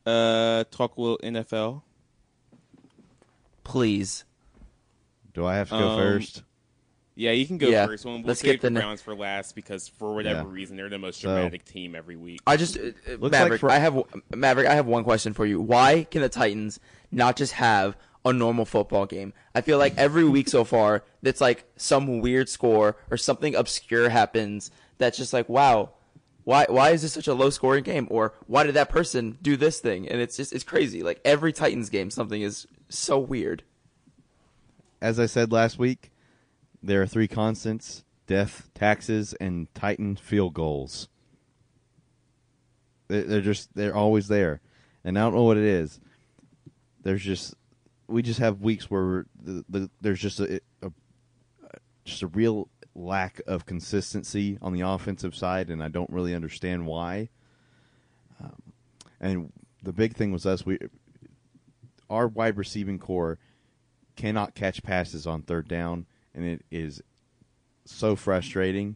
uh, 0.07 0.63
talk 0.71 0.97
a 0.97 1.01
little 1.01 1.19
NFL. 1.19 1.83
Please. 3.63 4.25
Do 5.35 5.45
I 5.45 5.57
have 5.57 5.69
to 5.69 5.77
go 5.77 5.89
Um, 5.89 5.99
first? 5.99 6.41
Yeah, 7.15 7.31
you 7.31 7.45
can 7.45 7.59
go 7.59 7.67
Yeah, 7.67 7.85
first. 7.85 8.05
We'll, 8.05 8.15
we'll 8.15 8.23
let's 8.23 8.39
save 8.41 8.53
get 8.53 8.61
the 8.61 8.69
the- 8.71 8.79
Browns 8.79 9.01
for 9.01 9.13
last 9.15 9.53
because 9.55 9.87
for 9.87 10.15
whatever 10.15 10.39
Yeah. 10.47 10.53
reason 10.53 10.77
they're 10.77 10.89
the 10.89 10.97
most 10.97 11.21
So- 11.21 11.27
dramatic 11.33 11.63
team 11.63 11.93
every 11.95 12.15
week. 12.15 12.41
I 12.47 12.57
just 12.57 12.75
uh, 12.77 12.81
uh, 13.07 13.11
Looks 13.11 13.21
like 13.21 13.31
Maverick. 13.33 13.59
for- 13.61 13.69
I 13.71 13.77
have 13.77 14.01
Maverick. 14.35 14.67
I 14.67 14.73
have 14.75 14.87
one 14.87 15.03
question 15.03 15.33
for 15.33 15.45
you. 15.45 15.61
Why 15.61 16.05
can 16.09 16.21
the 16.21 16.29
Titans 16.29 16.79
not 17.11 17.35
just 17.35 17.53
have 17.53 17.95
a 18.25 18.33
normal 18.33 18.65
football 18.65 19.05
game? 19.05 19.31
I 19.53 19.61
feel 19.61 19.77
like 19.77 19.95
every 19.95 20.23
week 20.23 20.49
so 20.49 20.63
far, 20.63 21.03
it's 21.21 21.39
like 21.41 21.65
some 21.75 22.19
weird 22.19 22.49
score 22.49 22.97
or 23.11 23.17
something 23.17 23.53
obscure 23.53 24.09
happens. 24.09 24.71
That's 24.97 25.17
just 25.17 25.33
like, 25.33 25.47
wow, 25.47 25.91
why 26.45 26.65
why 26.67 26.89
is 26.91 27.03
this 27.03 27.13
such 27.13 27.27
a 27.27 27.33
low 27.35 27.51
scoring 27.51 27.83
game? 27.83 28.07
Or 28.09 28.33
why 28.47 28.63
did 28.63 28.73
that 28.73 28.89
person 28.89 29.37
do 29.41 29.55
this 29.55 29.79
thing? 29.79 30.07
And 30.09 30.19
it's 30.19 30.35
just 30.37 30.51
it's 30.51 30.63
crazy. 30.63 31.03
Like 31.03 31.21
every 31.23 31.53
Titans 31.53 31.91
game, 31.91 32.09
something 32.09 32.41
is 32.41 32.65
so 32.89 33.19
weird. 33.19 33.61
As 34.99 35.19
I 35.19 35.25
said 35.27 35.51
last 35.51 35.77
week, 35.77 36.09
there 36.83 37.01
are 37.01 37.07
three 37.07 37.27
constants: 37.27 38.03
death, 38.27 38.69
taxes, 38.75 39.33
and 39.39 39.73
Titan 39.73 40.15
field 40.15 40.53
goals. 40.53 41.07
They're, 43.07 43.41
just 43.41 43.73
they're 43.75 43.95
always 43.95 44.27
there, 44.27 44.61
and 45.03 45.17
I 45.17 45.21
don't 45.21 45.35
know 45.35 45.43
what 45.43 45.57
it 45.57 45.63
is. 45.63 45.99
There's 47.03 47.23
just 47.23 47.55
we 48.07 48.21
just 48.21 48.39
have 48.39 48.61
weeks 48.61 48.89
where 48.89 49.25
the, 49.41 49.63
the, 49.69 49.89
there's 50.01 50.19
just 50.19 50.39
a, 50.39 50.59
a 50.81 50.91
just 52.05 52.21
a 52.21 52.27
real 52.27 52.69
lack 52.95 53.41
of 53.47 53.65
consistency 53.65 54.57
on 54.61 54.73
the 54.73 54.81
offensive 54.81 55.35
side, 55.35 55.69
and 55.69 55.81
I 55.83 55.87
don't 55.87 56.09
really 56.09 56.35
understand 56.35 56.85
why. 56.85 57.29
Um, 58.43 58.61
and 59.19 59.53
the 59.81 59.93
big 59.93 60.15
thing 60.15 60.31
was 60.31 60.45
us 60.45 60.65
we 60.65 60.79
our 62.09 62.27
wide 62.27 62.57
receiving 62.57 62.99
core 62.99 63.39
cannot 64.15 64.55
catch 64.55 64.83
passes 64.83 65.25
on 65.25 65.41
third 65.41 65.67
down, 65.67 66.05
and 66.33 66.45
it 66.45 66.65
is 66.71 67.01
so 67.85 68.15
frustrating. 68.15 68.95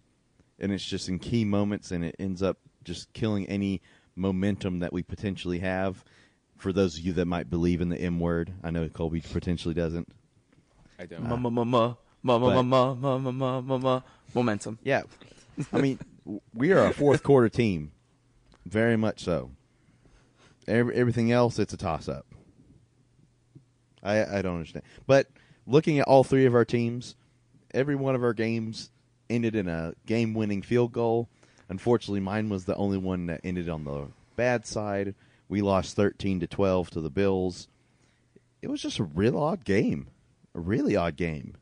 And 0.59 0.71
it's 0.71 0.83
just 0.83 1.07
in 1.07 1.19
key 1.19 1.45
moments, 1.45 1.91
and 1.91 2.03
it 2.03 2.15
ends 2.17 2.41
up 2.41 2.57
just 2.83 3.13
killing 3.13 3.47
any 3.47 3.81
momentum 4.15 4.79
that 4.79 4.91
we 4.91 5.03
potentially 5.03 5.59
have. 5.59 6.03
For 6.57 6.73
those 6.73 6.97
of 6.97 7.05
you 7.05 7.13
that 7.13 7.25
might 7.25 7.49
believe 7.49 7.81
in 7.81 7.89
the 7.89 7.97
M 7.97 8.19
word, 8.19 8.53
I 8.63 8.71
know 8.71 8.89
Colby 8.89 9.21
potentially 9.21 9.75
doesn't. 9.75 10.07
I 10.97 11.05
don't. 11.05 11.23
Ma 11.23 11.35
ma 11.35 11.49
ma 11.49 11.63
ma 11.63 11.95
ma 12.23 12.37
ma 12.39 12.61
ma 12.61 12.93
ma 12.95 13.17
ma 13.17 13.31
ma 13.31 13.61
ma 13.61 13.77
ma 13.77 14.01
momentum. 14.33 14.79
Yeah, 14.83 15.03
I 15.71 15.79
mean, 15.79 15.99
we 16.53 16.71
are 16.71 16.87
a 16.87 16.93
fourth 16.93 17.21
quarter 17.21 17.49
team, 17.49 17.91
very 18.65 18.97
much 18.97 19.23
so. 19.23 19.51
Every, 20.67 20.95
everything 20.95 21.31
else, 21.31 21.59
it's 21.59 21.73
a 21.73 21.77
toss 21.77 22.09
up. 22.09 22.25
I 24.01 24.39
I 24.39 24.41
don't 24.41 24.55
understand, 24.55 24.85
but 25.05 25.27
looking 25.67 25.99
at 25.99 26.07
all 26.07 26.23
three 26.23 26.45
of 26.45 26.55
our 26.55 26.65
teams, 26.65 27.15
every 27.73 27.95
one 27.95 28.15
of 28.15 28.23
our 28.23 28.33
games 28.33 28.91
ended 29.29 29.55
in 29.55 29.67
a 29.67 29.93
game 30.05 30.33
winning 30.33 30.61
field 30.61 30.91
goal. 30.91 31.29
Unfortunately, 31.69 32.21
mine 32.21 32.49
was 32.49 32.65
the 32.65 32.75
only 32.75 32.97
one 32.97 33.25
that 33.25 33.41
ended 33.43 33.67
on 33.67 33.83
the 33.83 34.07
bad 34.35 34.65
side. 34.65 35.15
We 35.49 35.61
lost 35.61 35.95
thirteen 35.95 36.39
to 36.39 36.47
twelve 36.47 36.89
to 36.91 37.01
the 37.01 37.09
Bills. 37.09 37.67
It 38.61 38.69
was 38.69 38.81
just 38.81 38.99
a 38.99 39.03
real 39.03 39.37
odd 39.37 39.63
game, 39.63 40.07
a 40.55 40.59
really 40.59 40.95
odd 40.95 41.15
game. 41.15 41.55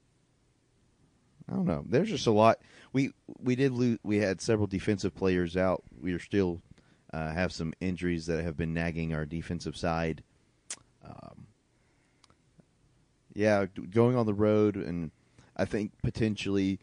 I 1.49 1.53
don't 1.53 1.65
know. 1.65 1.83
There's 1.87 2.09
just 2.09 2.27
a 2.27 2.31
lot. 2.31 2.59
We 2.93 3.11
we 3.39 3.55
did 3.55 3.71
lose. 3.71 3.99
We 4.03 4.17
had 4.17 4.41
several 4.41 4.67
defensive 4.67 5.13
players 5.13 5.55
out. 5.57 5.83
We 6.01 6.13
are 6.13 6.19
still 6.19 6.61
uh, 7.13 7.31
have 7.31 7.51
some 7.51 7.73
injuries 7.79 8.25
that 8.27 8.43
have 8.43 8.57
been 8.57 8.73
nagging 8.73 9.13
our 9.13 9.25
defensive 9.25 9.77
side. 9.77 10.23
Um, 11.03 11.47
yeah, 13.33 13.65
going 13.65 14.15
on 14.15 14.25
the 14.25 14.33
road, 14.33 14.75
and 14.75 15.11
I 15.55 15.65
think 15.65 15.91
potentially, 16.03 16.79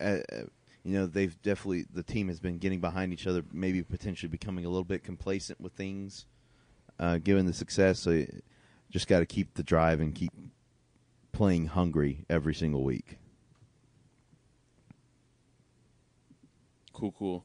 uh, 0.00 0.18
uh, 0.32 0.42
you 0.84 0.98
know, 0.98 1.06
they've 1.06 1.40
definitely 1.42 1.86
the 1.92 2.02
team 2.02 2.28
has 2.28 2.40
been 2.40 2.58
getting 2.58 2.80
behind 2.80 3.12
each 3.12 3.26
other, 3.26 3.44
maybe 3.52 3.82
potentially 3.82 4.30
becoming 4.30 4.64
a 4.64 4.68
little 4.68 4.84
bit 4.84 5.04
complacent 5.04 5.60
with 5.60 5.72
things, 5.72 6.26
uh, 6.98 7.18
given 7.18 7.46
the 7.46 7.52
success. 7.52 7.98
So 7.98 8.10
you 8.10 8.28
just 8.90 9.08
got 9.08 9.20
to 9.20 9.26
keep 9.26 9.54
the 9.54 9.62
drive 9.62 10.00
and 10.00 10.14
keep 10.14 10.32
playing 11.32 11.66
hungry 11.66 12.24
every 12.28 12.54
single 12.54 12.84
week. 12.84 13.18
Cool, 16.92 17.14
cool. 17.18 17.44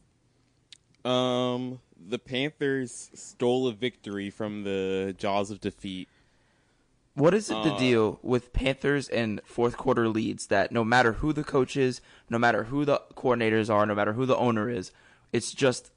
Um, 1.10 1.80
the 2.10 2.20
Panthers 2.20 3.12
stole 3.14 3.68
a 3.68 3.74
victory 3.74 4.30
from 4.30 4.64
the 4.64 5.16
jaws 5.18 5.52
of 5.52 5.62
defeat 5.62 6.10
what 7.16 7.34
is 7.34 7.50
it 7.50 7.64
the 7.64 7.74
Uh, 7.74 7.78
deal 7.80 8.20
with 8.22 8.52
Panthers 8.54 9.08
and 9.10 9.42
fourth 9.46 9.78
quarter 9.78 10.08
leads 10.10 10.48
that 10.48 10.72
no 10.72 10.84
matter 10.84 11.14
who 11.14 11.32
the 11.34 11.44
coach 11.46 11.76
is, 11.78 12.02
no 12.30 12.38
matter 12.38 12.66
who 12.66 12.84
the 12.86 13.02
coordinators 13.16 13.74
are, 13.74 13.86
no 13.86 13.96
matter 13.96 14.14
who 14.14 14.26
the 14.26 14.36
owner 14.38 14.70
is, 14.70 14.92
it's 15.32 15.54
just 15.54 15.92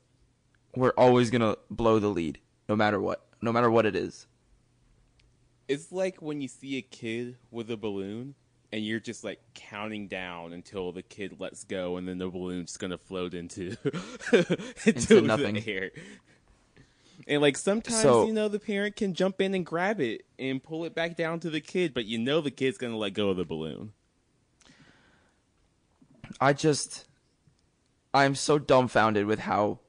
we're 0.76 0.92
always 0.96 1.30
gonna 1.30 1.56
blow 1.70 1.98
the 1.98 2.08
lead, 2.08 2.38
no 2.68 2.76
matter 2.76 3.00
what, 3.00 3.26
no 3.42 3.52
matter 3.52 3.68
what 3.70 3.84
it 3.84 3.96
is. 3.96 4.26
It's 5.66 5.90
like 5.92 6.22
when 6.22 6.40
you 6.40 6.48
see 6.48 6.76
a 6.78 6.82
kid 6.82 7.36
with 7.50 7.68
a 7.70 7.76
balloon 7.76 8.34
and 8.72 8.84
you're 8.86 9.00
just 9.00 9.24
like 9.24 9.40
counting 9.54 10.06
down 10.08 10.52
until 10.52 10.92
the 10.92 11.02
kid 11.02 11.40
lets 11.40 11.64
go 11.64 11.96
and 11.96 12.06
then 12.06 12.18
the 12.18 12.28
balloon's 12.28 12.76
gonna 12.76 12.96
float 12.98 13.34
into 13.34 13.76
into, 14.86 15.20
nothing. 15.20 15.54
the 15.56 15.64
air. 15.66 15.90
And 17.28 17.42
like 17.42 17.56
sometimes 17.58 18.00
So- 18.00 18.26
you 18.26 18.32
know 18.32 18.48
the 18.48 18.58
parent 18.58 18.96
can 18.96 19.12
jump 19.14 19.40
in 19.40 19.54
and 19.54 19.64
grab 19.64 20.00
it 20.00 20.24
and 20.38 20.62
pull 20.62 20.84
it 20.86 20.94
back 20.94 21.16
down 21.16 21.40
to 21.40 21.50
the 21.50 21.60
kid, 21.60 21.92
but 21.94 22.06
you 22.06 22.18
know 22.18 22.40
the 22.40 22.50
kid's 22.50 22.78
gonna 22.78 22.96
let 22.96 23.12
go 23.12 23.28
of 23.28 23.36
the 23.36 23.44
balloon. 23.44 23.92
I 26.40 26.52
just 26.54 27.06
I'm 28.14 28.34
so 28.34 28.58
dumbfounded 28.58 29.26
with 29.26 29.40
how 29.40 29.80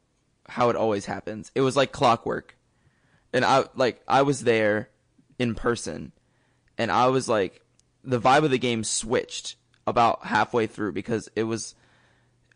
how 0.47 0.69
it 0.69 0.75
always 0.75 1.05
happens. 1.05 1.51
It 1.55 1.61
was 1.61 1.75
like 1.77 1.91
clockwork. 1.91 2.55
And 3.31 3.45
I 3.45 3.65
like 3.75 4.01
I 4.07 4.23
was 4.23 4.43
there 4.43 4.89
in 5.37 5.55
person 5.55 6.11
and 6.77 6.91
I 6.91 7.07
was 7.07 7.29
like 7.29 7.61
the 8.03 8.19
vibe 8.19 8.43
of 8.43 8.51
the 8.51 8.57
game 8.57 8.83
switched 8.83 9.55
about 9.87 10.25
halfway 10.25 10.67
through 10.67 10.91
because 10.91 11.29
it 11.35 11.43
was 11.43 11.75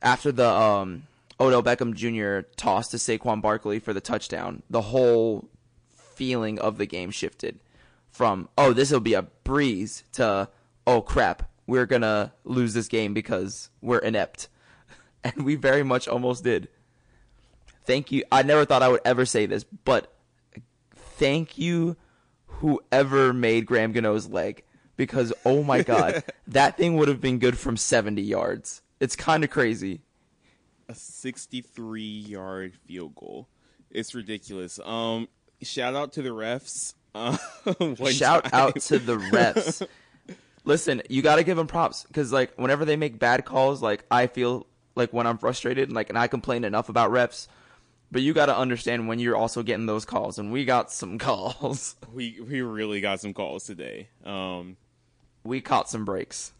after 0.02 0.32
the 0.32 0.50
um 0.50 1.04
Odell 1.44 1.64
Beckham 1.64 1.94
Jr. 1.94 2.48
tossed 2.56 2.92
to 2.92 2.98
Saquon 2.98 3.42
Barkley 3.42 3.80
for 3.80 3.94
the 3.94 4.02
touchdown, 4.02 4.64
the 4.70 4.82
whole 4.82 5.50
feeling 5.92 6.60
of 6.60 6.78
the 6.78 6.86
game 6.86 7.12
shifted 7.12 7.60
from 8.14 8.48
oh 8.58 8.72
this 8.72 8.92
will 8.92 9.00
be 9.00 9.16
a 9.16 9.24
breeze 9.44 10.04
to 10.14 10.48
oh 10.86 11.02
crap 11.02 11.50
we're 11.66 11.88
gonna 11.88 12.32
lose 12.44 12.74
this 12.74 12.88
game 12.88 13.14
because 13.14 13.70
we're 13.82 14.00
inept. 14.00 14.48
And 15.26 15.46
we 15.46 15.56
very 15.56 15.84
much 15.84 16.10
almost 16.10 16.44
did. 16.44 16.68
Thank 17.86 18.12
you. 18.12 18.26
I 18.30 18.44
never 18.44 18.66
thought 18.66 18.84
i 18.84 18.90
would 18.90 19.00
ever 19.06 19.26
say 19.26 19.46
this 19.46 19.64
but 19.64 20.14
thank 20.94 21.58
you 21.58 21.96
whoever 22.46 23.32
made 23.32 23.66
graham 23.66 23.94
gano's 23.94 24.28
leg 24.28 24.64
because 24.98 25.32
oh 25.46 25.64
my 25.64 25.82
god 25.82 26.24
that 26.48 26.76
thing 26.76 26.98
would 26.98 27.08
have 27.08 27.22
been 27.22 27.40
good 27.40 27.58
from 27.58 27.78
70 27.78 28.22
yards. 28.22 28.82
It's 29.00 29.16
kind 29.16 29.44
of 29.44 29.50
crazy 29.50 30.02
a 30.90 30.96
63 30.96 32.02
yard 32.02 32.74
field 32.88 33.16
goal. 33.16 33.48
It's 33.92 34.14
ridiculous. 34.16 34.80
Um, 34.84 35.28
shout 35.62 35.96
out 35.96 36.14
to 36.14 36.22
the 36.22 36.30
refs. 36.30 36.94
Um, 37.16 37.38
Shout 38.08 38.46
time- 38.46 38.52
out 38.54 38.80
to 38.82 38.98
the 38.98 39.18
refs. 39.32 39.86
Listen, 40.66 41.04
you 41.10 41.22
got 41.22 41.36
to 41.36 41.44
give 41.44 41.58
them 41.58 41.68
props 41.68 42.06
because 42.08 42.34
like 42.34 42.54
whenever 42.58 42.86
they 42.86 42.96
make 42.96 43.20
bad 43.20 43.46
calls, 43.46 43.84
like 43.84 44.04
I 44.10 44.26
feel 44.26 44.66
like 44.96 45.14
when 45.14 45.28
I'm 45.28 45.38
frustrated, 45.38 45.92
like 45.92 46.10
and 46.10 46.18
I 46.18 46.26
complain 46.28 46.64
enough 46.64 46.90
about 46.90 47.12
refs, 47.12 47.48
but 48.12 48.24
you 48.24 48.34
got 48.34 48.48
to 48.48 48.58
understand 48.58 49.08
when 49.08 49.20
you're 49.20 49.36
also 49.36 49.62
getting 49.62 49.86
those 49.86 50.06
calls, 50.06 50.40
and 50.40 50.52
we 50.52 50.66
got 50.66 50.92
some 50.92 51.18
calls. 51.20 51.96
we 52.12 52.40
we 52.42 52.62
really 52.62 53.00
got 53.00 53.20
some 53.20 53.36
calls 53.36 53.66
today. 53.66 54.08
Um, 54.26 54.76
we 55.44 55.62
caught 55.62 55.90
some 55.92 56.06
breaks. 56.06 56.52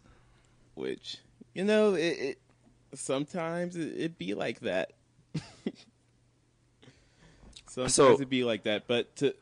which 0.74 1.18
you 1.52 1.64
know 1.64 1.94
it, 1.94 2.00
it 2.20 2.38
sometimes 2.94 3.76
it, 3.76 3.92
it 3.96 4.18
be 4.18 4.34
like 4.34 4.60
that. 4.60 4.92
sometimes 7.68 7.94
So- 7.94 8.20
it 8.20 8.28
be 8.28 8.44
like 8.44 8.64
that, 8.64 8.86
but 8.86 9.14
to 9.16 9.34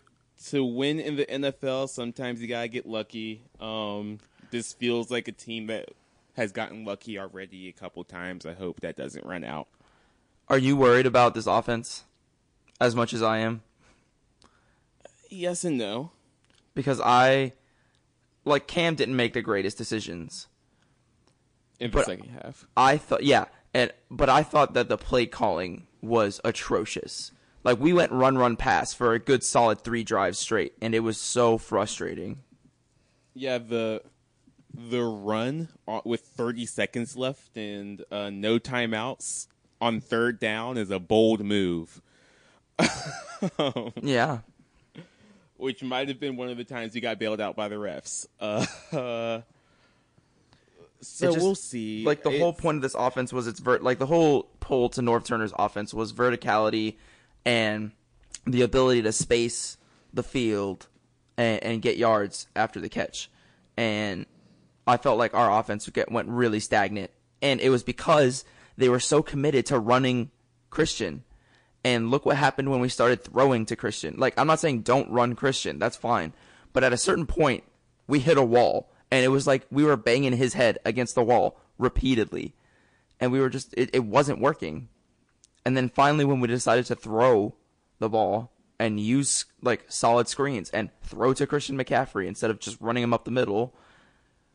to 0.47 0.65
win 0.65 0.99
in 0.99 1.15
the 1.17 1.25
NFL, 1.27 1.89
sometimes 1.89 2.43
you 2.43 2.49
gotta 2.49 2.67
get 2.69 2.85
lucky. 2.87 3.43
Um, 3.61 4.19
this 4.51 4.73
feels 4.73 5.09
like 5.11 5.29
a 5.29 5.33
team 5.33 5.69
that 5.69 5.91
has 6.37 6.51
gotten 6.51 6.85
lucky 6.85 7.17
already 7.19 7.69
a 7.69 7.73
couple 7.73 8.03
times. 8.03 8.45
I 8.45 8.53
hope 8.55 8.81
that 8.81 8.97
doesn't 8.97 9.25
run 9.25 9.45
out. 9.45 9.69
Are 10.49 10.59
you 10.59 10.77
worried 10.77 11.07
about 11.07 11.35
this 11.35 11.47
offense 11.47 12.03
as 12.81 12.97
much 12.97 13.13
as 13.15 13.23
I 13.23 13.39
am? 13.39 13.63
Yes 15.31 15.63
and 15.65 15.79
no. 15.79 16.11
Because 16.75 17.01
I 17.01 17.53
like 18.45 18.67
Cam 18.67 18.97
didn't 18.97 19.15
make 19.17 19.35
the 19.35 19.43
greatest 19.43 19.79
decisions. 19.79 20.49
In 21.83 21.91
the 21.91 21.97
But- 21.97 22.07
second 22.07 22.29
half, 22.31 22.67
I 22.77 22.97
thought, 22.97 23.25
yeah, 23.25 23.47
and 23.75 23.93
but 24.11 24.29
I 24.29 24.43
thought 24.43 24.75
that 24.75 24.89
the 24.89 24.97
play 24.97 25.27
calling 25.27 25.87
was 26.01 26.41
atrocious. 26.45 27.33
Like 27.65 27.79
we 27.81 27.93
went 27.93 28.13
run, 28.13 28.39
run, 28.39 28.57
pass 28.57 28.93
for 28.95 29.13
a 29.15 29.19
good 29.19 29.43
solid 29.45 29.81
three 29.83 30.05
drives 30.05 30.39
straight, 30.39 30.75
and 30.81 30.95
it 30.95 31.01
was 31.01 31.19
so 31.19 31.59
frustrating. 31.59 32.43
yeah 33.35 33.59
the 33.59 34.03
the 34.75 35.03
run 35.03 35.69
uh, 35.87 36.01
with 36.05 36.21
30 36.23 36.65
seconds 36.67 37.17
left 37.17 37.57
and 37.59 38.05
uh, 38.11 38.31
no 38.31 38.59
timeouts 38.59 39.47
on 39.81 40.01
third 40.01 40.41
down 40.41 40.77
is 40.79 40.91
a 40.91 40.99
bold 40.99 41.45
move. 41.45 42.01
Yeah, 44.01 44.39
which 45.57 45.83
might 45.83 46.09
have 46.09 46.21
been 46.21 46.37
one 46.37 46.49
of 46.49 46.57
the 46.57 46.65
times 46.65 46.95
we 46.95 47.01
got 47.01 47.19
bailed 47.19 47.41
out 47.41 47.57
by 47.57 47.69
the 47.69 47.75
refs. 47.77 48.27
Uh, 48.41 48.67
so 51.03 51.33
just- 51.33 51.45
we'll 51.45 51.55
see. 51.55 52.05
like 52.05 52.23
the 52.23 52.39
whole 52.39 52.53
point 52.53 52.77
of 52.77 52.83
this 52.83 52.95
offense 52.95 53.33
was 53.33 53.47
it's 53.47 53.61
vert. 53.61 53.83
Like 53.83 53.99
the 53.99 54.07
whole 54.07 54.49
pull 54.61 54.89
to 54.91 55.01
Norv 55.03 55.25
Turner's 55.25 55.53
offense 55.59 55.93
was 55.93 56.13
verticality 56.13 56.97
and 57.45 57.93
the 58.47 58.63
ability 58.63 59.03
to 59.03 59.13
space 59.13 59.77
the 60.15 60.23
field 60.23 60.87
and, 61.37 61.63
and 61.63 61.83
get 61.83 61.97
yards 61.97 62.47
after 62.55 62.81
the 62.81 62.89
catch. 62.89 63.31
And 63.77 64.27
I 64.87 64.97
felt 64.97 65.19
like 65.19 65.35
our 65.35 65.59
offense 65.61 65.89
went 66.09 66.29
really 66.29 66.61
stagnant, 66.61 67.11
and 67.41 67.61
it 67.61 67.71
was 67.71 67.83
because 67.83 68.45
they 68.77 68.89
were 68.89 69.01
so 69.01 69.23
committed 69.23 69.67
to 69.67 69.79
running 69.79 70.31
Christian. 70.71 71.25
And 71.85 72.11
look 72.11 72.25
what 72.25 72.37
happened 72.37 72.71
when 72.71 72.81
we 72.81 72.89
started 72.89 73.25
throwing 73.25 73.67
to 73.67 73.77
Christian. 73.77 74.17
Like 74.17 74.35
I'm 74.39 74.47
not 74.47 74.61
saying 74.61 74.83
don't 74.83 75.11
run 75.11 75.35
Christian, 75.35 75.79
that's 75.79 75.97
fine, 75.97 76.33
but 76.73 76.85
at 76.85 76.93
a 76.93 76.97
certain 76.97 77.27
point 77.27 77.65
we 78.07 78.19
hit 78.21 78.37
a 78.39 78.43
wall, 78.45 78.92
and 79.13 79.23
it 79.23 79.29
was 79.29 79.47
like 79.47 79.67
we 79.71 79.85
were 79.85 79.97
banging 79.97 80.33
his 80.33 80.55
head 80.55 80.79
against 80.87 81.15
the 81.15 81.23
wall 81.23 81.61
repeatedly, 81.79 82.55
and 83.21 83.31
we 83.31 83.41
were 83.41 83.51
just 83.51 83.75
it, 83.77 83.91
it 83.93 84.05
wasn't 84.05 84.41
working. 84.41 84.89
And 85.67 85.77
then 85.77 85.91
finally, 85.91 86.25
when 86.25 86.41
we 86.41 86.49
decided 86.49 86.87
to 86.87 86.97
throw 86.97 87.55
the 87.99 88.09
ball 88.09 88.51
and 88.81 88.99
use 88.99 89.45
like 89.61 89.85
solid 89.89 90.29
screens 90.29 90.71
and 90.71 90.89
throw 91.03 91.35
to 91.35 91.47
Christian 91.47 91.77
McCaffrey 91.77 92.27
instead 92.27 92.51
of 92.51 92.59
just 92.59 92.81
running 92.81 93.03
him 93.03 93.13
up 93.13 93.27
the 93.27 93.31
middle, 93.31 93.75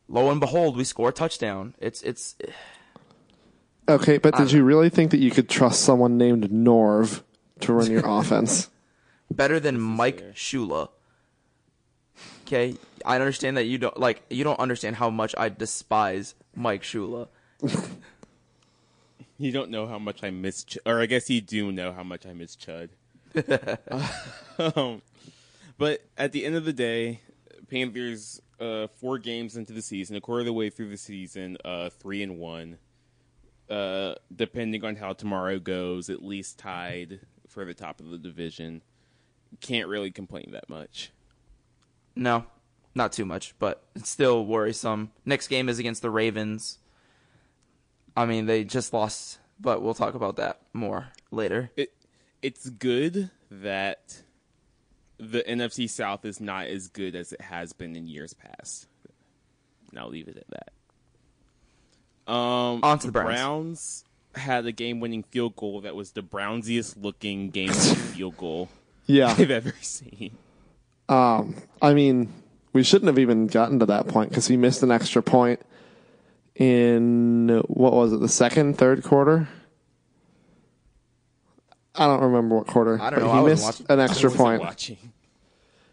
lo 0.09 0.31
and 0.31 0.39
behold, 0.39 0.75
we 0.75 0.83
score 0.83 1.09
a 1.09 1.13
touchdown. 1.13 1.75
It's 1.77 2.01
it's 2.01 2.35
Okay, 3.89 4.17
but 4.17 4.35
did 4.35 4.51
you 4.51 4.63
really 4.63 4.89
think 4.89 5.11
that 5.11 5.19
you 5.19 5.29
could 5.29 5.47
trust 5.47 5.81
someone 5.81 6.17
named 6.17 6.49
Norv 6.49 7.21
to 7.61 7.73
run 7.73 7.91
your 7.91 8.03
offense? 8.05 8.69
better 9.29 9.59
than 9.59 9.79
Mike. 9.79 10.33
Shula. 10.33 10.89
Okay, 12.47 12.75
I 13.05 13.15
understand 13.15 13.57
that 13.57 13.65
you 13.65 13.77
don't 13.77 13.99
like 13.99 14.21
you 14.29 14.45
don't 14.45 14.59
understand 14.59 14.95
how 14.95 15.09
much 15.09 15.35
I 15.37 15.49
despise 15.49 16.33
Mike 16.55 16.81
Shula. 16.81 17.27
you 19.37 19.51
don't 19.51 19.69
know 19.69 19.85
how 19.85 19.99
much 19.99 20.23
I 20.23 20.29
miss, 20.29 20.63
Ch- 20.63 20.77
or 20.85 21.01
I 21.01 21.07
guess 21.07 21.29
you 21.29 21.41
do 21.41 21.73
know 21.73 21.91
how 21.91 22.03
much 22.03 22.25
I 22.25 22.31
miss 22.31 22.55
Chud. 22.55 22.87
um, 24.77 25.01
but 25.77 26.05
at 26.17 26.31
the 26.31 26.45
end 26.45 26.55
of 26.55 26.63
the 26.63 26.71
day, 26.71 27.19
Panthers 27.69 28.41
uh, 28.61 28.87
four 28.95 29.17
games 29.17 29.57
into 29.57 29.73
the 29.73 29.81
season, 29.81 30.15
a 30.15 30.21
quarter 30.21 30.39
of 30.39 30.45
the 30.45 30.53
way 30.53 30.69
through 30.69 30.89
the 30.89 30.95
season, 30.95 31.57
uh, 31.65 31.89
three 31.89 32.23
and 32.23 32.39
one. 32.39 32.77
Uh, 33.69 34.15
depending 34.33 34.85
on 34.85 34.95
how 34.95 35.11
tomorrow 35.11 35.59
goes, 35.59 36.09
at 36.09 36.23
least 36.23 36.57
tied 36.57 37.19
for 37.45 37.65
the 37.65 37.73
top 37.73 37.99
of 37.99 38.09
the 38.09 38.17
division. 38.17 38.81
Can't 39.59 39.89
really 39.89 40.11
complain 40.11 40.51
that 40.53 40.69
much. 40.69 41.11
No, 42.17 42.45
not 42.95 43.11
too 43.13 43.25
much, 43.25 43.53
but 43.59 43.83
it's 43.95 44.09
still 44.09 44.45
worrisome. 44.45 45.11
Next 45.25 45.47
game 45.47 45.69
is 45.69 45.79
against 45.79 46.01
the 46.01 46.09
Ravens. 46.09 46.79
I 48.15 48.25
mean, 48.25 48.45
they 48.47 48.63
just 48.63 48.93
lost, 48.93 49.39
but 49.59 49.81
we'll 49.81 49.93
talk 49.93 50.15
about 50.15 50.35
that 50.37 50.59
more 50.73 51.09
later. 51.31 51.71
it 51.77 51.93
it's 52.41 52.69
good 52.69 53.29
that 53.49 54.21
the 55.19 55.43
NFC 55.47 55.89
South 55.89 56.25
is 56.25 56.39
not 56.39 56.67
as 56.67 56.87
good 56.87 57.15
as 57.15 57.33
it 57.33 57.41
has 57.41 57.73
been 57.73 57.95
in 57.95 58.07
years 58.07 58.33
past. 58.33 58.87
And 59.89 59.99
I'll 59.99 60.09
leave 60.09 60.27
it 60.27 60.37
at 60.37 60.47
that. 60.49 62.31
Um, 62.31 62.81
On 62.83 62.99
to 62.99 63.07
the 63.07 63.11
Browns. 63.13 63.27
Browns 63.33 64.03
had 64.35 64.65
a 64.65 64.71
game-winning 64.71 65.23
field 65.23 65.55
goal 65.55 65.81
that 65.81 65.95
was 65.95 66.11
the 66.11 66.21
Brownsiest 66.21 67.01
looking 67.01 67.49
game-winning 67.49 67.95
field 68.13 68.37
goal 68.37 68.69
Yeah. 69.07 69.33
I've 69.35 69.49
ever 69.49 69.73
seen. 69.81 70.37
Um, 71.09 71.55
I 71.81 71.93
mean, 71.93 72.33
we 72.73 72.83
shouldn't 72.83 73.07
have 73.07 73.19
even 73.19 73.47
gotten 73.47 73.79
to 73.79 73.85
that 73.87 74.07
point 74.07 74.29
because 74.29 74.47
he 74.47 74.57
missed 74.57 74.83
an 74.83 74.91
extra 74.91 75.21
point 75.23 75.61
in 76.55 77.63
what 77.67 77.93
was 77.93 78.13
it, 78.13 78.19
the 78.19 78.29
second, 78.29 78.77
third 78.77 79.03
quarter? 79.03 79.47
I 81.95 82.05
don't 82.07 82.21
remember 82.21 82.57
what 82.57 82.67
quarter. 82.67 83.01
I 83.01 83.09
don't 83.09 83.19
know. 83.19 83.31
He 83.31 83.39
I 83.39 83.43
missed 83.43 83.65
watching. 83.65 83.85
an 83.89 83.99
extra 83.99 84.31
point. 84.31 84.61
Watching. 84.61 84.97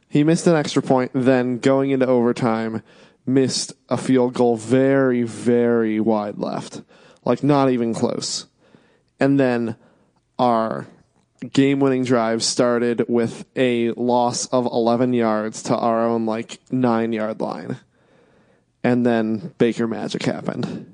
He 0.09 0.23
missed 0.23 0.47
an 0.47 0.55
extra 0.55 0.83
point, 0.83 1.11
then 1.15 1.59
going 1.59 1.91
into 1.91 2.07
overtime, 2.07 2.83
missed 3.27 3.73
a 3.89 3.97
field 3.97 4.35
goal 4.35 4.57
very, 4.57 5.23
very 5.23 5.99
wide 5.99 6.39
left. 6.39 6.83
Like 7.25 7.43
not 7.43 7.71
even 7.71 7.95
close. 7.95 8.47
And 9.19 9.41
then 9.41 9.77
our 10.39 10.87
game 11.53 11.81
winning 11.81 12.05
drive 12.05 12.43
started 12.43 13.05
with 13.09 13.45
a 13.57 13.91
loss 13.93 14.47
of 14.47 14.67
11 14.67 15.13
yards 15.13 15.63
to 15.65 15.77
our 15.77 16.05
own 16.07 16.27
like 16.27 16.59
nine 16.71 17.13
yard 17.13 17.41
line. 17.41 17.79
And 18.83 19.05
then 19.05 19.55
Baker 19.59 19.87
Magic 19.87 20.23
happened. 20.23 20.91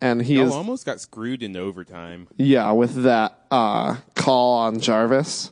And 0.00 0.20
he 0.20 0.38
is, 0.38 0.52
almost 0.52 0.84
got 0.84 1.00
screwed 1.00 1.42
in 1.42 1.56
overtime. 1.56 2.28
yeah, 2.36 2.70
with 2.72 3.04
that 3.04 3.38
uh, 3.50 3.96
call 4.14 4.58
on 4.58 4.78
Jarvis. 4.78 5.50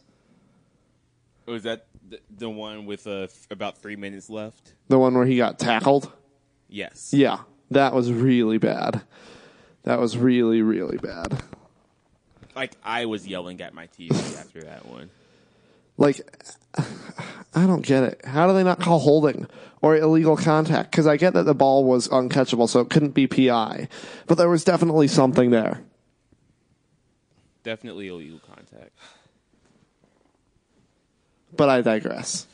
Was 1.46 1.62
that 1.62 1.86
the, 2.06 2.20
the 2.30 2.50
one 2.50 2.84
with 2.84 3.06
uh, 3.06 3.28
about 3.50 3.78
three 3.78 3.96
minutes 3.96 4.28
left? 4.28 4.74
The 4.88 4.98
one 4.98 5.14
where 5.14 5.24
he 5.24 5.38
got 5.38 5.58
tackled. 5.58 6.12
Yes. 6.68 7.14
Yeah, 7.14 7.38
that 7.70 7.94
was 7.94 8.12
really 8.12 8.58
bad. 8.58 9.00
That 9.84 9.98
was 9.98 10.18
really, 10.18 10.60
really 10.60 10.98
bad. 10.98 11.42
Like 12.54 12.72
I 12.84 13.06
was 13.06 13.26
yelling 13.26 13.60
at 13.60 13.74
my 13.74 13.86
TV 13.88 14.10
after 14.38 14.62
that 14.62 14.86
one. 14.86 15.10
Like, 15.96 16.20
I 17.54 17.66
don't 17.66 17.82
get 17.84 18.02
it. 18.04 18.20
How 18.24 18.46
do 18.46 18.54
they 18.54 18.64
not 18.64 18.80
call 18.80 18.98
holding 18.98 19.46
or 19.82 19.96
illegal 19.96 20.36
contact? 20.36 20.90
Because 20.90 21.06
I 21.06 21.16
get 21.16 21.34
that 21.34 21.44
the 21.44 21.54
ball 21.54 21.84
was 21.84 22.08
uncatchable, 22.08 22.68
so 22.68 22.80
it 22.80 22.88
couldn't 22.90 23.10
be 23.12 23.26
PI. 23.26 23.88
But 24.26 24.36
there 24.38 24.48
was 24.48 24.64
definitely 24.64 25.08
something 25.08 25.50
there. 25.50 25.80
Definitely 27.62 28.08
illegal 28.08 28.40
contact. 28.46 28.90
But 31.56 31.68
I 31.68 31.82
digress. 31.82 32.46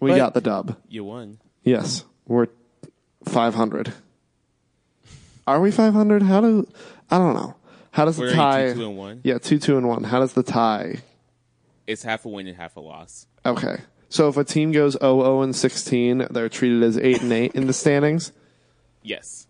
We 0.00 0.10
But- 0.10 0.16
got 0.16 0.34
the 0.34 0.40
dub. 0.40 0.76
You 0.88 1.04
won. 1.04 1.38
Yes, 1.64 2.04
we're 2.26 2.48
500. 3.24 3.92
Are 5.46 5.60
we 5.60 5.70
500? 5.70 6.22
How 6.22 6.40
do 6.40 6.68
I 7.10 7.18
don't 7.18 7.34
know. 7.34 7.54
How 7.92 8.06
does 8.06 8.16
the 8.16 8.24
are 8.24 8.28
you, 8.28 8.34
tie? 8.34 8.68
two, 8.68 8.74
two, 8.74 8.86
and 8.86 8.96
one? 8.96 9.20
Yeah, 9.22 9.38
two, 9.38 9.58
two, 9.58 9.76
and 9.76 9.86
one. 9.86 10.02
How 10.02 10.18
does 10.18 10.32
the 10.32 10.42
tie 10.42 11.02
It's 11.86 12.02
half 12.02 12.24
a 12.24 12.28
win 12.28 12.46
and 12.46 12.56
half 12.56 12.76
a 12.76 12.80
loss. 12.80 13.26
Okay. 13.44 13.76
So 14.08 14.28
if 14.28 14.36
a 14.36 14.44
team 14.44 14.72
goes 14.72 14.96
0-0 14.96 15.44
and 15.44 15.54
16, 15.56 16.26
they're 16.30 16.48
treated 16.48 16.82
as 16.82 16.98
8 16.98 17.22
and 17.22 17.32
8 17.32 17.52
in 17.54 17.66
the 17.66 17.72
standings. 17.72 18.32
Yes. 19.02 19.46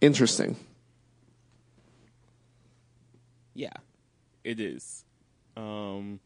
Interesting. 0.00 0.56
Yeah. 3.54 3.72
It 4.42 4.60
is. 4.60 5.04
Um, 5.56 6.20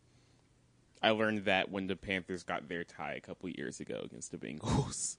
I 1.03 1.11
learned 1.11 1.45
that 1.45 1.71
when 1.71 1.87
the 1.87 1.97
Panthers 1.97 2.43
got 2.43 2.69
their 2.69 2.85
tie 2.85 3.14
a 3.14 3.21
couple 3.21 3.49
years 3.51 3.81
ago 3.81 4.03
against 4.05 4.31
the 4.31 4.39
Bengals. 4.39 5.16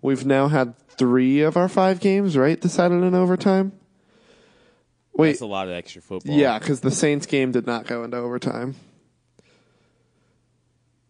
We've 0.00 0.26
now 0.26 0.48
had 0.48 0.76
3 0.88 1.42
of 1.42 1.56
our 1.56 1.68
5 1.68 2.00
games, 2.00 2.36
right, 2.36 2.60
decided 2.60 3.02
in 3.02 3.14
overtime? 3.14 3.72
Wait, 5.14 5.28
That's 5.32 5.40
a 5.42 5.46
lot 5.46 5.68
of 5.68 5.74
extra 5.74 6.00
football. 6.02 6.34
yeah, 6.34 6.58
cuz 6.58 6.80
the 6.80 6.90
Saints 6.90 7.26
game 7.26 7.52
did 7.52 7.66
not 7.66 7.86
go 7.86 8.02
into 8.04 8.16
overtime. 8.16 8.74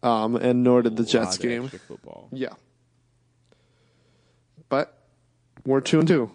Um 0.01 0.35
and 0.35 0.63
nor 0.63 0.81
did 0.81 0.97
the 0.97 1.03
A 1.03 1.05
Jets 1.05 1.25
lot 1.25 1.35
of 1.35 1.41
game. 1.41 1.61
extra 1.63 1.79
football. 1.79 2.27
Yeah. 2.31 2.53
But 4.69 4.97
we're 5.65 5.79
2 5.81 5.99
and 5.99 6.07
2. 6.07 6.31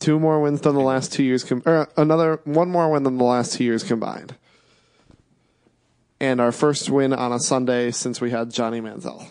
Two 0.00 0.18
more 0.20 0.40
wins 0.42 0.60
than 0.60 0.74
the 0.74 0.80
last 0.82 1.12
2 1.12 1.22
years 1.22 1.42
com- 1.44 1.62
or 1.64 1.88
another 1.96 2.40
one 2.44 2.70
more 2.70 2.90
win 2.90 3.02
than 3.04 3.16
the 3.16 3.24
last 3.24 3.54
2 3.54 3.64
years 3.64 3.82
combined. 3.82 4.36
And 6.20 6.40
our 6.40 6.52
first 6.52 6.90
win 6.90 7.12
on 7.14 7.32
a 7.32 7.38
Sunday 7.40 7.90
since 7.90 8.20
we 8.20 8.30
had 8.30 8.50
Johnny 8.50 8.80
Manziel. 8.80 9.30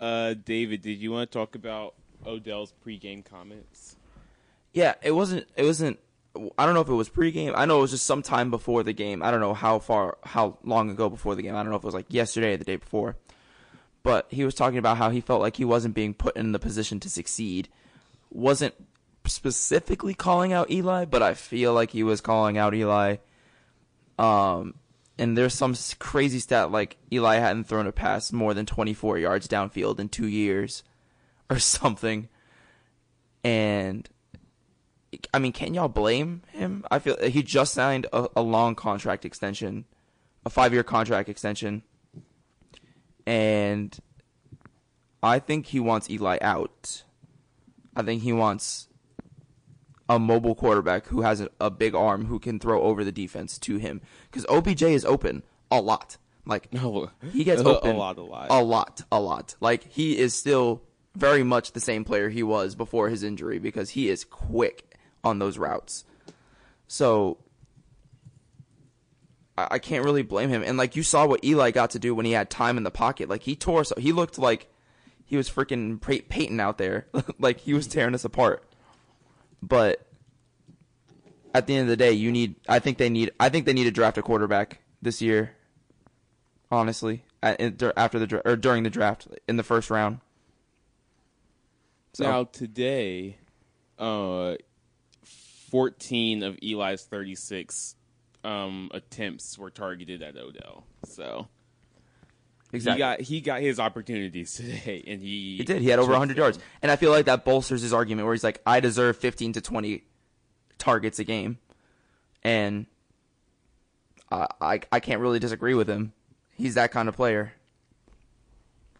Uh, 0.00 0.34
David, 0.34 0.82
did 0.82 0.98
you 1.00 1.10
want 1.12 1.30
to 1.30 1.38
talk 1.38 1.54
about 1.54 1.94
Odell's 2.26 2.72
pregame 2.84 3.24
comments? 3.24 3.96
Yeah, 4.72 4.94
it 5.02 5.12
wasn't. 5.12 5.46
It 5.56 5.64
wasn't. 5.64 5.98
I 6.58 6.66
don't 6.66 6.74
know 6.74 6.82
if 6.82 6.88
it 6.88 6.94
was 6.94 7.08
pregame. 7.08 7.54
I 7.56 7.64
know 7.64 7.78
it 7.78 7.82
was 7.82 7.92
just 7.92 8.04
sometime 8.06 8.50
before 8.50 8.82
the 8.82 8.92
game. 8.92 9.22
I 9.22 9.30
don't 9.30 9.40
know 9.40 9.54
how 9.54 9.78
far, 9.78 10.18
how 10.22 10.58
long 10.62 10.90
ago 10.90 11.08
before 11.08 11.34
the 11.34 11.42
game. 11.42 11.54
I 11.54 11.62
don't 11.62 11.70
know 11.70 11.76
if 11.76 11.82
it 11.82 11.86
was 11.86 11.94
like 11.94 12.06
yesterday 12.12 12.54
or 12.54 12.56
the 12.58 12.64
day 12.64 12.76
before. 12.76 13.16
But 14.02 14.26
he 14.28 14.44
was 14.44 14.54
talking 14.54 14.78
about 14.78 14.98
how 14.98 15.10
he 15.10 15.20
felt 15.20 15.40
like 15.40 15.56
he 15.56 15.64
wasn't 15.64 15.94
being 15.94 16.14
put 16.14 16.36
in 16.36 16.52
the 16.52 16.58
position 16.58 17.00
to 17.00 17.10
succeed. 17.10 17.68
Wasn't 18.30 18.74
specifically 19.24 20.14
calling 20.14 20.52
out 20.52 20.70
Eli, 20.70 21.06
but 21.06 21.22
I 21.22 21.34
feel 21.34 21.72
like 21.72 21.90
he 21.90 22.02
was 22.02 22.20
calling 22.20 22.58
out 22.58 22.74
Eli. 22.74 23.16
Um, 24.18 24.74
and 25.18 25.36
there's 25.36 25.54
some 25.54 25.74
crazy 25.98 26.38
stat 26.38 26.70
like 26.70 26.96
Eli 27.12 27.36
hadn't 27.36 27.64
thrown 27.64 27.86
a 27.86 27.92
pass 27.92 28.32
more 28.32 28.54
than 28.54 28.66
24 28.66 29.18
yards 29.18 29.48
downfield 29.48 29.98
in 29.98 30.08
two 30.08 30.26
years, 30.28 30.82
or 31.50 31.58
something. 31.58 32.28
And 33.44 34.08
I 35.32 35.38
mean, 35.38 35.52
can 35.52 35.74
y'all 35.74 35.88
blame 35.88 36.42
him? 36.52 36.84
I 36.90 36.98
feel 36.98 37.16
he 37.22 37.42
just 37.42 37.74
signed 37.74 38.06
a, 38.12 38.28
a 38.36 38.42
long 38.42 38.74
contract 38.74 39.24
extension, 39.24 39.84
a 40.44 40.50
five 40.50 40.72
year 40.72 40.82
contract 40.82 41.28
extension, 41.28 41.82
and 43.26 43.96
I 45.22 45.38
think 45.38 45.66
he 45.66 45.80
wants 45.80 46.10
Eli 46.10 46.38
out. 46.40 47.04
I 47.94 48.02
think 48.02 48.22
he 48.22 48.32
wants 48.32 48.88
a 50.08 50.18
mobile 50.18 50.54
quarterback 50.54 51.06
who 51.06 51.22
has 51.22 51.40
a, 51.40 51.48
a 51.60 51.70
big 51.70 51.94
arm 51.94 52.26
who 52.26 52.38
can 52.38 52.60
throw 52.60 52.82
over 52.82 53.04
the 53.04 53.12
defense 53.12 53.58
to 53.58 53.78
him 53.78 54.00
because 54.30 54.46
OBJ 54.48 54.82
is 54.82 55.04
open 55.04 55.42
a 55.70 55.80
lot. 55.80 56.16
Like 56.44 56.72
No, 56.72 57.10
he 57.32 57.42
gets 57.44 57.62
open 57.62 57.96
a 57.96 57.98
lot, 57.98 58.18
a 58.18 58.22
lot. 58.22 58.46
a 58.50 58.62
lot, 58.62 59.02
a 59.10 59.20
lot. 59.20 59.54
Like 59.60 59.90
he 59.90 60.18
is 60.18 60.34
still 60.34 60.82
very 61.16 61.42
much 61.42 61.72
the 61.72 61.80
same 61.80 62.04
player 62.04 62.28
he 62.28 62.42
was 62.42 62.74
before 62.74 63.08
his 63.08 63.22
injury 63.22 63.58
because 63.58 63.90
he 63.90 64.08
is 64.08 64.24
quick 64.24 64.94
on 65.24 65.38
those 65.38 65.58
routes. 65.58 66.04
So 66.86 67.38
I, 69.56 69.68
I 69.72 69.78
can't 69.78 70.04
really 70.04 70.22
blame 70.22 70.50
him. 70.50 70.62
And 70.62 70.76
like 70.76 70.96
you 70.96 71.02
saw 71.02 71.26
what 71.26 71.44
Eli 71.44 71.70
got 71.70 71.90
to 71.90 71.98
do 71.98 72.14
when 72.14 72.26
he 72.26 72.32
had 72.32 72.50
time 72.50 72.76
in 72.76 72.82
the 72.82 72.90
pocket. 72.90 73.28
Like 73.28 73.42
he 73.42 73.56
tore, 73.56 73.84
so 73.84 73.94
he 73.98 74.12
looked 74.12 74.38
like 74.38 74.68
he 75.24 75.36
was 75.36 75.50
freaking 75.50 76.00
Pey- 76.00 76.22
Peyton 76.22 76.60
out 76.60 76.78
there. 76.78 77.06
like 77.38 77.60
he 77.60 77.74
was 77.74 77.86
tearing 77.86 78.14
us 78.14 78.24
apart. 78.24 78.62
But 79.62 80.06
at 81.54 81.66
the 81.66 81.74
end 81.74 81.82
of 81.82 81.88
the 81.88 81.96
day, 81.96 82.12
you 82.12 82.30
need. 82.30 82.56
I 82.68 82.78
think 82.78 82.98
they 82.98 83.08
need. 83.08 83.32
I 83.40 83.48
think 83.48 83.64
they 83.64 83.72
need 83.72 83.84
to 83.84 83.90
draft 83.90 84.18
a 84.18 84.22
quarterback 84.22 84.80
this 85.00 85.22
year. 85.22 85.52
Honestly, 86.70 87.24
after 87.42 88.18
the 88.18 88.42
or 88.44 88.56
during 88.56 88.82
the 88.82 88.90
draft 88.90 89.28
in 89.48 89.56
the 89.56 89.62
first 89.62 89.88
round. 89.88 90.20
So 92.16 92.24
Now 92.24 92.44
today, 92.44 93.36
uh, 93.98 94.54
fourteen 95.70 96.42
of 96.42 96.58
Eli's 96.62 97.02
thirty-six 97.02 97.94
um, 98.42 98.90
attempts 98.94 99.58
were 99.58 99.68
targeted 99.68 100.22
at 100.22 100.34
Odell. 100.34 100.86
So 101.04 101.48
exactly. 102.72 102.94
he 102.94 102.98
got 102.98 103.20
he 103.20 103.40
got 103.42 103.60
his 103.60 103.78
opportunities 103.78 104.54
today, 104.56 105.04
and 105.06 105.20
he 105.20 105.58
He 105.58 105.64
did. 105.64 105.82
He 105.82 105.90
had 105.90 105.98
over 105.98 106.12
100 106.12 106.38
yards. 106.38 106.58
And 106.80 106.90
I 106.90 106.96
feel 106.96 107.10
like 107.10 107.26
that 107.26 107.44
bolsters 107.44 107.82
his 107.82 107.92
argument 107.92 108.24
where 108.24 108.32
he's 108.32 108.42
like, 108.42 108.62
I 108.64 108.80
deserve 108.80 109.18
15 109.18 109.52
to 109.52 109.60
20 109.60 110.02
targets 110.78 111.18
a 111.18 111.24
game. 111.24 111.58
And 112.42 112.86
I, 114.32 114.46
I, 114.58 114.80
I 114.90 115.00
can't 115.00 115.20
really 115.20 115.38
disagree 115.38 115.74
with 115.74 115.86
him. 115.86 116.14
He's 116.54 116.76
that 116.76 116.92
kind 116.92 117.10
of 117.10 117.14
player. 117.14 117.52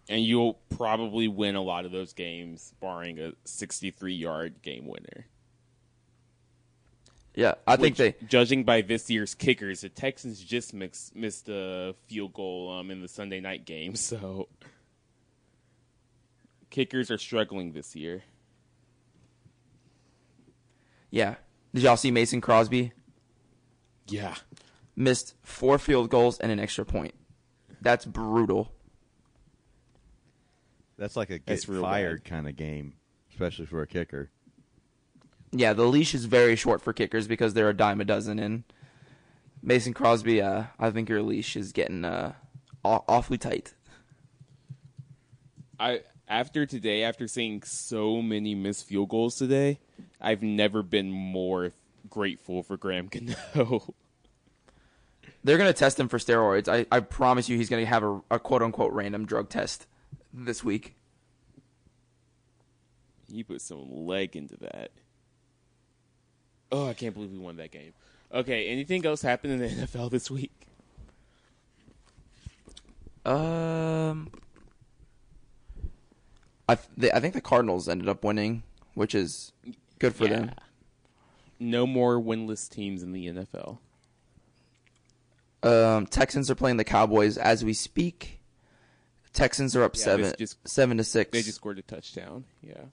And 0.08 0.22
you'll 0.24 0.54
probably 0.76 1.28
win 1.28 1.56
a 1.56 1.62
lot 1.62 1.84
of 1.84 1.92
those 1.92 2.12
games, 2.12 2.74
barring 2.80 3.18
a 3.18 3.32
sixty-three-yard 3.44 4.62
game 4.62 4.86
winner. 4.86 5.26
Yeah, 7.34 7.54
I 7.66 7.76
think 7.76 7.98
Which, 7.98 8.16
they. 8.18 8.26
judging 8.26 8.64
by 8.64 8.80
this 8.80 9.10
year's 9.10 9.34
kickers, 9.34 9.82
the 9.82 9.90
Texans 9.90 10.42
just 10.42 10.72
mix, 10.72 11.12
missed 11.14 11.50
a 11.50 11.94
field 12.06 12.32
goal 12.32 12.70
um, 12.72 12.90
in 12.90 13.02
the 13.02 13.08
Sunday 13.08 13.40
night 13.40 13.66
game, 13.66 13.94
so 13.96 14.48
kickers 16.70 17.10
are 17.10 17.18
struggling 17.18 17.72
this 17.72 17.94
year. 17.94 18.22
Yeah. 21.10 21.36
Did 21.74 21.82
y'all 21.82 21.96
see 21.96 22.10
Mason 22.10 22.40
Crosby? 22.40 22.92
Yeah, 24.08 24.34
Missed 24.94 25.34
four 25.42 25.78
field 25.78 26.08
goals 26.10 26.38
and 26.38 26.50
an 26.50 26.58
extra 26.58 26.84
point. 26.86 27.14
That's 27.82 28.04
brutal. 28.06 28.72
That's 30.98 31.16
like 31.16 31.30
a 31.30 31.38
get 31.38 31.46
That's 31.46 31.68
real 31.68 31.82
fired 31.82 32.22
bad. 32.24 32.30
kind 32.30 32.48
of 32.48 32.56
game, 32.56 32.94
especially 33.30 33.66
for 33.66 33.82
a 33.82 33.86
kicker. 33.86 34.30
Yeah, 35.52 35.72
the 35.72 35.84
leash 35.84 36.14
is 36.14 36.24
very 36.24 36.56
short 36.56 36.80
for 36.82 36.92
kickers 36.92 37.26
because 37.28 37.54
they're 37.54 37.68
a 37.70 37.74
dime 37.76 38.00
a 38.00 38.04
dozen. 38.04 38.38
And 38.38 38.64
Mason 39.62 39.92
Crosby, 39.94 40.40
uh, 40.40 40.64
I 40.78 40.90
think 40.90 41.08
your 41.08 41.22
leash 41.22 41.56
is 41.56 41.72
getting 41.72 42.04
uh, 42.04 42.32
aw- 42.84 43.02
awfully 43.08 43.38
tight. 43.38 43.74
I 45.78 46.00
after 46.28 46.66
today, 46.66 47.02
after 47.02 47.28
seeing 47.28 47.62
so 47.62 48.22
many 48.22 48.54
missed 48.54 48.86
field 48.86 49.10
goals 49.10 49.36
today, 49.36 49.78
I've 50.20 50.42
never 50.42 50.82
been 50.82 51.10
more 51.10 51.72
grateful 52.08 52.62
for 52.62 52.76
Graham 52.76 53.06
Gano. 53.10 53.94
They're 55.44 55.58
gonna 55.58 55.72
test 55.72 56.00
him 56.00 56.08
for 56.08 56.18
steroids. 56.18 56.68
I, 56.68 56.86
I 56.90 57.00
promise 57.00 57.48
you, 57.48 57.56
he's 57.56 57.68
gonna 57.68 57.86
have 57.86 58.02
a, 58.02 58.20
a 58.30 58.38
quote 58.38 58.62
unquote 58.62 58.92
random 58.92 59.26
drug 59.26 59.48
test 59.48 59.86
this 60.32 60.62
week. 60.64 60.94
he 63.32 63.42
put 63.42 63.60
some 63.60 64.06
leg 64.06 64.36
into 64.36 64.56
that. 64.58 64.90
Oh, 66.70 66.88
I 66.88 66.94
can't 66.94 67.14
believe 67.14 67.32
we 67.32 67.38
won 67.38 67.56
that 67.56 67.70
game. 67.70 67.92
Okay, 68.32 68.68
anything 68.68 69.04
else 69.06 69.22
happened 69.22 69.54
in 69.54 69.58
the 69.60 69.68
NFL 69.86 70.10
this 70.10 70.30
week? 70.30 70.52
Um, 73.24 74.30
I 76.68 76.76
th- 76.76 77.12
I 77.12 77.20
think 77.20 77.34
the 77.34 77.40
Cardinals 77.40 77.88
ended 77.88 78.08
up 78.08 78.22
winning, 78.24 78.62
which 78.94 79.14
is 79.14 79.52
good 79.98 80.14
for 80.14 80.28
them. 80.28 80.52
No 81.58 81.86
more 81.86 82.20
winless 82.20 82.68
teams 82.68 83.02
in 83.02 83.12
the 83.12 83.26
NFL. 83.26 83.78
Um, 85.62 86.06
Texans 86.06 86.50
are 86.50 86.54
playing 86.54 86.76
the 86.76 86.84
Cowboys 86.84 87.36
as 87.38 87.64
we 87.64 87.72
speak. 87.72 88.35
Texans 89.36 89.76
are 89.76 89.84
up 89.84 89.94
Yeah, 89.96 90.02
seven 90.02 90.34
just- 90.38 90.66
seven 90.66 90.96
to 90.96 91.04
six. 91.04 91.30
They 91.30 91.42
just 91.42 91.56
scored 91.56 91.78
a 91.78 91.82
touchdown. 91.82 92.44
Yeah. 92.62 92.86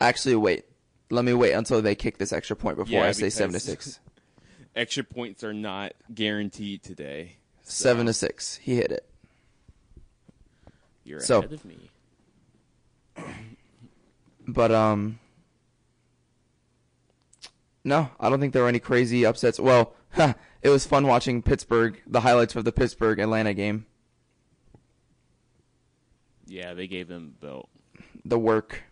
Actually, 0.00 0.34
wait. 0.36 0.64
Let 1.10 1.24
me 1.24 1.34
wait 1.34 1.52
until 1.52 1.80
they 1.82 1.94
kick 1.94 2.18
this 2.18 2.32
extra 2.32 2.56
point 2.56 2.76
before 2.76 2.90
Yeah, 2.92 3.06
I 3.06 3.12
say 3.12 3.30
seven 3.30 3.52
to 3.52 3.60
six. 3.60 4.00
Extra 4.76 5.04
points 5.04 5.44
are 5.44 5.52
not 5.54 5.92
guaranteed 6.12 6.82
today. 6.82 7.36
So 7.62 7.84
Seven 7.84 8.06
to 8.06 8.12
six. 8.12 8.56
He 8.56 8.74
hit 8.74 8.90
it. 8.90 9.08
You're 11.04 11.20
So- 11.20 11.38
ahead 11.38 11.52
of 11.52 11.64
me. 11.64 11.90
But 14.48 14.72
um 14.72 15.20
No, 17.84 18.08
I 18.18 18.28
don't 18.30 18.40
think 18.40 18.52
there 18.52 18.62
were 18.62 18.68
any 18.68 18.80
crazy 18.80 19.24
upsets. 19.24 19.60
Well, 19.60 19.94
it 20.62 20.68
was 20.70 20.86
fun 20.86 21.06
watching 21.06 21.42
Pittsburgh, 21.42 22.00
the 22.06 22.20
highlights 22.20 22.56
of 22.56 22.64
the 22.64 22.72
Pittsburgh 22.72 23.18
Atlanta 23.20 23.54
game. 23.54 23.86
Yeah, 26.46 26.74
they 26.74 26.86
gave 26.86 27.08
them 27.08 27.34
the 27.40 27.46
belt. 27.46 27.68
The 28.24 28.38
work. 28.38 28.82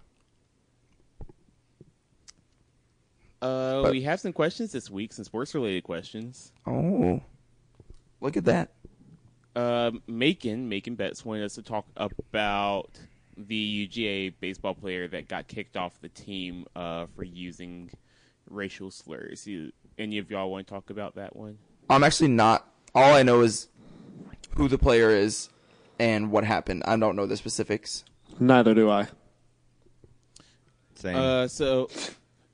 Uh, 3.41 3.83
But- 3.83 3.93
we 3.93 4.03
have 4.03 4.21
some 4.21 4.33
questions 4.33 4.73
this 4.73 4.89
week, 4.91 5.13
some 5.13 5.25
sports 5.25 5.55
related 5.55 5.83
questions. 5.83 6.53
Oh. 6.67 7.21
Look 8.21 8.37
at 8.37 8.45
that. 8.45 8.71
Um, 9.57 10.03
Macon, 10.07 10.69
Macon 10.69 10.95
Betts 10.95 11.25
wanted 11.25 11.45
us 11.45 11.55
to 11.57 11.63
talk 11.63 11.87
about 11.97 12.91
the 13.37 13.89
UGA 13.89 14.35
baseball 14.41 14.75
player 14.75 15.09
that 15.09 15.29
got 15.29 15.49
kicked 15.49 15.77
off 15.77 16.01
the 16.01 16.09
team 16.09 16.67
uh, 16.77 17.07
for 17.17 17.25
using 17.25 17.91
racial 18.49 18.91
slurs. 18.91 19.47
You, 19.47 19.73
any 19.99 20.19
of 20.19 20.31
y'all 20.31 20.51
want 20.51 20.67
to 20.67 20.73
talk 20.73 20.91
about 20.91 21.17
that 21.17 21.35
one? 21.35 21.59
I'm 21.91 22.05
actually 22.05 22.29
not 22.29 22.69
all 22.95 23.15
I 23.15 23.23
know 23.23 23.41
is 23.41 23.69
who 24.57 24.69
the 24.69 24.79
player 24.79 25.11
is 25.11 25.49
and 25.99 26.31
what 26.31 26.45
happened. 26.45 26.83
I 26.87 26.97
don't 26.97 27.17
know 27.17 27.27
the 27.27 27.37
specifics. 27.37 28.05
Neither 28.39 28.75
do 28.75 28.91
I. 28.91 29.09
Same. 30.95 31.17
Uh, 31.17 31.49
so 31.49 31.89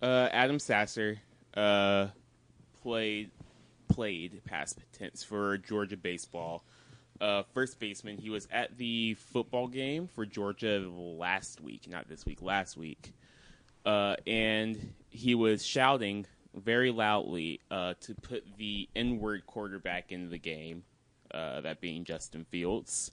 uh, 0.02 0.28
Adam 0.32 0.58
Sasser 0.58 1.18
uh, 1.54 2.08
played 2.82 3.30
played 3.88 4.42
past 4.44 4.78
tense 4.92 5.22
for 5.22 5.58
Georgia 5.58 5.96
baseball. 5.96 6.64
Uh, 7.20 7.42
first 7.52 7.80
baseman. 7.80 8.16
He 8.16 8.30
was 8.30 8.46
at 8.52 8.76
the 8.78 9.14
football 9.14 9.66
game 9.66 10.06
for 10.06 10.24
Georgia 10.24 10.88
last 10.88 11.60
week, 11.60 11.88
not 11.88 12.08
this 12.08 12.24
week, 12.24 12.40
last 12.42 12.76
week, 12.76 13.12
uh, 13.84 14.14
and 14.26 14.94
he 15.10 15.34
was 15.34 15.66
shouting 15.66 16.26
very 16.54 16.92
loudly 16.92 17.60
uh, 17.70 17.94
to 18.02 18.14
put 18.14 18.44
the 18.56 18.88
N-word 18.94 19.46
quarterback 19.46 20.12
into 20.12 20.28
the 20.28 20.38
game. 20.38 20.84
Uh, 21.32 21.60
that 21.60 21.80
being 21.80 22.04
Justin 22.04 22.46
Fields. 22.50 23.10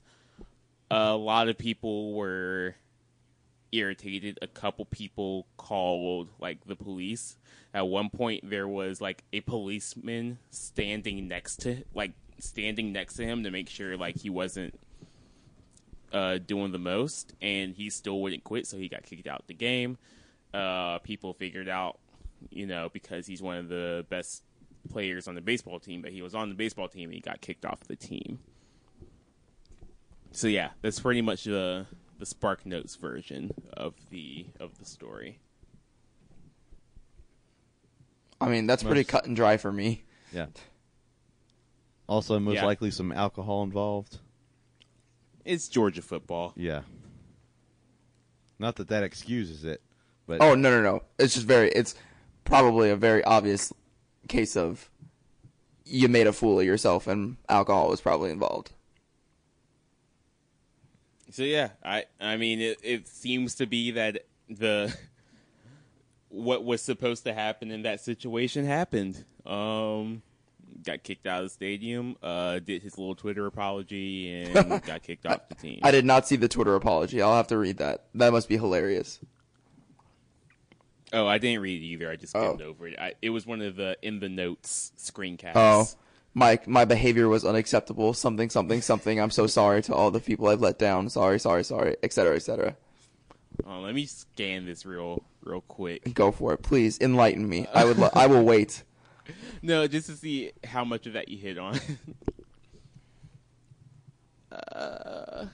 A 0.90 1.14
lot 1.16 1.48
of 1.48 1.58
people 1.58 2.12
were 2.12 2.74
irritated. 3.72 4.38
A 4.42 4.46
couple 4.46 4.84
people 4.84 5.46
called 5.56 6.28
like 6.38 6.64
the 6.66 6.76
police. 6.76 7.36
At 7.74 7.88
one 7.88 8.10
point, 8.10 8.48
there 8.48 8.68
was 8.68 9.00
like 9.00 9.24
a 9.32 9.40
policeman 9.40 10.38
standing 10.50 11.28
next 11.28 11.56
to 11.62 11.84
like 11.94 12.12
standing 12.38 12.92
next 12.92 13.14
to 13.14 13.24
him 13.24 13.44
to 13.44 13.50
make 13.50 13.68
sure 13.68 13.96
like 13.96 14.16
he 14.16 14.30
wasn't 14.30 14.78
uh, 16.12 16.38
doing 16.38 16.72
the 16.72 16.78
most, 16.78 17.34
and 17.42 17.74
he 17.74 17.90
still 17.90 18.20
wouldn't 18.20 18.44
quit, 18.44 18.66
so 18.66 18.76
he 18.76 18.88
got 18.88 19.02
kicked 19.02 19.26
out 19.26 19.40
of 19.40 19.46
the 19.46 19.54
game. 19.54 19.98
Uh, 20.54 20.98
people 21.00 21.34
figured 21.34 21.68
out, 21.68 21.98
you 22.50 22.66
know, 22.66 22.88
because 22.92 23.26
he's 23.26 23.42
one 23.42 23.56
of 23.56 23.68
the 23.68 24.06
best 24.08 24.42
players 24.88 25.28
on 25.28 25.34
the 25.34 25.40
baseball 25.40 25.78
team, 25.78 26.00
but 26.00 26.12
he 26.12 26.22
was 26.22 26.34
on 26.34 26.48
the 26.48 26.54
baseball 26.54 26.88
team 26.88 27.04
and 27.04 27.14
he 27.14 27.20
got 27.20 27.40
kicked 27.40 27.66
off 27.66 27.80
the 27.80 27.96
team. 27.96 28.38
So 30.32 30.48
yeah, 30.48 30.70
that's 30.82 31.00
pretty 31.00 31.22
much 31.22 31.44
the 31.44 31.86
the 32.18 32.26
Spark 32.26 32.64
Notes 32.66 32.96
version 32.96 33.52
of 33.74 33.94
the 34.10 34.46
of 34.60 34.78
the 34.78 34.84
story. 34.84 35.38
I 38.40 38.48
mean, 38.48 38.66
that's 38.66 38.82
pretty 38.82 39.00
Most- 39.00 39.08
cut 39.08 39.26
and 39.26 39.34
dry 39.36 39.56
for 39.56 39.72
me. 39.72 40.04
yeah. 40.32 40.46
Also, 42.08 42.38
most 42.38 42.56
Yeah. 42.56 42.64
likely 42.66 42.90
some 42.90 43.10
alcohol 43.10 43.62
involved. 43.64 44.18
It's 45.44 45.68
Georgia 45.68 46.02
football. 46.02 46.52
Yeah. 46.56 46.82
Not 48.58 48.76
that 48.76 48.88
that 48.88 49.02
excuses 49.02 49.64
it, 49.64 49.80
but 50.26 50.40
Oh 50.40 50.54
no 50.54 50.70
no 50.70 50.82
no! 50.82 51.02
It's 51.18 51.34
just 51.34 51.46
very. 51.46 51.70
It's 51.72 51.94
probably 52.44 52.90
a 52.90 52.96
very 52.96 53.22
obvious 53.24 53.72
case 54.28 54.56
of 54.56 54.88
you 55.84 56.08
made 56.08 56.26
a 56.26 56.32
fool 56.32 56.58
of 56.60 56.66
yourself, 56.66 57.06
and 57.06 57.36
alcohol 57.48 57.88
was 57.88 58.00
probably 58.00 58.30
involved. 58.30 58.72
So 61.36 61.42
yeah, 61.42 61.68
I 61.84 62.06
I 62.18 62.38
mean 62.38 62.62
it, 62.62 62.78
it 62.82 63.06
seems 63.06 63.56
to 63.56 63.66
be 63.66 63.90
that 63.90 64.20
the 64.48 64.96
what 66.30 66.64
was 66.64 66.80
supposed 66.80 67.24
to 67.24 67.34
happen 67.34 67.70
in 67.70 67.82
that 67.82 68.00
situation 68.00 68.64
happened. 68.64 69.22
Um 69.44 70.22
got 70.82 71.02
kicked 71.02 71.26
out 71.26 71.42
of 71.42 71.50
the 71.50 71.50
stadium, 71.50 72.16
uh 72.22 72.58
did 72.60 72.82
his 72.82 72.96
little 72.96 73.14
Twitter 73.14 73.44
apology 73.44 74.32
and 74.44 74.82
got 74.86 75.02
kicked 75.02 75.26
off 75.26 75.46
the 75.50 75.56
team. 75.56 75.80
I 75.82 75.90
did 75.90 76.06
not 76.06 76.26
see 76.26 76.36
the 76.36 76.48
Twitter 76.48 76.74
apology. 76.74 77.20
I'll 77.20 77.36
have 77.36 77.48
to 77.48 77.58
read 77.58 77.76
that. 77.76 78.06
That 78.14 78.32
must 78.32 78.48
be 78.48 78.56
hilarious. 78.56 79.20
Oh, 81.12 81.26
I 81.26 81.36
didn't 81.36 81.60
read 81.60 81.82
it 81.82 81.84
either. 81.84 82.10
I 82.10 82.16
just 82.16 82.30
skimmed 82.32 82.62
Oh. 82.62 82.68
over 82.68 82.88
it. 82.88 82.98
I, 82.98 83.12
it 83.20 83.28
was 83.28 83.46
one 83.46 83.60
of 83.60 83.76
the 83.76 83.98
in 84.00 84.20
the 84.20 84.30
notes 84.30 84.92
screencasts. 84.96 85.52
Oh, 85.54 85.86
my 86.36 86.60
my 86.66 86.84
behavior 86.84 87.28
was 87.28 87.46
unacceptable. 87.46 88.12
Something 88.12 88.50
something 88.50 88.82
something. 88.82 89.18
I'm 89.18 89.30
so 89.30 89.46
sorry 89.46 89.82
to 89.84 89.94
all 89.94 90.10
the 90.10 90.20
people 90.20 90.48
I've 90.48 90.60
let 90.60 90.78
down. 90.78 91.08
Sorry 91.08 91.40
sorry 91.40 91.64
sorry, 91.64 91.96
etc. 92.02 92.36
etc. 92.36 92.76
Uh, 93.66 93.80
let 93.80 93.94
me 93.94 94.04
scan 94.04 94.66
this 94.66 94.84
real 94.84 95.24
real 95.42 95.62
quick. 95.62 96.12
Go 96.12 96.30
for 96.30 96.52
it, 96.52 96.58
please. 96.58 96.98
Enlighten 97.00 97.48
me. 97.48 97.66
I 97.72 97.86
would. 97.86 97.98
Lo- 97.98 98.10
I 98.12 98.26
will 98.26 98.44
wait. 98.44 98.84
No, 99.60 99.88
just 99.88 100.06
to 100.06 100.14
see 100.14 100.52
how 100.62 100.84
much 100.84 101.08
of 101.08 101.14
that 101.14 101.28
you 101.28 101.36
hit 101.36 101.58
on. 101.58 101.80
uh, 104.52 105.46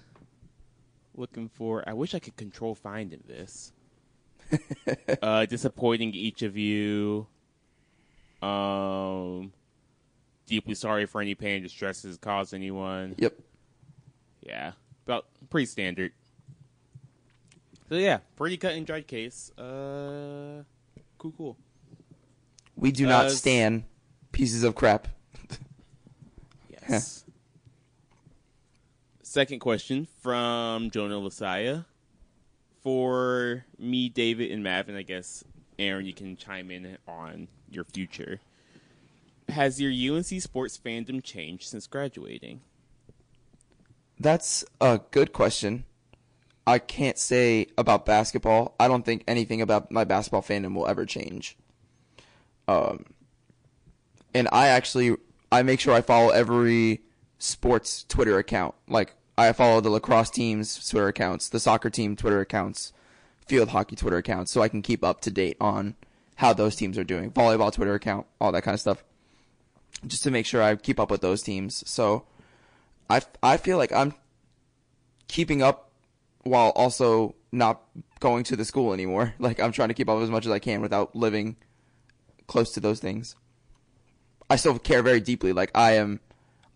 looking 1.15 1.49
for. 1.49 1.83
I 1.89 1.95
wish 1.95 2.15
I 2.15 2.19
could 2.19 2.37
control 2.37 2.75
find 2.75 3.15
in 3.15 3.23
this. 3.27 3.73
uh, 5.23 5.47
disappointing 5.47 6.13
each 6.13 6.43
of 6.43 6.59
you. 6.59 7.29
Um, 8.43 9.55
deeply 10.47 10.75
sorry 10.75 11.07
for 11.07 11.21
any 11.21 11.35
pain 11.35 11.57
and 11.57 11.63
distress 11.65 12.03
has 12.03 12.17
caused 12.19 12.53
anyone. 12.55 13.15
Yep. 13.19 13.35
Yeah, 14.43 14.73
about 15.07 15.27
pretty 15.51 15.67
standard. 15.67 16.13
So 17.89 17.97
yeah, 17.97 18.19
pretty 18.37 18.57
cut 18.57 18.73
and 18.73 18.87
dried 18.87 19.07
case. 19.07 19.51
Uh, 19.59 20.65
cool, 21.19 21.33
cool. 21.37 21.57
We 22.77 22.91
do 22.91 23.07
not 23.07 23.27
Uh, 23.27 23.31
stand 23.31 23.85
pieces 24.33 24.63
of 24.63 24.75
crap. 24.75 25.09
Yes. 26.89 27.25
Second 29.23 29.61
question 29.61 30.09
from 30.21 30.91
Jonah 30.91 31.15
Lasaya. 31.15 31.85
For 32.83 33.65
me, 33.79 34.09
David, 34.09 34.51
and 34.51 34.65
Mav, 34.65 34.89
and 34.89 34.99
I 34.99 35.03
guess 35.03 35.45
Aaron, 35.79 36.05
you 36.05 36.13
can 36.13 36.37
chime 36.37 36.73
in 36.73 36.99
on 37.07 37.47
your 37.71 37.85
future. 37.85 38.41
Has 39.53 39.81
your 39.81 39.93
UNC 39.93 40.41
sports 40.41 40.79
fandom 40.83 41.23
changed 41.23 41.69
since 41.69 41.87
graduating? 41.87 42.63
That's 44.19 44.65
a 44.81 45.01
good 45.11 45.33
question. 45.33 45.85
I 46.67 46.79
can't 46.79 47.19
say 47.19 47.67
about 47.77 48.07
basketball. 48.07 48.75
I 48.81 48.89
don't 48.89 49.05
think 49.05 49.25
anything 49.29 49.61
about 49.61 49.91
my 49.91 50.05
basketball 50.05 50.43
fandom 50.43 50.75
will 50.75 50.87
ever 50.87 51.05
change. 51.05 51.57
Um, 52.67 53.05
and 54.33 54.49
I 54.53 54.69
actually 54.69 55.17
I 55.51 55.63
make 55.63 55.81
sure 55.81 55.93
I 55.93 56.01
follow 56.01 56.31
every 56.31 57.03
sports 57.39 58.05
Twitter 58.09 58.39
account. 58.39 58.75
Like 58.89 59.15
I 59.37 59.53
follow 59.53 59.83
the 59.83 59.91
lacrosse 59.91 60.31
team's 60.31 60.89
Twitter 60.89 61.09
accounts, 61.09 61.51
the 61.51 61.61
soccer 61.61 61.91
team 61.91 62.17
Twitter 62.17 62.41
accounts, 62.41 62.93
field 63.47 63.69
hockey 63.71 63.97
Twitter 63.97 64.17
accounts, 64.17 64.51
so 64.51 64.63
I 64.63 64.69
can 64.69 64.81
keep 64.81 65.05
up 65.05 65.21
to 65.23 65.31
date 65.31 65.59
on 65.61 65.97
how 66.37 66.55
those 66.55 66.75
teams 66.75 66.97
are 66.97 67.05
doing. 67.05 67.31
Volleyball 67.31 67.73
Twitter 67.73 67.95
account, 67.95 68.27
all 68.41 68.53
that 68.53 68.63
kind 68.63 68.75
of 68.75 68.81
stuff. 68.81 69.05
Just 70.07 70.23
to 70.25 70.31
make 70.31 70.47
sure 70.47 70.63
I 70.63 70.75
keep 70.77 70.99
up 70.99 71.11
with 71.11 71.21
those 71.21 71.43
teams. 71.43 71.89
So 71.89 72.25
I 73.09 73.21
I 73.43 73.57
feel 73.57 73.79
like 73.79 73.93
I'm 73.93 74.15
keeping 75.29 75.63
up 75.63 75.91
while 76.43 76.71
also 76.71 77.35
not 77.53 77.83
going 78.21 78.45
to 78.45 78.57
the 78.57 78.65
school 78.65 78.93
anymore. 78.93 79.35
Like 79.39 79.61
I'm 79.61 79.73
trying 79.73 79.89
to 79.89 79.95
keep 79.95 80.09
up 80.09 80.21
as 80.21 80.31
much 80.31 80.47
as 80.47 80.53
I 80.53 80.59
can 80.59 80.81
without 80.81 81.15
living 81.15 81.57
close 82.47 82.73
to 82.73 82.81
those 82.81 82.99
things. 83.01 83.37
I 84.51 84.57
still 84.57 84.79
care 84.79 85.03
very 85.03 85.21
deeply. 85.21 85.53
Like 85.53 85.71
I 85.75 85.93
am, 85.93 86.21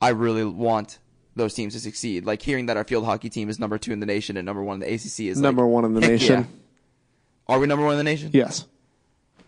I 0.00 0.10
really 0.10 0.44
want 0.44 0.98
those 1.34 1.52
teams 1.52 1.74
to 1.74 1.80
succeed. 1.80 2.24
Like 2.24 2.40
hearing 2.40 2.66
that 2.66 2.76
our 2.76 2.84
field 2.84 3.04
hockey 3.04 3.28
team 3.28 3.48
is 3.50 3.58
number 3.58 3.76
two 3.76 3.92
in 3.92 4.00
the 4.00 4.06
nation 4.06 4.36
and 4.36 4.46
number 4.46 4.62
one 4.62 4.80
in 4.82 4.88
the 4.88 4.94
ACC 4.94 5.20
is 5.30 5.38
Number 5.40 5.62
like, 5.62 5.70
one 5.70 5.84
in 5.84 5.94
the 5.94 6.00
nation. 6.12 6.40
yeah. 6.40 7.54
Are 7.54 7.58
we 7.58 7.66
number 7.66 7.84
one 7.84 7.92
in 7.94 7.98
the 7.98 8.04
nation? 8.04 8.30
Yes. 8.32 8.64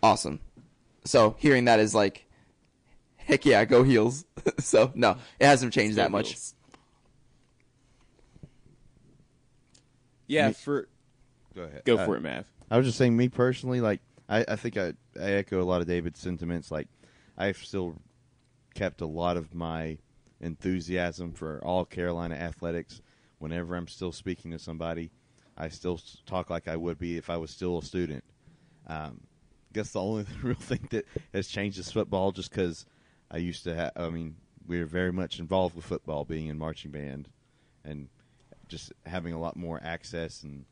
Awesome. 0.03 0.41
So 1.05 1.37
hearing 1.39 1.65
that 1.65 1.81
is 1.81 1.95
like, 1.95 2.27
heck 3.29 3.45
yeah, 3.45 3.65
go 3.65 3.83
heels. 3.85 4.25
so 4.59 4.91
no, 4.95 5.17
it 5.39 5.47
hasn't 5.47 5.73
changed 5.73 5.97
that 5.99 6.11
much. 6.11 6.29
Heels. 6.31 6.55
Yeah, 10.27 10.49
Me- 10.49 10.55
for 10.55 10.89
Go 11.55 11.63
ahead. 11.63 11.83
go 11.85 11.99
Uh, 11.99 12.05
for 12.05 12.17
it, 12.17 12.21
Mav. 12.23 12.45
I 12.71 12.77
was 12.77 12.87
just 12.87 12.99
saying, 12.99 13.17
me 13.17 13.29
personally, 13.29 13.81
like 13.81 14.01
I, 14.29 14.45
I 14.47 14.57
think 14.57 14.77
I, 14.77 14.93
I 15.19 15.33
echo 15.33 15.63
a 15.63 15.65
lot 15.65 15.81
of 15.81 15.87
David's 15.87 16.21
sentiments. 16.21 16.71
Like 16.71 16.89
I've 17.37 17.57
still 17.57 17.97
kept 18.75 19.01
a 19.01 19.07
lot 19.07 19.37
of 19.37 19.55
my 19.55 19.99
enthusiasm 20.41 21.33
for 21.33 21.61
all 21.65 21.85
Carolina 21.85 22.35
athletics. 22.35 23.01
Whenever 23.39 23.75
I'm 23.77 23.89
still 23.89 24.13
speaking 24.13 24.51
to 24.51 24.59
somebody, 24.59 25.11
I 25.57 25.69
still 25.69 26.01
talk 26.27 26.51
like 26.51 26.69
I 26.69 26.77
would 26.77 26.99
be 26.99 27.17
if 27.17 27.31
I 27.31 27.37
was 27.37 27.51
still 27.51 27.79
a 27.79 27.83
student. 27.83 28.25
Um, 28.87 29.21
guess 29.73 29.93
the 29.93 30.01
only 30.03 30.27
real 30.43 30.55
thing 30.57 30.87
that 30.91 31.07
has 31.33 31.49
changed 31.49 31.79
is 31.79 31.91
football, 31.91 32.33
just 32.33 32.51
because 32.51 32.85
I 33.31 33.39
used 33.39 33.65
to 33.65 33.75
have. 33.75 33.93
I 33.97 34.09
mean, 34.11 34.37
we 34.67 34.79
were 34.79 34.87
very 34.87 35.13
much 35.13 35.39
involved 35.39 35.77
with 35.77 35.85
football, 35.85 36.25
being 36.25 36.47
in 36.47 36.59
marching 36.59 36.91
band, 36.91 37.29
and 37.85 38.09
just 38.69 38.93
having 39.07 39.33
a 39.33 39.39
lot 39.39 39.57
more 39.57 39.81
access 39.83 40.43
and 40.43 40.65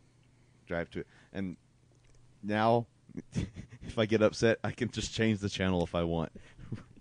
drive 0.66 0.90
to 0.90 1.00
it. 1.00 1.06
And 1.32 1.56
now, 2.42 2.86
if 3.34 3.98
I 3.98 4.06
get 4.06 4.22
upset, 4.22 4.58
I 4.62 4.70
can 4.70 4.90
just 4.90 5.14
change 5.14 5.40
the 5.40 5.48
channel 5.48 5.82
if 5.82 5.94
I 5.94 6.04
want. 6.04 6.32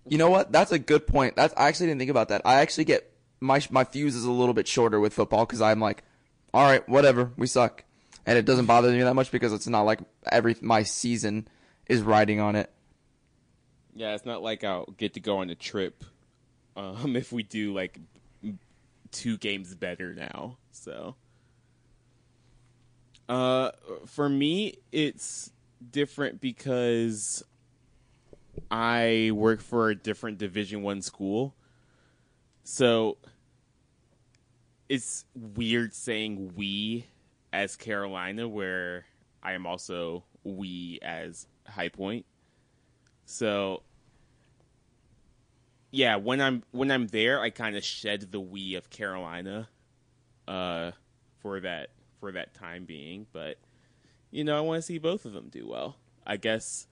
You 0.08 0.18
know 0.18 0.30
what? 0.30 0.52
That's 0.52 0.72
a 0.72 0.80
good 0.80 1.08
point. 1.08 1.36
That's 1.36 1.54
I 1.58 1.68
actually 1.68 1.88
didn't 1.88 2.00
think 2.00 2.12
about 2.12 2.30
that. 2.30 2.42
I 2.46 2.56
actually 2.56 2.86
get 2.86 3.12
my 3.40 3.62
my 3.70 3.84
fuse 3.84 4.16
is 4.16 4.26
a 4.26 4.32
little 4.32 4.54
bit 4.54 4.68
shorter 4.68 5.00
with 5.00 5.14
football 5.14 5.46
because 5.46 5.62
I'm 5.62 5.80
like, 5.80 6.04
all 6.54 6.64
right, 6.64 6.88
whatever, 6.88 7.32
we 7.38 7.48
suck, 7.48 7.84
and 8.26 8.38
it 8.38 8.46
doesn't 8.46 8.66
bother 8.66 8.92
me 8.92 9.02
that 9.02 9.14
much 9.14 9.32
because 9.32 9.52
it's 9.52 9.68
not 9.68 9.82
like 9.82 10.00
every 10.32 10.56
my 10.62 10.84
season 10.84 11.48
is 11.88 12.02
riding 12.02 12.40
on 12.40 12.56
it. 12.56 12.72
Yeah, 13.96 14.14
it's 14.14 14.26
not 14.26 14.44
like 14.44 14.66
I'll 14.66 14.94
get 14.98 15.14
to 15.14 15.22
go 15.22 15.38
on 15.38 15.50
a 15.50 15.56
trip 15.56 16.04
um, 16.76 17.16
if 17.16 17.32
we 17.32 17.44
do 17.44 17.74
like 17.74 18.00
two 19.12 19.38
games 19.38 19.74
better 19.74 20.14
now. 20.14 20.58
So, 20.72 21.16
uh, 23.30 23.72
for 24.06 24.28
me, 24.28 24.76
it's 24.92 25.52
different 25.92 26.42
because 26.42 27.44
I 28.70 29.32
work 29.34 29.62
for 29.62 29.90
a 29.90 29.96
different 29.96 30.38
Division 30.38 30.82
One 30.82 31.02
school, 31.02 31.56
so 32.66 33.18
it's 34.90 35.24
weird 35.34 35.94
saying 35.94 36.54
we 36.56 37.06
as 37.54 37.78
Carolina, 37.78 38.48
where 38.48 39.06
I 39.42 39.54
am 39.54 39.66
also 39.66 40.26
we 40.44 41.00
as 41.02 41.48
High 41.68 41.90
Point. 41.90 42.26
So 43.26 43.82
yeah, 45.96 46.18
when 46.18 46.42
I'm 46.42 46.62
when 46.72 46.92
I'm 46.92 47.08
there, 47.08 47.40
I 47.40 47.50
kind 47.50 47.78
of 47.78 47.84
shed 47.84 48.30
the 48.30 48.40
we 48.40 48.76
of 48.76 48.90
Carolina, 48.90 49.70
uh, 50.46 50.92
for 51.40 51.62
that 51.62 51.92
for 52.20 52.34
that 52.34 52.54
time 52.54 52.84
being. 52.84 53.28
But 53.32 53.58
you 54.30 54.44
know, 54.44 54.58
I 54.58 54.60
want 54.60 54.80
to 54.80 54.82
see 54.82 54.98
both 54.98 55.24
of 55.24 55.32
them 55.32 55.48
do 55.50 55.66
well. 55.66 55.96
I 56.28 56.36
guess. 56.36 56.88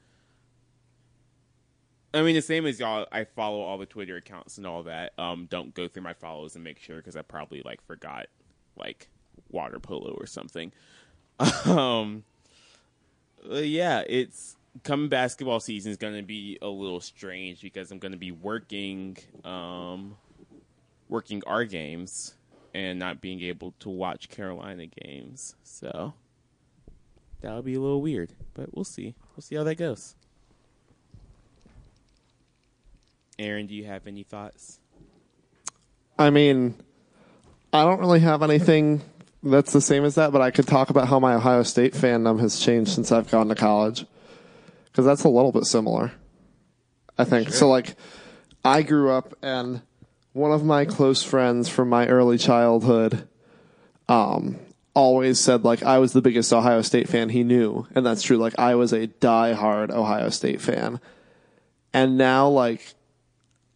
I 2.14 2.22
mean, 2.22 2.36
the 2.36 2.42
same 2.42 2.66
as 2.66 2.80
y'all. 2.80 3.06
I 3.12 3.26
follow 3.26 3.60
all 3.60 3.78
the 3.78 3.86
Twitter 3.86 4.16
accounts 4.16 4.58
and 4.58 4.66
all 4.66 4.84
that. 4.84 5.12
Um, 5.20 5.48
don't 5.50 5.74
go 5.74 5.90
through 5.90 6.04
my 6.04 6.14
follows 6.14 6.56
and 6.56 6.64
make 6.64 6.80
sure 6.80 6.98
because 6.98 7.18
I 7.18 7.24
probably 7.24 7.62
like 7.66 7.86
forgot 7.86 8.28
like 8.78 9.10
water 9.50 9.80
polo 9.80 10.12
or 10.12 10.28
something. 10.28 10.72
um, 11.66 12.24
yeah, 13.52 14.04
it's 14.08 14.56
coming 14.82 15.10
basketball 15.10 15.60
season 15.60 15.92
is 15.92 15.98
going 15.98 16.16
to 16.16 16.24
be 16.24 16.58
a 16.62 16.68
little 16.68 17.00
strange 17.00 17.62
because 17.62 17.92
I'm 17.92 18.00
going 18.00 18.12
to 18.12 18.18
be 18.18 18.32
working 18.32 19.18
um 19.44 20.18
working 21.10 21.44
our 21.46 21.64
games 21.64 22.34
and 22.74 22.98
not 22.98 23.22
being 23.22 23.42
able 23.42 23.74
to 23.80 23.90
watch 23.90 24.30
Carolina 24.30 24.88
games. 24.88 25.56
So 25.64 26.14
that'll 27.42 27.62
be 27.62 27.76
a 27.76 27.80
little 27.80 28.02
weird, 28.02 28.34
but 28.56 28.74
we'll 28.76 28.84
see. 28.84 29.14
We'll 29.36 29.44
see 29.44 29.56
how 29.56 29.64
that 29.64 29.76
goes. 29.76 30.16
Aaron, 33.38 33.68
do 33.68 33.76
you 33.76 33.86
have 33.86 34.08
any 34.08 34.24
thoughts? 34.24 34.80
I 36.18 36.30
mean, 36.30 36.76
I 37.72 37.84
don't 37.84 38.00
really 38.00 38.20
have 38.20 38.44
anything 38.44 39.02
that's 39.42 39.74
the 39.74 39.82
same 39.82 40.06
as 40.06 40.16
that, 40.16 40.32
but 40.32 40.42
I 40.42 40.52
could 40.52 40.68
talk 40.68 40.90
about 40.90 41.08
how 41.08 41.20
my 41.20 41.36
Ohio 41.36 41.64
State 41.64 41.94
fandom 41.94 42.40
has 42.40 42.60
changed 42.60 42.92
since 42.92 43.12
I've 43.12 43.30
gone 43.30 43.50
to 43.50 43.56
college. 43.56 44.06
Because 44.94 45.06
that's 45.06 45.24
a 45.24 45.30
little 45.30 45.52
bit 45.52 45.66
similar, 45.66 46.12
I 47.18 47.26
think. 47.26 47.50
So, 47.50 47.68
like, 47.68 47.96
I 48.64 48.84
grew 48.84 49.10
up, 49.10 49.34
and 49.42 49.82
one 50.34 50.52
of 50.52 50.64
my 50.64 50.86
close 50.86 51.24
friends 51.24 51.68
from 51.68 51.90
my 51.90 52.08
early 52.08 52.38
childhood 52.38 53.28
um, 54.08 54.60
always 54.94 55.40
said, 55.40 55.64
like, 55.64 55.82
I 55.82 55.98
was 55.98 56.14
the 56.14 56.22
biggest 56.22 56.54
Ohio 56.54 56.84
State 56.84 57.10
fan 57.10 57.30
he 57.30 57.44
knew. 57.44 57.88
And 57.96 58.06
that's 58.06 58.22
true. 58.22 58.38
Like, 58.38 58.58
I 58.60 58.76
was 58.76 58.94
a 58.94 59.08
diehard 59.08 59.90
Ohio 59.90 60.30
State 60.30 60.62
fan. 60.62 61.02
And 61.92 62.18
now, 62.18 62.48
like, 62.48 62.94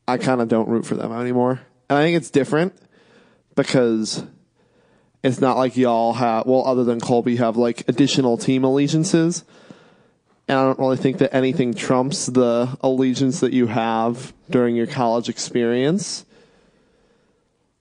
I 0.08 0.18
kind 0.18 0.40
of 0.40 0.48
don't 0.48 0.70
root 0.70 0.86
for 0.86 0.96
them 0.96 1.12
anymore. 1.12 1.62
And 1.90 1.98
I 1.98 2.04
think 2.04 2.18
it's 2.18 2.30
different 2.30 2.76
because 3.56 4.24
it's 5.24 5.42
not 5.42 5.58
like 5.58 5.76
y'all 5.76 6.14
have, 6.14 6.46
well, 6.46 6.66
other 6.66 6.84
than 6.84 7.00
Colby, 7.00 7.38
have 7.38 7.58
like 7.58 7.88
additional 7.88 8.38
team 8.38 8.64
allegiances. 8.64 9.44
And 10.48 10.58
I 10.58 10.64
don't 10.64 10.80
really 10.80 10.98
think 10.98 11.18
that 11.18 11.36
anything 11.36 11.74
trumps 11.74 12.28
the 12.28 12.78
allegiance 12.82 13.42
that 13.42 13.52
you 13.52 13.68
have 13.68 14.34
during 14.50 14.76
your 14.76 14.88
college 14.88 15.28
experience. 15.28 16.26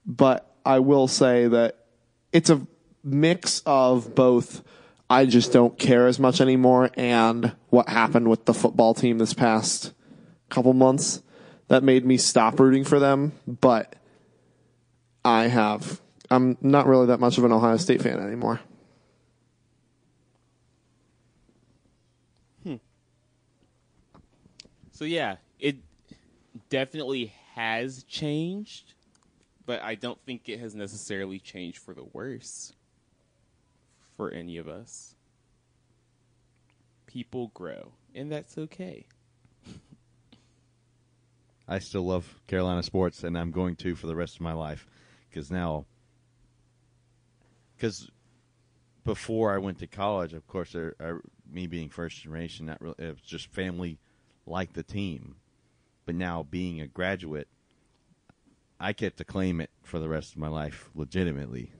But 0.05 0.53
I 0.65 0.79
will 0.79 1.07
say 1.07 1.47
that 1.47 1.85
it's 2.33 2.49
a 2.49 2.65
mix 3.03 3.61
of 3.65 4.15
both. 4.15 4.63
I 5.09 5.25
just 5.25 5.53
don't 5.53 5.79
care 5.79 6.07
as 6.07 6.19
much 6.19 6.41
anymore, 6.41 6.89
and 6.97 7.53
what 7.69 7.87
happened 7.87 8.29
with 8.29 8.43
the 8.43 8.53
football 8.53 8.93
team 8.93 9.17
this 9.17 9.33
past 9.33 9.93
couple 10.49 10.73
months 10.73 11.21
that 11.69 11.83
made 11.83 12.05
me 12.05 12.17
stop 12.17 12.59
rooting 12.59 12.83
for 12.83 12.99
them. 12.99 13.31
But 13.47 13.95
I 15.23 15.47
have, 15.47 16.01
I'm 16.29 16.57
not 16.59 16.87
really 16.87 17.07
that 17.07 17.21
much 17.21 17.37
of 17.37 17.45
an 17.45 17.53
Ohio 17.53 17.77
State 17.77 18.01
fan 18.01 18.19
anymore. 18.19 18.59
So 24.97 25.05
yeah, 25.05 25.35
it 25.59 25.75
definitely 26.69 27.31
has 27.53 28.01
changed, 28.05 28.95
but 29.63 29.79
I 29.83 29.93
don't 29.93 30.19
think 30.25 30.49
it 30.49 30.59
has 30.59 30.73
necessarily 30.73 31.37
changed 31.37 31.77
for 31.77 31.93
the 31.93 32.05
worse 32.13 32.73
for 34.15 34.31
any 34.31 34.57
of 34.57 34.67
us. 34.67 35.13
People 37.05 37.51
grow, 37.53 37.91
and 38.15 38.31
that's 38.31 38.57
okay. 38.57 39.05
I 41.67 41.77
still 41.77 42.07
love 42.07 42.41
Carolina 42.47 42.81
sports, 42.81 43.23
and 43.23 43.37
I'm 43.37 43.51
going 43.51 43.75
to 43.75 43.93
for 43.93 44.07
the 44.07 44.15
rest 44.15 44.37
of 44.37 44.41
my 44.41 44.53
life 44.53 44.87
because 45.29 45.51
now, 45.51 45.85
because 47.75 48.09
before 49.03 49.53
I 49.53 49.59
went 49.59 49.77
to 49.77 49.85
college, 49.85 50.33
of 50.33 50.47
course, 50.47 50.71
there, 50.71 50.95
I, 50.99 51.19
me 51.47 51.67
being 51.67 51.89
first 51.89 52.23
generation, 52.23 52.65
not 52.65 52.81
really, 52.81 52.95
it 52.97 53.09
was 53.09 53.21
just 53.21 53.53
family 53.53 53.99
like 54.47 54.73
the 54.73 54.83
team. 54.83 55.35
But 56.05 56.15
now 56.15 56.43
being 56.43 56.79
a 56.81 56.87
graduate, 56.87 57.47
I 58.79 58.93
get 58.93 59.17
to 59.17 59.25
claim 59.25 59.59
it 59.59 59.69
for 59.83 59.99
the 59.99 60.07
rest 60.07 60.33
of 60.33 60.37
my 60.39 60.47
life 60.47 60.89
legitimately. 60.95 61.71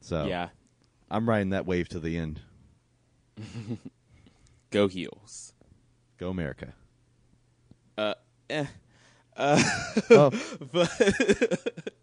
So 0.00 0.26
Yeah, 0.26 0.48
I'm 1.10 1.28
riding 1.28 1.50
that 1.50 1.66
wave 1.66 1.88
to 1.90 2.00
the 2.00 2.16
end. 2.16 2.40
go 4.70 4.88
heels. 4.88 5.52
Go 6.18 6.30
America! 6.30 6.74
Uh, 7.96 8.14
eh. 8.48 8.66
Uh, 9.36 9.62
Oh, 10.10 10.30
but 10.72 10.90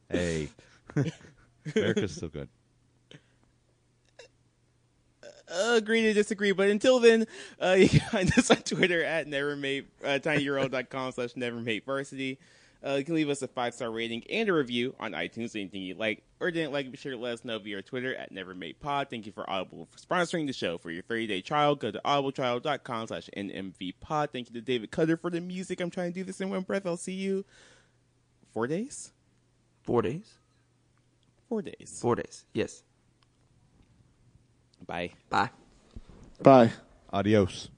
hey, 0.09 0.49
America's 1.75 2.15
still 2.15 2.29
good. 2.29 2.49
Agree 5.58 6.01
to 6.03 6.14
disagree. 6.14 6.51
But 6.51 6.70
until 6.70 6.99
then, 6.99 7.26
uh, 7.62 7.72
you 7.78 7.89
can 7.89 7.99
find 8.01 8.38
us 8.38 8.51
on 8.51 8.58
Twitter 8.58 9.03
at 9.03 9.28
nevermade, 9.28 9.86
uh, 10.03 10.20
tinyurl.com 10.22 11.12
slash 11.12 11.34
nevermadevarsity. 11.34 12.38
Uh, 12.86 12.93
you 12.93 13.03
can 13.03 13.16
leave 13.16 13.30
us 13.30 13.41
a 13.41 13.47
five 13.47 13.74
star 13.74 13.89
rating 13.89 14.24
and 14.30 14.47
a 14.49 14.53
review 14.53 14.95
on 14.99 15.14
iTunes. 15.14 15.55
Anything 15.55 15.82
you 15.82 15.95
like 15.95 16.24
or 16.39 16.51
didn't 16.51 16.72
like, 16.72 16.91
be 16.91 16.97
sure 16.97 17.12
to 17.12 17.18
let 17.18 17.34
us 17.34 17.45
know 17.45 17.58
via 17.58 17.82
Twitter 17.82 18.16
at 18.16 18.32
nevermadepod. 18.32 19.10
Thank 19.10 19.26
you 19.26 19.32
for 19.32 19.49
Audible 19.49 19.88
for 19.91 19.97
sponsoring 19.97 20.45
the 20.45 20.53
show. 20.53 20.78
For 20.78 20.91
your 20.91 21.03
30 21.03 21.28
day 21.28 21.41
trial, 21.41 21.76
go 21.76 21.91
to 21.91 21.99
audibletrial.com 22.05 23.08
slash 23.08 23.30
nmvpod. 23.36 24.32
Thank 24.32 24.49
you 24.49 24.53
to 24.53 24.62
David 24.62 24.91
Cutter 24.91 25.18
for 25.18 25.32
the 25.32 25.41
music. 25.41 25.82
I'm 25.82 25.89
trying 25.89 26.14
to 26.14 26.20
do 26.20 26.24
this 26.24 26.39
in 26.39 26.49
one 26.49 26.62
breath. 26.62 26.86
I'll 26.86 26.97
see 26.97 27.14
you 27.14 27.45
four 28.53 28.68
days. 28.68 29.12
Four 29.84 30.03
days. 30.03 30.34
Four 31.49 31.62
days. 31.62 31.97
Four 31.99 32.16
days. 32.16 32.45
Yes. 32.53 32.84
Bye. 34.88 35.11
Bye. 35.29 35.51
Bye. 36.43 36.71
Adios. 37.11 37.71